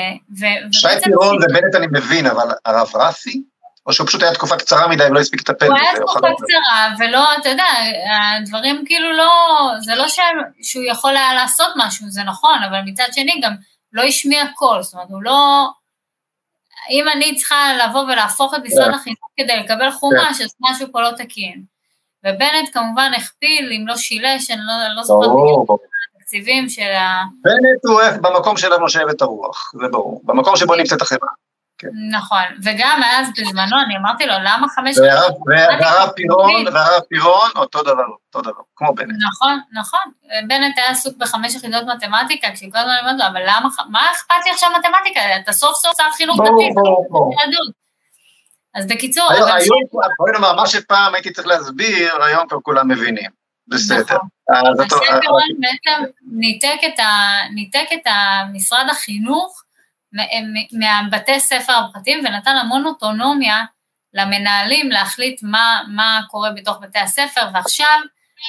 שי 0.71 0.87
פירון 1.03 1.37
ובנט 1.37 1.75
אני 1.75 1.87
מבין, 1.91 2.25
אבל 2.25 2.49
הרב 2.65 2.91
רפי? 2.95 3.43
או 3.85 3.93
שהוא 3.93 4.07
פשוט 4.07 4.23
היה 4.23 4.33
תקופה 4.33 4.57
קצרה 4.57 4.87
מדי 4.87 5.03
ולא 5.03 5.19
הספיק 5.19 5.39
לטפל 5.39 5.65
בזה. 5.65 5.67
הוא 5.67 5.77
היה 5.77 5.95
תקופה 5.95 6.19
קצרה, 6.19 6.89
ולא, 6.99 7.37
אתה 7.41 7.49
יודע, 7.49 7.65
הדברים 8.37 8.83
כאילו 8.85 9.11
לא, 9.17 9.29
זה 9.79 9.95
לא 9.95 10.05
שהוא 10.61 10.83
יכול 10.83 11.17
היה 11.17 11.33
לעשות 11.33 11.67
משהו, 11.75 12.09
זה 12.09 12.23
נכון, 12.23 12.63
אבל 12.69 12.79
מצד 12.85 13.05
שני 13.11 13.41
גם 13.43 13.53
לא 13.93 14.01
השמיע 14.01 14.43
קול, 14.55 14.81
זאת 14.81 14.93
אומרת, 14.93 15.07
הוא 15.09 15.23
לא... 15.23 15.67
אם 16.89 17.09
אני 17.09 17.35
צריכה 17.35 17.73
לבוא 17.77 18.01
ולהפוך 18.01 18.53
את 18.53 18.59
משרד 18.63 18.85
כן. 18.85 18.93
החינוך 18.93 19.29
כדי 19.37 19.57
לקבל 19.57 19.91
חומש, 19.91 20.37
כן. 20.37 20.43
אז 20.43 20.55
משהו 20.59 20.87
פה 20.91 21.01
לא 21.01 21.11
תקין. 21.17 21.63
ובנט 22.23 22.69
כמובן 22.73 23.11
הכפיל, 23.17 23.71
אם 23.77 23.87
לא 23.87 23.97
שילש, 23.97 24.51
אני 24.51 24.61
לא, 24.67 24.95
לא 24.95 25.03
זוכרת 25.03 25.29
בדיוק 25.29 25.81
התקציבים 26.29 26.69
של 26.69 26.91
ה... 26.91 27.23
בנט 27.43 27.85
הוא 27.85 28.01
במקום 28.21 28.57
שלנו 28.57 28.77
נושבת 28.77 29.21
הרוח, 29.21 29.71
זה 29.81 29.87
ברור, 29.91 30.21
במקום 30.23 30.55
שבו 30.55 30.75
נמצאת 30.75 31.01
החברה. 31.01 31.29
כן. 31.77 31.87
נכון, 32.11 32.43
וגם 32.63 33.01
אז 33.05 33.27
בזמנו 33.37 33.81
אני 33.85 33.97
אמרתי 33.97 34.25
לו, 34.25 34.33
למה 34.43 34.67
חמש... 34.75 34.97
והרב 34.99 36.09
פירון, 36.15 36.67
והרב 36.73 37.01
פירון, 37.09 37.49
אותו 37.55 37.83
דבר, 37.83 38.03
אותו 38.27 38.41
דבר, 38.41 38.61
כמו 38.75 38.93
בנט. 38.93 39.09
נכון, 39.31 39.59
נכון. 39.73 40.11
בנט 40.47 40.77
היה 40.77 40.89
עסוק 40.89 41.17
בחמש 41.17 41.55
יחידות 41.55 41.83
מתמטיקה, 41.95 42.47
כשכל 42.53 42.77
הזמן 42.77 42.93
אמרתי 43.03 43.17
לו, 43.17 43.27
אבל 43.27 43.41
למה, 43.41 43.69
מה 43.89 44.01
אכפת 44.11 44.45
לי 44.45 44.51
עכשיו 44.51 44.69
מתמטיקה? 44.79 45.19
אתה 45.43 45.51
סוף 45.51 45.75
סוף 45.75 45.97
שר 45.97 46.11
חינוך 46.17 46.37
דתי. 46.39 46.73
ברור, 46.75 47.07
ברור. 47.09 47.33
אז 48.75 48.87
בקיצור... 48.87 49.31
היום, 49.31 49.79
בואי 50.19 50.31
נאמר, 50.31 50.53
מה 50.53 50.67
שפעם 50.67 51.15
הייתי 51.15 51.31
צריך 51.31 51.47
להסביר, 51.47 52.23
היום 52.23 52.47
כבר 52.47 52.59
כולם 52.61 52.87
מבינים. 52.87 53.29
בסדר. 53.67 54.03
נכון. 54.03 54.38
השם 54.49 55.19
פירון 55.21 55.41
בעצם 55.59 56.03
ניתק 57.55 57.87
את 57.93 58.07
משרד 58.53 58.85
החינוך 58.91 59.63
מהבתי 60.71 61.39
ספר 61.39 61.73
הפרטיים 61.73 62.19
ונתן 62.25 62.55
המון 62.55 62.85
אוטונומיה 62.85 63.65
למנהלים 64.13 64.91
להחליט 64.91 65.39
מה, 65.43 65.81
מה 65.87 66.21
קורה 66.29 66.51
בתוך 66.51 66.77
בתי 66.81 66.99
הספר, 66.99 67.41
ועכשיו 67.53 67.99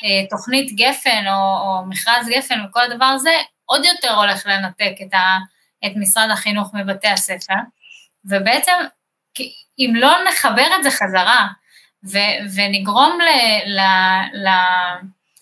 אה, 0.04 0.26
תוכנית 0.30 0.72
גפן 0.76 1.24
או, 1.26 1.32
או 1.32 1.86
מכרז 1.86 2.28
גפן 2.28 2.64
וכל 2.64 2.80
הדבר 2.80 3.04
הזה 3.04 3.30
עוד 3.64 3.84
יותר 3.84 4.14
הולך 4.14 4.46
לנתק 4.46 4.92
את, 5.02 5.14
ה, 5.14 5.38
את 5.86 5.92
משרד 5.96 6.30
החינוך 6.30 6.74
מבתי 6.74 7.08
הספר, 7.08 7.54
ובעצם 8.24 8.72
אם 9.78 9.92
לא 9.94 10.16
נחבר 10.28 10.66
את 10.78 10.82
זה 10.82 10.90
חזרה 10.90 11.46
ו, 12.12 12.18
ונגרום 12.54 13.18
ל, 13.20 13.28
ל, 13.66 13.80
ל, 14.32 14.48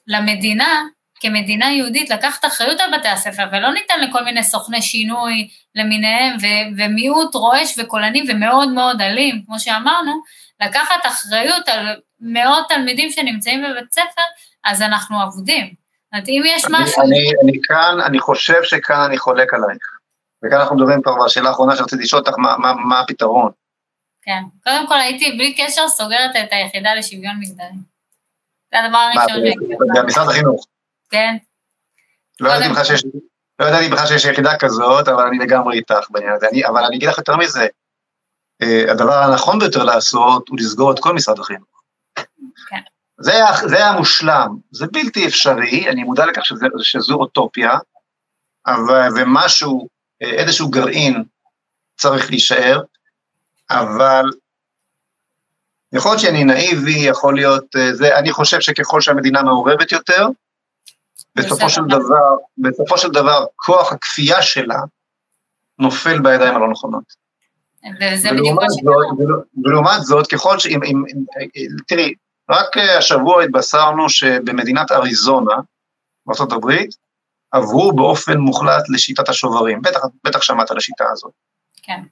למדינה 0.09 0.83
כמדינה 1.21 1.73
יהודית 1.73 2.11
לקחת 2.11 2.45
אחריות 2.45 2.81
על 2.81 2.99
בתי 2.99 3.09
הספר, 3.09 3.43
ולא 3.53 3.73
ניתן 3.73 4.01
לכל 4.01 4.25
מיני 4.25 4.43
סוכני 4.43 4.83
שינוי 4.83 5.49
למיניהם, 5.75 6.37
ו- 6.41 6.69
ומיעוט 6.77 7.35
רועש 7.35 7.79
וקולני 7.79 8.23
ומאוד 8.29 8.69
מאוד 8.69 9.01
אלים, 9.01 9.43
כמו 9.47 9.61
שאמרנו, 9.61 10.13
לקחת 10.61 11.07
אחריות 11.07 11.69
על 11.69 11.87
מאות 12.21 12.69
תלמידים 12.69 13.11
שנמצאים 13.11 13.65
בבית 13.65 13.93
ספר, 13.93 14.23
אז 14.65 14.83
אנחנו 14.83 15.23
אבודים. 15.23 15.67
זאת 15.67 16.13
אומרת, 16.13 16.29
אם 16.29 16.43
יש 16.47 16.65
משהו... 16.71 17.03
אני, 17.03 17.31
אני 17.45 17.59
כאן, 17.63 18.01
אני 18.07 18.21
חושב 18.21 18.63
שכאן 18.63 19.01
אני 19.01 19.19
חולק 19.19 19.55
עלייך. 19.55 19.99
וכאן 20.45 20.61
אנחנו 20.61 20.77
מדברים 20.77 21.03
כבר 21.03 21.25
בשאלה 21.25 21.49
האחרונה 21.49 21.77
שרציתי 21.77 22.03
לשאול 22.03 22.21
אותך, 22.21 22.39
מה, 22.39 22.59
מה, 22.59 22.75
מה 22.75 23.01
הפתרון? 23.01 23.51
כן, 24.23 24.43
קודם 24.65 24.87
כל 24.87 25.01
הייתי 25.01 25.33
בלי 25.33 25.55
קשר 25.55 25.89
סוגרת 25.89 26.37
את 26.37 26.49
היחידה 26.51 26.95
לשוויון 26.95 27.37
מגדרי. 27.41 27.98
זה 28.73 28.81
הדבר 28.85 28.99
הראשון. 28.99 29.43
במשרד 29.95 30.29
החינוך. 30.29 30.67
כן. 31.11 31.37
לא 32.41 32.49
ידעתי 32.49 32.69
בכלל 32.69 32.85
שיש, 32.85 33.05
לא 33.59 33.67
ידעתי 33.67 33.89
בכלל 33.89 34.07
שיש 34.07 34.25
יחידה 34.25 34.59
כזאת, 34.59 35.09
אבל 35.09 35.27
אני 35.27 35.39
לגמרי 35.39 35.79
איתך 35.79 36.11
בעניין 36.11 36.33
הזה. 36.33 36.47
אני, 36.53 36.67
אבל 36.67 36.85
אני 36.85 36.97
אגיד 36.97 37.09
לך 37.09 37.19
יותר 37.19 37.37
מזה, 37.37 37.67
אה, 38.63 38.93
הדבר 38.93 39.23
הנכון 39.23 39.59
ביותר 39.59 39.85
לעשות 39.85 40.49
הוא 40.49 40.59
לסגור 40.61 40.93
את 40.93 40.99
כל 41.01 41.15
משרד 41.15 41.39
החינוך. 41.39 41.83
כן. 42.69 42.81
זה, 43.19 43.33
זה 43.67 43.87
המושלם, 43.87 44.57
זה 44.71 44.87
בלתי 44.93 45.27
אפשרי, 45.27 45.89
אני 45.89 46.05
מודע 46.05 46.27
לכך 46.27 46.45
שזה, 46.45 46.67
שזו 46.83 47.15
אוטופיה, 47.15 47.79
אבל, 48.67 49.09
ומשהו, 49.17 49.89
אה, 50.23 50.31
איזשהו 50.31 50.71
גרעין 50.71 51.25
צריך 51.97 52.31
להישאר, 52.31 52.81
אבל 53.71 54.25
יכול 55.93 56.11
להיות 56.11 56.21
שאני 56.21 56.45
נאיבי, 56.45 56.99
יכול 56.99 57.35
להיות 57.35 57.77
אה, 57.77 57.95
זה, 57.95 58.19
אני 58.19 58.33
חושב 58.33 58.61
שככל 58.61 59.01
שהמדינה 59.01 59.43
מעורבת 59.43 59.93
יותר, 59.93 60.27
בסופו 61.35 61.71
של 61.71 61.83
דבר, 61.89 62.37
בסופו 62.59 62.99
של 62.99 63.09
דבר, 63.09 63.45
כוח 63.57 63.93
הכפייה 63.93 64.43
שלה 64.43 64.79
נופל 65.79 66.21
בידיים 66.21 66.55
הלא 66.55 66.71
נכונות. 66.71 67.29
וזה 68.01 68.31
בדיוק 68.31 68.63
מה 68.63 68.67
שקרה. 68.71 69.27
ולעומת 69.65 70.01
זאת, 70.01 70.27
ככל 70.27 70.59
ש... 70.59 70.67
תראי, 71.89 72.15
רק 72.51 72.77
אה, 72.77 72.99
השבוע 72.99 73.43
התבשרנו 73.43 74.11
שבמדינת 74.11 74.93
אריזונה, 74.93 75.55
בארה"ב, 76.27 76.73
עברו 77.51 77.93
באופן 77.93 78.39
מוחלט 78.39 78.83
לשיטת 78.89 79.29
השוברים. 79.29 79.83
בטח, 79.83 80.01
בטח 80.25 80.43
שמעת 80.43 80.71
על 80.71 80.77
השיטה 80.77 81.05
הזאת. 81.13 81.33
כן. 81.83 82.03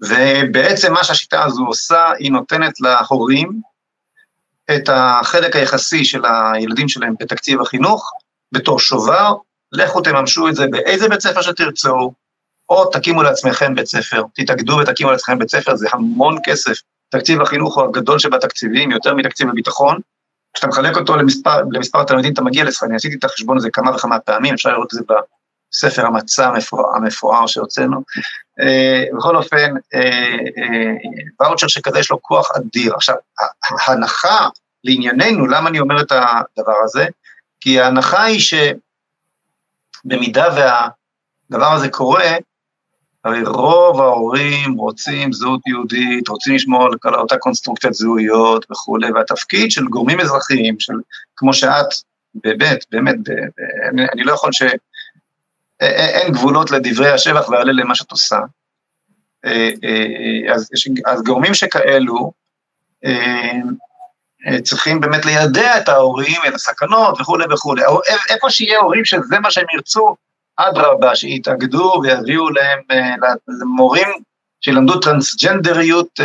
ובעצם 0.00 0.92
מה 0.92 1.04
שהשיטה 1.04 1.44
הזו 1.44 1.64
עושה, 1.66 2.12
היא 2.18 2.32
נותנת 2.32 2.80
להורים 2.80 3.60
את 4.74 4.88
החלק 4.92 5.56
היחסי 5.56 6.04
של 6.04 6.22
הילדים 6.24 6.88
שלהם 6.88 7.14
בתקציב 7.20 7.60
החינוך, 7.60 8.12
בתור 8.52 8.80
שובר, 8.80 9.34
לכו 9.72 10.00
תממשו 10.00 10.48
את 10.48 10.54
זה 10.54 10.66
באיזה 10.66 11.08
בית 11.08 11.20
ספר 11.20 11.42
שתרצו, 11.42 12.12
או 12.68 12.90
תקימו 12.90 13.22
לעצמכם 13.22 13.74
בית 13.74 13.86
ספר, 13.86 14.22
תתאגדו 14.34 14.76
ותקימו 14.76 15.10
לעצמכם 15.10 15.38
בית 15.38 15.50
ספר, 15.50 15.76
זה 15.76 15.88
המון 15.92 16.38
כסף. 16.44 16.80
תקציב 17.08 17.42
החינוך 17.42 17.78
הוא 17.78 17.84
הגדול 17.84 18.18
שבתקציבים, 18.18 18.90
יותר 18.90 19.14
מתקציב 19.14 19.48
הביטחון. 19.48 19.98
כשאתה 20.54 20.66
מחלק 20.66 20.96
אותו 20.96 21.16
למספר, 21.16 21.62
למספר 21.70 22.04
תלמידים, 22.04 22.32
אתה 22.32 22.42
מגיע 22.42 22.64
לסך, 22.64 22.82
אני 22.82 22.96
עשיתי 22.96 23.16
את 23.16 23.24
החשבון 23.24 23.56
הזה 23.56 23.70
כמה 23.70 23.96
וכמה 23.96 24.18
פעמים, 24.18 24.54
אפשר 24.54 24.72
לראות 24.72 24.94
את 24.94 24.98
זה 24.98 25.04
בספר 25.72 26.06
המצע 26.06 26.48
המפואר, 26.48 26.96
המפואר 26.96 27.46
שהוצאנו. 27.46 28.02
Uh, 28.60 29.16
בכל 29.16 29.36
אופן, 29.36 29.74
ואוצ'ר 31.40 31.66
uh, 31.66 31.70
uh, 31.70 31.72
שכזה 31.72 31.98
יש 31.98 32.10
לו 32.10 32.22
כוח 32.22 32.50
אדיר. 32.56 32.94
עכשיו, 32.94 33.14
ההנחה 33.86 34.48
לענייננו, 34.84 35.46
למה 35.46 35.68
אני 35.68 35.80
אומר 35.80 36.00
את 36.00 36.12
הדבר 36.12 36.76
הזה? 36.84 37.06
כי 37.60 37.80
ההנחה 37.80 38.22
היא 38.22 38.40
שבמידה 40.04 40.46
והדבר 40.48 41.72
הזה 41.72 41.88
קורה, 41.88 42.36
הרי 43.24 43.42
רוב 43.42 44.00
ההורים 44.00 44.74
רוצים 44.74 45.32
זהות 45.32 45.60
יהודית, 45.66 46.28
רוצים 46.28 46.54
לשמור 46.54 46.88
על 47.04 47.14
אותה 47.14 47.38
קונסטרוקציית 47.38 47.94
זהויות 47.94 48.66
וכולי, 48.70 49.12
והתפקיד 49.12 49.70
של 49.70 49.84
גורמים 49.84 50.20
אזרחיים, 50.20 50.80
של, 50.80 50.94
כמו 51.36 51.54
שאת, 51.54 51.86
באמת, 52.34 52.84
באמת, 52.90 53.16
אני, 53.90 54.06
אני 54.14 54.24
לא 54.24 54.32
יכול 54.32 54.52
ש... 54.52 54.62
אין 55.80 56.32
גבולות 56.32 56.70
לדברי 56.70 57.10
השבח 57.10 57.48
והלל 57.48 57.80
למה 57.80 57.94
שאת 57.94 58.10
עושה. 58.10 58.38
אז, 60.54 60.70
אז 61.06 61.22
גורמים 61.22 61.54
שכאלו, 61.54 62.32
צריכים 64.62 65.00
באמת 65.00 65.26
לידע 65.26 65.78
את 65.78 65.88
ההורים, 65.88 66.40
את 66.48 66.54
הסכנות 66.54 67.20
וכולי 67.20 67.44
וכולי. 67.50 67.82
איפה 68.28 68.50
שיהיה 68.50 68.78
הורים 68.78 69.04
שזה 69.04 69.38
מה 69.38 69.50
שהם 69.50 69.66
ירצו, 69.74 70.16
אדרבה, 70.56 71.16
שיתאגדו 71.16 72.00
ויביאו 72.02 72.50
להם, 72.50 72.80
למורים 73.60 74.08
שילמדו 74.60 75.00
טרנסג'נדריות 75.00 76.20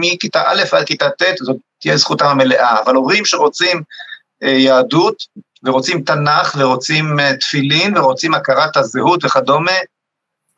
מכיתה 0.00 0.42
א' 0.46 0.62
עד 0.72 0.84
כיתה 0.86 1.10
ט', 1.10 1.36
זאת 1.40 1.56
תהיה 1.80 1.96
זכותם 1.96 2.26
המלאה. 2.26 2.80
אבל 2.80 2.94
הורים 2.94 3.24
שרוצים 3.24 3.82
יהדות, 4.42 5.22
ורוצים 5.64 6.02
תנ"ך, 6.02 6.54
ורוצים 6.58 7.16
תפילין, 7.40 7.98
ורוצים 7.98 8.34
הכרת 8.34 8.76
הזהות 8.76 9.24
וכדומה, 9.24 9.72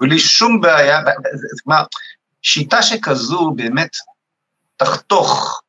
בלי 0.01 0.19
שום 0.19 0.61
בעיה, 0.61 1.01
כלומר, 1.65 1.83
שיטה 2.43 2.83
שכזו 2.83 3.53
באמת 3.57 3.91
תחתוך 4.77 5.63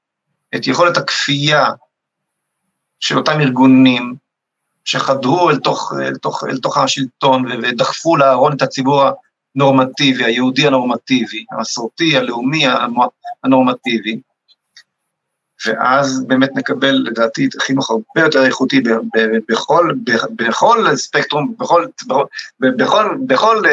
את 0.55 0.67
יכולת 0.67 0.97
הכפייה 0.97 1.65
של 2.99 3.17
אותם 3.17 3.41
ארגונים 3.41 4.15
שחדרו 4.85 5.49
אל 5.49 5.59
תוך, 5.59 5.93
אל 6.01 6.15
תוך, 6.15 6.43
אל 6.43 6.57
תוך 6.57 6.77
השלטון 6.77 7.45
ודחפו 7.51 8.17
לארון 8.17 8.55
את 8.55 8.61
הציבור 8.61 9.03
הנורמטיבי, 9.55 10.25
היהודי 10.25 10.67
הנורמטיבי, 10.67 11.45
המסורתי, 11.51 12.17
הלאומי 12.17 12.63
הנורמטיבי, 13.43 14.21
ואז 15.65 16.23
באמת 16.27 16.49
נקבל 16.55 16.91
לדעתי 16.91 17.47
חינוך 17.61 17.91
הרבה 17.91 18.21
יותר 18.21 18.45
איכותי 18.45 18.81
בכל, 19.49 19.91
בכל 20.35 20.95
ספקטרום, 20.95 21.53
בכל, 21.59 21.85
בכל, 22.59 23.15
בכל 23.27 23.63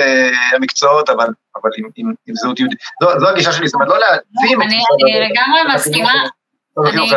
המקצועות, 0.53 1.11
אבל, 1.11 1.27
אבל 1.57 1.71
עם, 1.79 1.89
עם, 1.97 2.13
עם 2.27 2.35
זהות 2.35 2.61
יהודית. 2.61 2.79
זו, 3.03 3.21
זו 3.21 3.29
הגישה 3.29 3.53
שלי, 3.53 3.69
זאת 3.69 3.75
אומרת, 3.75 3.89
לא 3.89 3.99
להעצים 3.99 4.63
את... 4.63 4.67
אני 4.67 4.81
לגמרי 5.31 5.75
מסכימה. 5.75 6.13
אני 6.87 7.11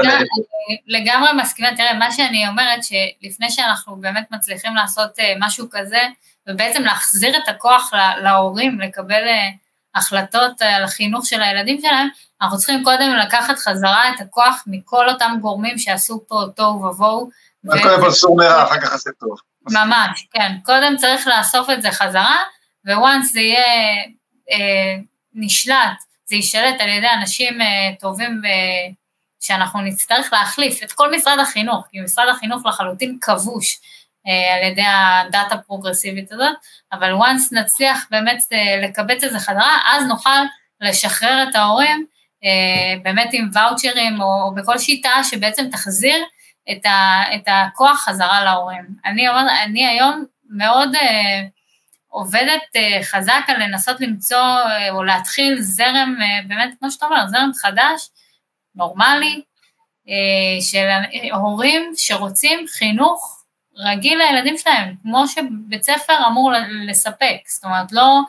לגמרי 0.87 1.29
מסכימה, 1.41 1.75
תראה, 1.75 1.93
מה 1.93 2.11
שאני 2.11 2.47
אומרת, 2.47 2.79
שלפני 2.83 3.49
שאנחנו 3.49 3.95
באמת 3.95 4.27
מצליחים 4.31 4.75
לעשות 4.75 5.19
uh, 5.19 5.23
משהו 5.39 5.67
כזה, 5.71 6.01
ובעצם 6.49 6.83
להחזיר 6.83 7.37
את 7.37 7.49
הכוח 7.49 7.93
להורים 8.23 8.79
לקבל 8.79 9.23
uh, 9.25 9.68
החלטות 9.95 10.61
על 10.61 10.83
החינוך 10.83 11.25
של 11.25 11.41
הילדים 11.41 11.81
שלהם, 11.81 12.07
אנחנו 12.41 12.57
צריכים 12.57 12.83
קודם 12.83 13.15
לקחת 13.15 13.57
חזרה 13.57 14.09
את 14.09 14.21
הכוח 14.21 14.63
מכל 14.67 15.09
אותם 15.09 15.37
גורמים 15.41 15.77
שעשו 15.77 16.23
פה 16.27 16.43
תוהו 16.55 16.83
ובוהו. 16.83 17.29
קודם 17.67 18.01
כל 18.01 18.11
סור 18.11 18.37
מרע, 18.37 18.63
אחר 18.63 18.79
כך 18.81 18.93
עשה 18.93 19.09
טוב. 19.19 19.37
ממש, 19.71 20.27
כן. 20.31 20.51
קודם 20.63 20.97
צריך 20.97 21.27
לאסוף 21.27 21.69
את 21.69 21.81
זה 21.81 21.91
חזרה, 21.91 22.37
וואנס 22.85 23.33
זה 23.33 23.39
יהיה 23.39 23.65
אה, 24.51 24.97
נשלט, 25.33 26.03
זה 26.25 26.35
יישלט 26.35 26.81
על 26.81 26.89
ידי 26.89 27.07
אנשים 27.21 27.61
אה, 27.61 27.67
טובים 27.99 28.41
אה, 28.45 28.91
שאנחנו 29.39 29.81
נצטרך 29.81 30.33
להחליף 30.33 30.83
את 30.83 30.91
כל 30.91 31.15
משרד 31.15 31.39
החינוך, 31.39 31.85
כי 31.91 31.99
משרד 32.01 32.27
החינוך 32.31 32.65
לחלוטין 32.65 33.17
כבוש. 33.21 33.79
אה, 34.27 34.55
על 34.55 34.71
ידי 34.71 34.83
הדת 34.85 35.51
הפרוגרסיבית 35.51 36.31
הזאת, 36.31 36.55
אבל 36.91 37.13
once 37.13 37.49
נצליח 37.51 38.07
באמת 38.11 38.43
אה, 38.53 38.81
לקבץ 38.81 39.23
את 39.23 39.31
זה 39.31 39.39
חזרה, 39.39 39.77
אז 39.91 40.05
נוכל 40.05 40.39
לשחרר 40.81 41.45
את 41.49 41.55
ההורים 41.55 42.05
אה, 42.43 42.99
באמת 43.03 43.29
עם 43.33 43.49
ואוצ'רים 43.53 44.21
או, 44.21 44.55
בכל 44.55 44.77
שיטה 44.77 45.23
שבעצם 45.23 45.69
תחזיר 45.71 46.17
את, 46.71 46.85
ה, 46.85 47.21
את 47.35 47.43
הכוח 47.47 47.99
חזרה 48.05 48.43
להורים. 48.43 48.85
אני, 49.05 49.27
אני 49.63 49.87
היום 49.87 50.25
מאוד 50.49 50.95
אה, 50.95 51.41
עובדת 52.07 52.61
אה, 52.75 52.99
חזק 53.03 53.43
על 53.47 53.63
לנסות 53.63 54.01
למצוא 54.01 54.37
אה, 54.37 54.91
או 54.91 55.03
להתחיל 55.03 55.61
זרם, 55.61 56.15
אה, 56.21 56.47
באמת, 56.47 56.73
כמו 56.79 56.91
שאתה 56.91 57.05
אומר, 57.05 57.27
זרם 57.27 57.51
חדש, 57.61 58.09
נורמלי, 58.75 59.41
אה, 60.09 60.61
של 60.61 60.87
הורים 61.33 61.91
שרוצים 61.95 62.65
חינוך 62.67 63.38
רגיל 63.79 64.17
לילדים 64.17 64.57
שלהם, 64.57 64.93
כמו 65.01 65.27
שבית 65.27 65.83
ספר 65.83 66.27
אמור 66.27 66.51
לספק, 66.87 67.37
זאת 67.47 67.63
אומרת, 67.63 67.91
לא 67.91 68.21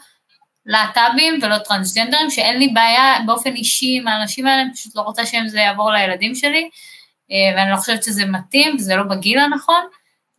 להט"בים 0.66 1.38
ולא 1.42 1.58
טרנסג'נדרים, 1.58 2.30
שאין 2.30 2.58
לי 2.58 2.68
בעיה 2.68 3.14
באופן 3.26 3.52
אישי 3.52 3.96
עם 3.96 4.08
האנשים 4.08 4.46
האלה, 4.46 4.62
אני 4.62 4.72
פשוט 4.74 4.96
לא 4.96 5.00
רוצה 5.02 5.26
שזה 5.26 5.58
יעבור 5.58 5.92
לילדים 5.92 6.34
שלי, 6.34 6.70
אה, 7.30 7.56
ואני 7.56 7.70
לא 7.70 7.76
חושבת 7.76 8.04
שזה 8.04 8.24
מתאים, 8.24 8.76
וזה 8.76 8.96
לא 8.96 9.02
בגיל 9.02 9.38
הנכון, 9.38 9.84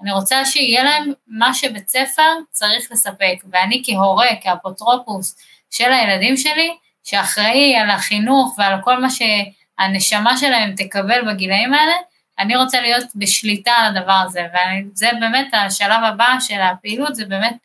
אני 0.02 0.12
רוצה 0.12 0.46
שיהיה 0.46 0.84
להם 0.84 1.14
מה 1.28 1.54
שבית 1.54 1.90
ספר 1.90 2.32
צריך 2.52 2.92
לספק, 2.92 3.36
ואני 3.52 3.82
כהורה, 3.86 4.28
כאפוטרופוס 4.42 5.38
של 5.72 5.92
הילדים 5.92 6.38
שלי, 6.38 6.78
שאחראי 7.04 7.76
על 7.76 7.90
החינוך 7.90 8.56
ועל 8.58 8.82
כל 8.84 9.02
מה 9.02 9.08
שהנשמה 9.10 10.38
שלהם 10.38 10.76
תקבל 10.76 11.34
בגילאים 11.34 11.74
האלה, 11.74 11.94
אני 12.40 12.56
רוצה 12.56 12.82
להיות 12.82 13.06
בשליטה 13.16 13.72
על 13.72 13.98
הדבר 13.98 14.22
הזה, 14.26 14.42
וזה 14.42 15.10
באמת 15.20 15.48
השלב 15.54 16.04
הבא 16.04 16.36
של 16.40 16.62
הפעילות, 16.62 17.16
זה 17.16 17.26
באמת 17.26 17.56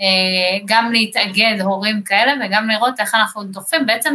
אה, 0.00 0.58
גם 0.64 0.92
להתאגד 0.92 1.60
הורים 1.60 2.02
כאלה 2.02 2.32
וגם 2.46 2.68
לראות 2.68 3.00
איך 3.00 3.14
אנחנו 3.14 3.44
דוחפים 3.44 3.86
בעצם 3.86 4.14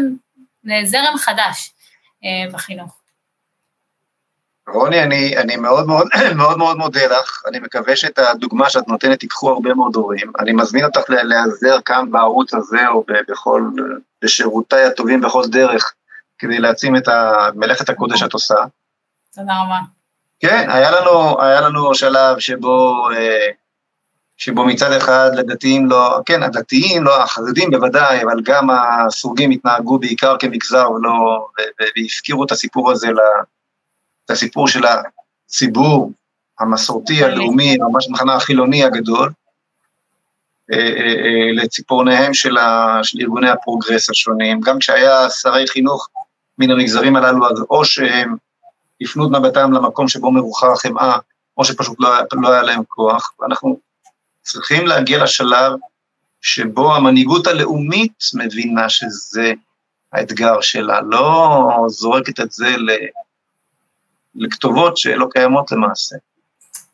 לזרם 0.63 1.17
חדש 1.17 1.73
אה, 2.23 2.51
בחינוך. 2.51 2.99
רוני, 4.73 5.03
אני, 5.03 5.37
אני 5.37 5.55
מאוד, 5.55 5.87
מאוד, 5.87 6.07
מאוד 6.37 6.57
מאוד 6.57 6.77
מודה 6.77 7.05
לך, 7.05 7.43
אני 7.47 7.59
מקווה 7.59 7.95
שאת 7.95 8.19
הדוגמה 8.19 8.69
שאת 8.69 8.87
נותנת 8.87 9.23
ייקחו 9.23 9.49
הרבה 9.49 9.73
מאוד 9.73 9.95
הורים. 9.95 10.31
אני 10.39 10.51
מזמין 10.51 10.85
אותך 10.85 11.09
להיעזר 11.09 11.81
כאן 11.85 12.11
בערוץ 12.11 12.53
הזה 12.53 12.87
או 12.87 13.05
בכל, 13.27 13.61
בשירותיי 14.23 14.85
הטובים 14.85 15.21
בכל 15.21 15.43
דרך, 15.47 15.93
כדי 16.39 16.59
להעצים 16.59 16.95
את 16.95 17.07
מלאכת 17.55 17.89
הקודש 17.89 18.19
שאת 18.19 18.33
עושה. 18.33 18.55
תודה 19.39 19.53
רבה. 19.63 19.79
כן, 20.39 20.69
היה 20.69 20.91
לנו, 20.91 21.41
היה 21.41 21.61
לנו 21.61 21.95
שלב 21.95 22.39
שבו, 22.39 23.09
אה, 23.11 23.47
שבו 24.37 24.65
מצד 24.65 24.91
אחד 24.91 25.29
לדתיים 25.33 25.89
לא, 25.89 26.19
כן, 26.25 26.43
הדתיים, 26.43 27.03
לא, 27.03 27.23
החרדים 27.23 27.71
בוודאי, 27.71 28.23
אבל 28.23 28.41
גם 28.43 28.67
הסורגים 28.69 29.51
התנהגו 29.51 29.99
בעיקר 29.99 30.35
כמגזר 30.39 30.91
ולא, 30.91 31.47
והפקירו 31.97 32.43
את 32.43 32.51
הסיפור 32.51 32.91
הזה, 32.91 33.07
את 34.25 34.31
הסיפור 34.31 34.67
של 34.67 34.83
הציבור 34.85 36.11
המסורתי, 36.59 37.23
הלאומי, 37.23 37.77
ממש 37.77 38.07
מכנה 38.09 38.35
החילוני 38.35 38.83
הגדול, 38.83 39.31
אה, 40.73 40.77
אה, 40.77 41.51
לציפורניהם 41.53 42.33
של, 42.33 42.55
של 43.03 43.19
ארגוני 43.21 43.49
הפרוגרס 43.49 44.09
השונים, 44.09 44.61
גם 44.61 44.79
כשהיה 44.79 45.29
שרי 45.29 45.67
חינוך 45.67 46.09
מן 46.57 46.71
המגזרים 46.71 47.15
הללו, 47.15 47.49
אז 47.49 47.63
או 47.69 47.85
שהם 47.85 48.35
הפנו 49.01 49.25
את 49.25 49.31
מבטם 49.31 49.71
למקום 49.71 50.07
שבו 50.07 50.31
מרוחה 50.31 50.71
החמאה, 50.73 51.17
או 51.57 51.65
שפשוט 51.65 51.99
לא, 51.99 52.09
לא 52.31 52.51
היה 52.51 52.61
להם 52.61 52.83
כוח, 52.87 53.33
ואנחנו 53.39 53.79
צריכים 54.41 54.87
להגיע 54.87 55.23
לשלב 55.23 55.71
שבו 56.41 56.95
המנהיגות 56.95 57.47
הלאומית 57.47 58.23
מבינה 58.33 58.89
שזה 58.89 59.53
האתגר 60.13 60.61
שלה, 60.61 61.01
לא 61.01 61.69
זורקת 61.87 62.39
את 62.39 62.51
זה 62.51 62.75
לכתובות 64.35 64.97
שלא 64.97 65.27
קיימות 65.31 65.71
למעשה. 65.71 66.15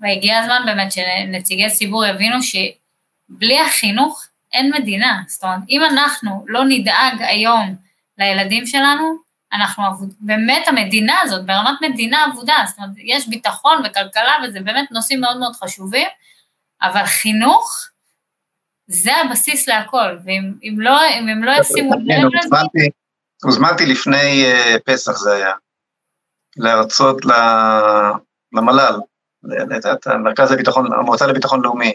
והגיע 0.02 0.40
הזמן 0.40 0.62
באמת 0.66 0.92
שנציגי 0.92 1.70
ציבור 1.70 2.06
יבינו 2.06 2.36
שבלי 2.42 3.60
החינוך 3.60 4.26
אין 4.54 4.72
מדינה. 4.80 5.22
זאת 5.28 5.44
אומרת, 5.44 5.60
אם 5.70 5.82
אנחנו 5.92 6.46
לא 6.48 6.62
נדאג 6.68 7.22
היום 7.22 7.76
לילדים 8.18 8.66
שלנו, 8.66 9.18
אנחנו 9.54 9.84
באמת 10.20 10.68
המדינה 10.68 11.22
הזאת, 11.22 11.46
ברמת 11.46 11.82
מדינה 11.82 12.26
אבודה, 12.26 12.54
זאת 12.68 12.78
אומרת, 12.78 12.92
יש 12.98 13.30
ביטחון 13.30 13.78
וכלכלה 13.86 14.36
וזה 14.44 14.60
באמת 14.60 14.92
נושאים 14.92 15.22
מאוד 15.22 15.38
מאוד 15.38 15.56
חשובים, 15.56 16.08
אבל 16.82 17.06
חינוך, 17.06 17.88
זה 18.88 19.12
הבסיס 19.16 19.68
להכל, 19.68 20.18
ואם 20.26 20.80
לא, 20.80 21.00
אם 21.20 21.28
הם 21.28 21.44
לא 21.44 21.52
ישימו 21.60 21.94
לב 21.94 22.30
לזה... 22.34 22.56
הוזמנתי 23.44 23.86
לפני 23.86 24.46
אה, 24.46 24.76
פסח 24.86 25.12
זה 25.12 25.34
היה, 25.34 25.54
להרצות 26.58 27.26
למל"ל, 28.54 29.00
מרכז 30.24 30.52
הביטחון, 30.52 30.94
המועצה 30.94 31.28
לביטחון 31.28 31.62
לאומי, 31.62 31.94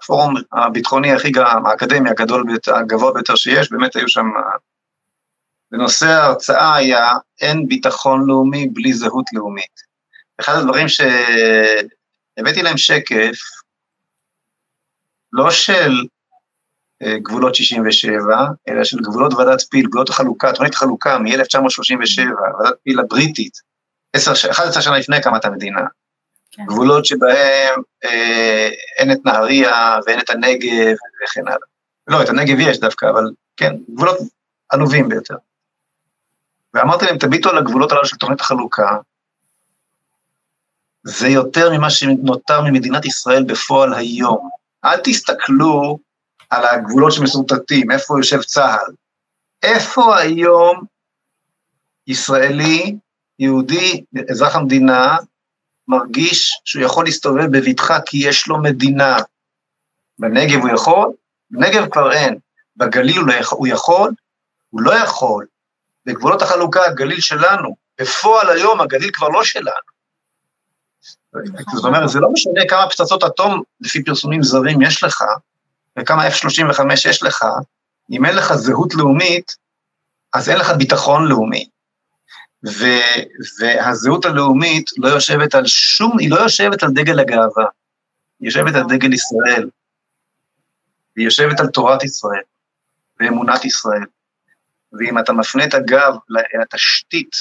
הפורום 0.00 0.34
הביטחוני 0.52 1.12
הכי, 1.12 1.32
האקדמי 1.66 2.10
הגדול, 2.10 2.44
הגבוה 2.74 3.12
ביותר 3.12 3.34
שיש, 3.34 3.72
באמת 3.72 3.96
היו 3.96 4.08
שם 4.08 4.26
ונושא 5.74 6.06
ההרצאה 6.06 6.76
היה 6.76 7.08
אין 7.40 7.68
ביטחון 7.68 8.26
לאומי 8.26 8.68
בלי 8.68 8.92
זהות 8.92 9.26
לאומית. 9.32 9.80
אחד 10.40 10.54
הדברים 10.54 10.86
שהבאתי 10.88 12.62
להם 12.62 12.76
שקף, 12.76 13.36
לא 15.32 15.50
של 15.50 15.92
אה, 17.02 17.18
גבולות 17.18 17.54
67, 17.54 18.36
אלא 18.68 18.84
של 18.84 18.96
גבולות 18.98 19.34
ועדת 19.34 19.62
פיל, 19.70 19.86
גבולות 19.86 20.08
החלוקה, 20.08 20.52
תוכנית 20.52 20.74
חלוקה 20.74 21.18
מ-1937, 21.18 22.20
ועדת 22.20 22.74
פיל 22.84 23.00
הבריטית, 23.00 23.52
11 24.16 24.82
שנה 24.82 24.98
לפני 24.98 25.16
הקמת 25.16 25.44
המדינה. 25.44 25.80
כן. 26.50 26.64
גבולות 26.66 27.04
שבהם 27.04 27.82
אה, 28.04 28.68
אין 28.98 29.12
את 29.12 29.18
נהריה 29.24 29.98
ואין 30.06 30.20
את 30.20 30.30
הנגב 30.30 30.96
וכן 31.24 31.48
הלאה. 31.48 31.66
לא, 32.06 32.22
את 32.22 32.28
הנגב 32.28 32.60
יש 32.60 32.80
דווקא, 32.80 33.06
אבל 33.10 33.24
כן, 33.56 33.74
גבולות 33.94 34.18
עלובים 34.68 35.08
ביותר. 35.08 35.36
ואמרתי 36.74 37.04
להם, 37.04 37.18
תביטו 37.18 37.50
על 37.50 37.58
הגבולות 37.58 37.92
הללו 37.92 38.04
של 38.04 38.16
תוכנית 38.16 38.40
החלוקה, 38.40 38.98
זה 41.04 41.28
יותר 41.28 41.70
ממה 41.72 41.90
שנותר 41.90 42.60
ממדינת 42.60 43.04
ישראל 43.04 43.44
בפועל 43.44 43.94
היום. 43.94 44.50
אל 44.84 45.00
תסתכלו 45.04 45.98
על 46.50 46.64
הגבולות 46.66 47.12
שמסורטטים, 47.12 47.90
איפה 47.90 48.18
יושב 48.18 48.42
צה"ל. 48.42 48.94
איפה 49.62 50.18
היום 50.18 50.84
ישראלי, 52.06 52.96
יהודי, 53.38 54.04
אזרח 54.30 54.56
המדינה, 54.56 55.16
מרגיש 55.88 56.60
שהוא 56.64 56.84
יכול 56.84 57.04
להסתובב 57.04 57.56
בבטחה 57.56 57.98
כי 58.06 58.28
יש 58.28 58.48
לו 58.48 58.62
מדינה. 58.62 59.16
בנגב 60.18 60.60
הוא 60.60 60.70
יכול, 60.74 61.12
בנגב 61.50 61.88
כבר 61.92 62.12
אין. 62.12 62.38
בגליל 62.76 63.18
הוא, 63.18 63.26
לא 63.26 63.32
יכול, 63.72 64.12
הוא 64.70 64.80
לא 64.82 64.92
יכול. 64.92 65.46
בגבולות 66.06 66.42
החלוקה 66.42 66.84
הגליל 66.84 67.20
שלנו, 67.20 67.76
בפועל 68.00 68.50
היום 68.50 68.80
הגליל 68.80 69.10
כבר 69.12 69.28
לא 69.28 69.44
שלנו. 69.44 69.94
זאת 71.74 71.84
אומרת, 71.84 72.08
זה 72.08 72.20
לא 72.20 72.32
משנה 72.32 72.60
כמה 72.68 72.90
פצצות 72.90 73.24
אטום 73.24 73.62
לפי 73.80 74.04
פרסומים 74.04 74.42
זרים 74.42 74.82
יש 74.82 75.02
לך, 75.02 75.24
וכמה 75.98 76.28
F-35 76.28 76.82
יש 77.10 77.22
לך, 77.22 77.44
אם 78.10 78.24
אין 78.24 78.36
לך 78.36 78.54
זהות 78.54 78.94
לאומית, 78.94 79.52
אז 80.34 80.48
אין 80.48 80.58
לך 80.58 80.70
ביטחון 80.78 81.28
לאומי. 81.28 81.68
ו, 82.66 82.84
והזהות 83.60 84.24
הלאומית 84.24 84.90
לא 84.96 85.08
יושבת 85.08 85.54
על 85.54 85.66
שום, 85.66 86.18
היא 86.18 86.30
לא 86.30 86.36
יושבת 86.36 86.82
על 86.82 86.90
דגל 86.90 87.20
הגאווה, 87.20 87.64
היא 88.40 88.48
יושבת 88.48 88.74
על 88.74 88.82
דגל 88.88 89.12
ישראל, 89.12 89.70
היא 91.16 91.24
יושבת 91.24 91.60
על 91.60 91.66
תורת 91.66 92.04
ישראל 92.04 92.42
ואמונת 93.20 93.64
ישראל. 93.64 94.04
ואם 94.98 95.18
אתה 95.18 95.32
מפנה 95.32 95.64
את 95.64 95.74
הגב 95.74 96.14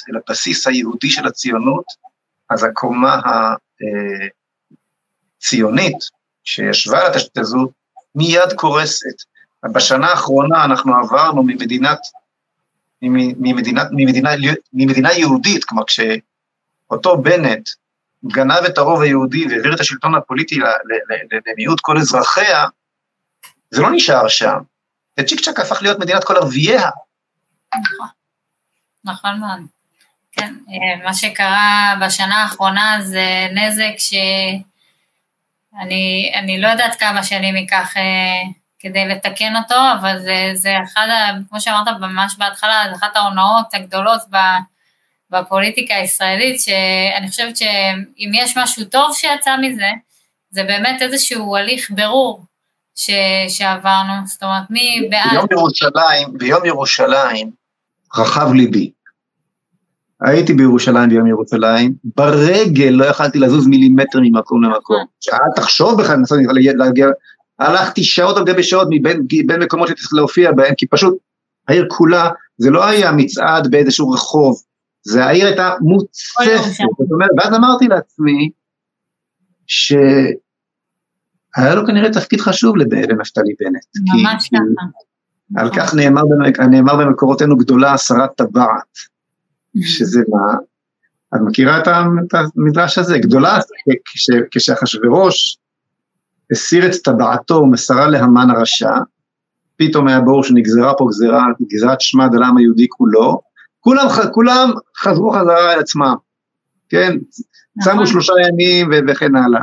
אל 0.10 0.18
הבסיס 0.18 0.68
היהודי 0.68 1.10
של 1.10 1.28
הציונות, 1.28 1.86
אז 2.50 2.64
הקומה 2.64 3.22
הציונית 5.42 5.98
שישבה 6.44 7.02
על 7.02 7.12
התשתית 7.12 7.38
הזו 7.38 7.72
מיד 8.16 8.54
קורסת. 8.56 9.16
בשנה 9.74 10.08
האחרונה 10.08 10.66
אנחנו 10.66 10.96
עברנו 10.96 11.44
ממדינת, 11.44 12.00
ממדינת, 13.02 13.88
ממדינה, 13.92 14.32
ממדינה 14.74 15.14
יהודית, 15.14 15.64
כלומר 15.64 15.84
כשאותו 15.84 17.18
בנט 17.18 17.70
גנב 18.26 18.64
את 18.66 18.78
הרוב 18.78 19.02
היהודי 19.02 19.48
והעביר 19.48 19.76
את 19.76 19.80
השלטון 19.80 20.16
הפוליטי 20.16 20.60
למיעוט 21.48 21.80
כל 21.82 21.98
אזרחיה, 21.98 22.68
זה 23.72 23.82
לא 23.82 23.92
נשאר 23.92 24.28
שם. 24.28 24.58
וצ'יק 25.20 25.40
צ'אק 25.40 25.60
הפך 25.60 25.82
להיות 25.82 26.00
מדינת 26.00 26.24
כל 26.24 26.36
ערבייה. 26.36 26.90
נכון, 27.80 28.08
נכון 29.06 29.40
מאוד. 29.40 29.60
כן, 30.32 30.54
אה, 30.70 31.06
מה 31.06 31.14
שקרה 31.14 31.96
בשנה 32.02 32.44
האחרונה 32.44 32.98
זה 33.02 33.48
נזק 33.52 33.94
שאני 33.98 34.64
לא 36.62 36.68
יודעת 36.68 36.96
כמה 36.96 37.24
שנים 37.24 37.56
ייקח 37.56 37.98
אה, 37.98 38.42
כדי 38.80 39.06
לתקן 39.06 39.56
אותו, 39.56 39.76
אבל 40.00 40.20
זה, 40.20 40.52
זה 40.54 40.74
אחד, 40.84 41.08
כמו 41.50 41.62
שאמרת 41.62 41.88
ממש 42.00 42.36
בהתחלה, 42.38 42.84
זה 42.90 42.96
אחת 42.96 43.16
ההונאות 43.16 43.74
הגדולות 43.74 44.22
בפוליטיקה 45.30 45.96
הישראלית, 45.96 46.62
שאני 46.62 47.30
חושבת 47.30 47.58
שאם 47.58 48.32
יש 48.34 48.58
משהו 48.58 48.86
טוב 48.86 49.16
שיצא 49.16 49.58
מזה, 49.58 49.90
זה 50.50 50.64
באמת 50.64 51.02
איזשהו 51.02 51.56
הליך 51.56 51.92
ברור 51.92 52.46
ש, 52.96 53.10
שעברנו, 53.50 54.14
זאת 54.26 54.44
אומרת, 54.44 54.64
מי 54.70 55.08
בעד... 55.10 55.30
ביום 55.32 55.46
ירושלים, 55.52 56.38
ביום 56.38 56.66
ירושלים, 56.66 57.63
רחב 58.18 58.54
ליבי. 58.54 58.92
הייתי 60.22 60.54
בירושלים 60.54 61.10
ביום 61.10 61.28
ירושלים, 61.28 61.94
ברגל 62.04 62.90
לא 62.90 63.06
יכלתי 63.06 63.40
לזוז 63.40 63.68
מילימטר 63.68 64.20
ממקום 64.22 64.64
למקום. 64.64 65.06
אל 65.34 65.40
תחשוב 65.56 66.02
בכלל 66.02 66.16
לנסות 66.16 66.40
להגיע, 66.76 67.08
הלכתי 67.60 68.04
שעות 68.04 68.38
על 68.38 68.46
גבי 68.46 68.64
שעות 68.64 68.88
מבין, 68.92 69.28
בין 69.46 69.64
מקומות 69.64 69.88
שצריך 69.88 70.14
להופיע 70.14 70.52
בהם, 70.52 70.74
כי 70.78 70.88
פשוט 70.88 71.18
העיר 71.68 71.88
כולה, 71.90 72.30
זה 72.58 72.70
לא 72.70 72.86
היה 72.86 73.12
מצעד 73.12 73.72
באיזשהו 73.72 74.12
רחוב, 74.12 74.62
זה 75.04 75.26
העיר 75.26 75.46
הייתה 75.46 75.72
מוצפת, 75.82 76.46
ואז 77.38 77.54
אמרתי 77.54 77.88
לעצמי, 77.88 78.50
שהיה 79.68 80.36
לו 81.76 81.86
כנראה 81.88 82.12
תפקיד 82.14 82.42
חשוב 82.42 82.78
לנפתלי 82.78 83.54
בנט. 83.60 83.86
ממש 84.14 84.50
ככה. 84.50 84.86
על 85.58 85.70
כך 85.76 85.94
נאמר, 85.96 86.22
נאמר 86.70 86.96
במקורותינו 86.96 87.58
גדולה 87.58 87.94
הסרת 87.94 88.30
טבעת, 88.36 88.98
שזה 89.82 90.22
מה? 90.30 90.54
את 91.36 91.42
מכירה 91.46 91.80
את 91.80 91.88
המדרש 92.34 92.98
הזה? 92.98 93.18
גדולה, 93.18 93.60
כשאחשוורוש 94.52 95.58
הסיר 96.52 96.86
את 96.86 96.92
טבעתו 97.04 97.56
ומסרה 97.56 98.08
להמן 98.08 98.50
הרשע, 98.50 98.98
פתאום 99.78 100.08
היה 100.08 100.22
ברור 100.22 100.44
שנגזרה 100.44 100.94
פה 100.98 101.06
גזירה, 101.10 101.46
גזירת 101.74 102.02
שמד 102.02 102.36
על 102.36 102.44
העם 102.44 102.58
היהודי 102.58 102.88
כולו, 102.90 103.42
כולם, 103.80 104.08
כולם 104.32 104.72
חזרו 104.98 105.32
חזרה 105.32 105.74
אל 105.74 105.80
עצמם, 105.80 106.16
כן? 106.90 107.18
נכון. 107.78 107.94
שמו 107.94 108.08
שלושה 108.08 108.34
ימים 108.50 108.90
וכן 109.08 109.36
הלאה. 109.36 109.62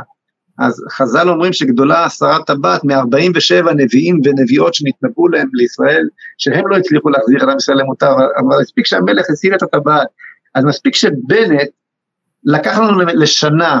אז 0.61 0.83
חז"ל 0.91 1.29
אומרים 1.29 1.53
שגדולה 1.53 2.05
הסרת 2.05 2.47
טבעת 2.47 2.83
מ-47 2.83 3.73
נביאים 3.75 4.21
ונביאות 4.23 4.73
שנתנבאו 4.73 5.27
להם 5.27 5.49
לישראל, 5.53 6.07
שהם 6.37 6.67
לא 6.67 6.77
הצליחו 6.77 7.09
להחזיר 7.09 7.43
את 7.43 7.49
עם 7.49 7.57
ישראל 7.57 7.77
למותר, 7.77 8.13
אבל 8.13 8.61
מספיק 8.61 8.85
שהמלך 8.85 9.29
הסיר 9.29 9.55
את 9.55 9.63
הטבעת, 9.63 10.07
אז 10.55 10.65
מספיק 10.65 10.95
שבנט 10.95 11.69
לקח 12.43 12.77
לנו 12.77 12.99
לשנה 12.99 13.79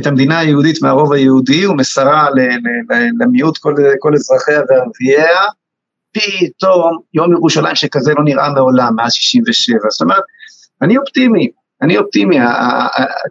את 0.00 0.06
המדינה 0.06 0.38
היהודית 0.38 0.82
מהרוב 0.82 1.12
היהודי, 1.12 1.66
ומסרה 1.66 2.28
למיעוט 3.20 3.58
כל, 3.58 3.74
כל 3.98 4.14
אזרחיה 4.14 4.60
וערבייה, 4.68 5.38
פתאום 6.12 6.98
יום 7.14 7.32
ירושלים 7.32 7.74
שכזה 7.74 8.12
לא 8.16 8.24
נראה 8.24 8.50
מעולם, 8.50 8.96
מאז 8.96 9.12
67. 9.12 9.78
זאת 9.90 10.02
אומרת, 10.02 10.22
אני 10.82 10.96
אופטימי, 10.96 11.50
אני 11.84 11.98
אופטימי, 11.98 12.36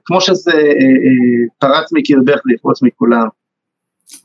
כמו 0.06 0.22
שזה 0.22 0.52
אה, 0.52 0.60
אה, 0.60 1.48
פרץ 1.60 1.94
מקרבך 1.94 2.40
לפרוץ 2.54 2.84
מכולם. 2.84 3.28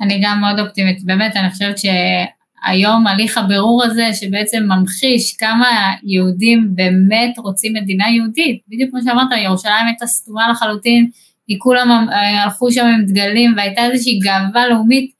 אני 0.00 0.20
גם 0.24 0.40
מאוד 0.40 0.66
אופטימית, 0.66 1.04
באמת, 1.04 1.36
אני 1.36 1.50
חושבת 1.50 1.76
שהיום 1.78 3.06
הליך 3.06 3.38
הבירור 3.38 3.84
הזה, 3.84 4.08
שבעצם 4.12 4.62
ממחיש 4.62 5.36
כמה 5.36 5.68
יהודים 6.02 6.70
באמת 6.74 7.38
רוצים 7.38 7.72
מדינה 7.74 8.10
יהודית, 8.10 8.60
בדיוק 8.68 8.90
כמו 8.90 9.00
שאמרת, 9.04 9.28
ירושלים 9.44 9.86
הייתה 9.86 10.06
סתומה 10.06 10.48
לחלוטין, 10.50 11.10
כי 11.46 11.58
כולם 11.58 12.06
אה, 12.10 12.42
הלכו 12.42 12.72
שם 12.72 12.84
עם 12.84 13.06
דגלים, 13.06 13.54
והייתה 13.56 13.84
איזושהי 13.84 14.18
גאווה 14.18 14.68
לאומית 14.68 15.10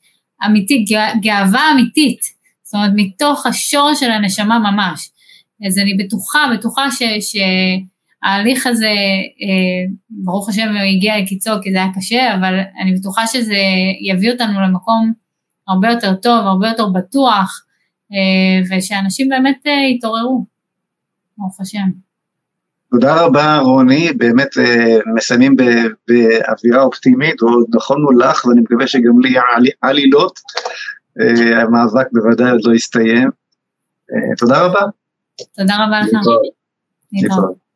אמיתית, 0.47 0.89
גאווה 1.23 1.63
אמיתית, 1.73 2.21
זאת 2.63 2.75
אומרת, 2.75 2.93
מתוך 2.97 3.47
השור 3.47 3.95
של 3.95 4.11
הנשמה 4.11 4.59
ממש. 4.59 5.11
אז 5.67 5.79
אני 5.79 5.95
בטוחה, 5.95 6.39
בטוחה 6.55 6.91
ש... 6.91 7.03
ש 7.21 7.37
ההליך 8.23 8.67
הזה, 8.67 8.87
אה, 9.43 9.95
ברוך 10.11 10.49
השם, 10.49 10.69
הגיע 10.97 11.19
לקיצו 11.19 11.51
כי 11.63 11.73
זה 11.73 11.77
היה 11.77 11.89
קשה, 11.95 12.35
אבל 12.35 12.55
אני 12.83 12.95
בטוחה 12.95 13.27
שזה 13.27 13.57
יביא 14.01 14.33
אותנו 14.33 14.61
למקום 14.61 15.13
הרבה 15.69 15.91
יותר 15.91 16.15
טוב, 16.15 16.47
הרבה 16.47 16.69
יותר 16.69 16.89
בטוח, 16.89 17.65
אה, 18.13 18.77
ושאנשים 18.79 19.29
באמת 19.29 19.59
אה, 19.67 19.89
יתעוררו, 19.95 20.47
ברוך 21.39 21.61
השם. 21.61 21.89
תודה 22.91 23.23
רבה 23.25 23.59
רוני, 23.59 24.13
באמת 24.13 24.49
מסיימים 25.17 25.57
באווירה 26.09 26.83
אופטימית, 26.83 27.43
ועוד 27.43 27.67
נכונו 27.75 28.11
לך, 28.11 28.45
ואני 28.45 28.61
מקווה 28.61 28.87
שגם 28.87 29.21
לי 29.21 29.35
עלילות, 29.83 30.39
המאבק 31.57 32.07
בוודאי 32.13 32.51
עוד 32.51 32.61
לא 32.65 32.75
יסתיים. 32.75 33.31
תודה 34.39 34.63
רבה. 34.63 34.81
תודה 35.57 35.75
רבה 35.87 36.01
לך. 36.01 36.09
להתראות. 37.13 37.68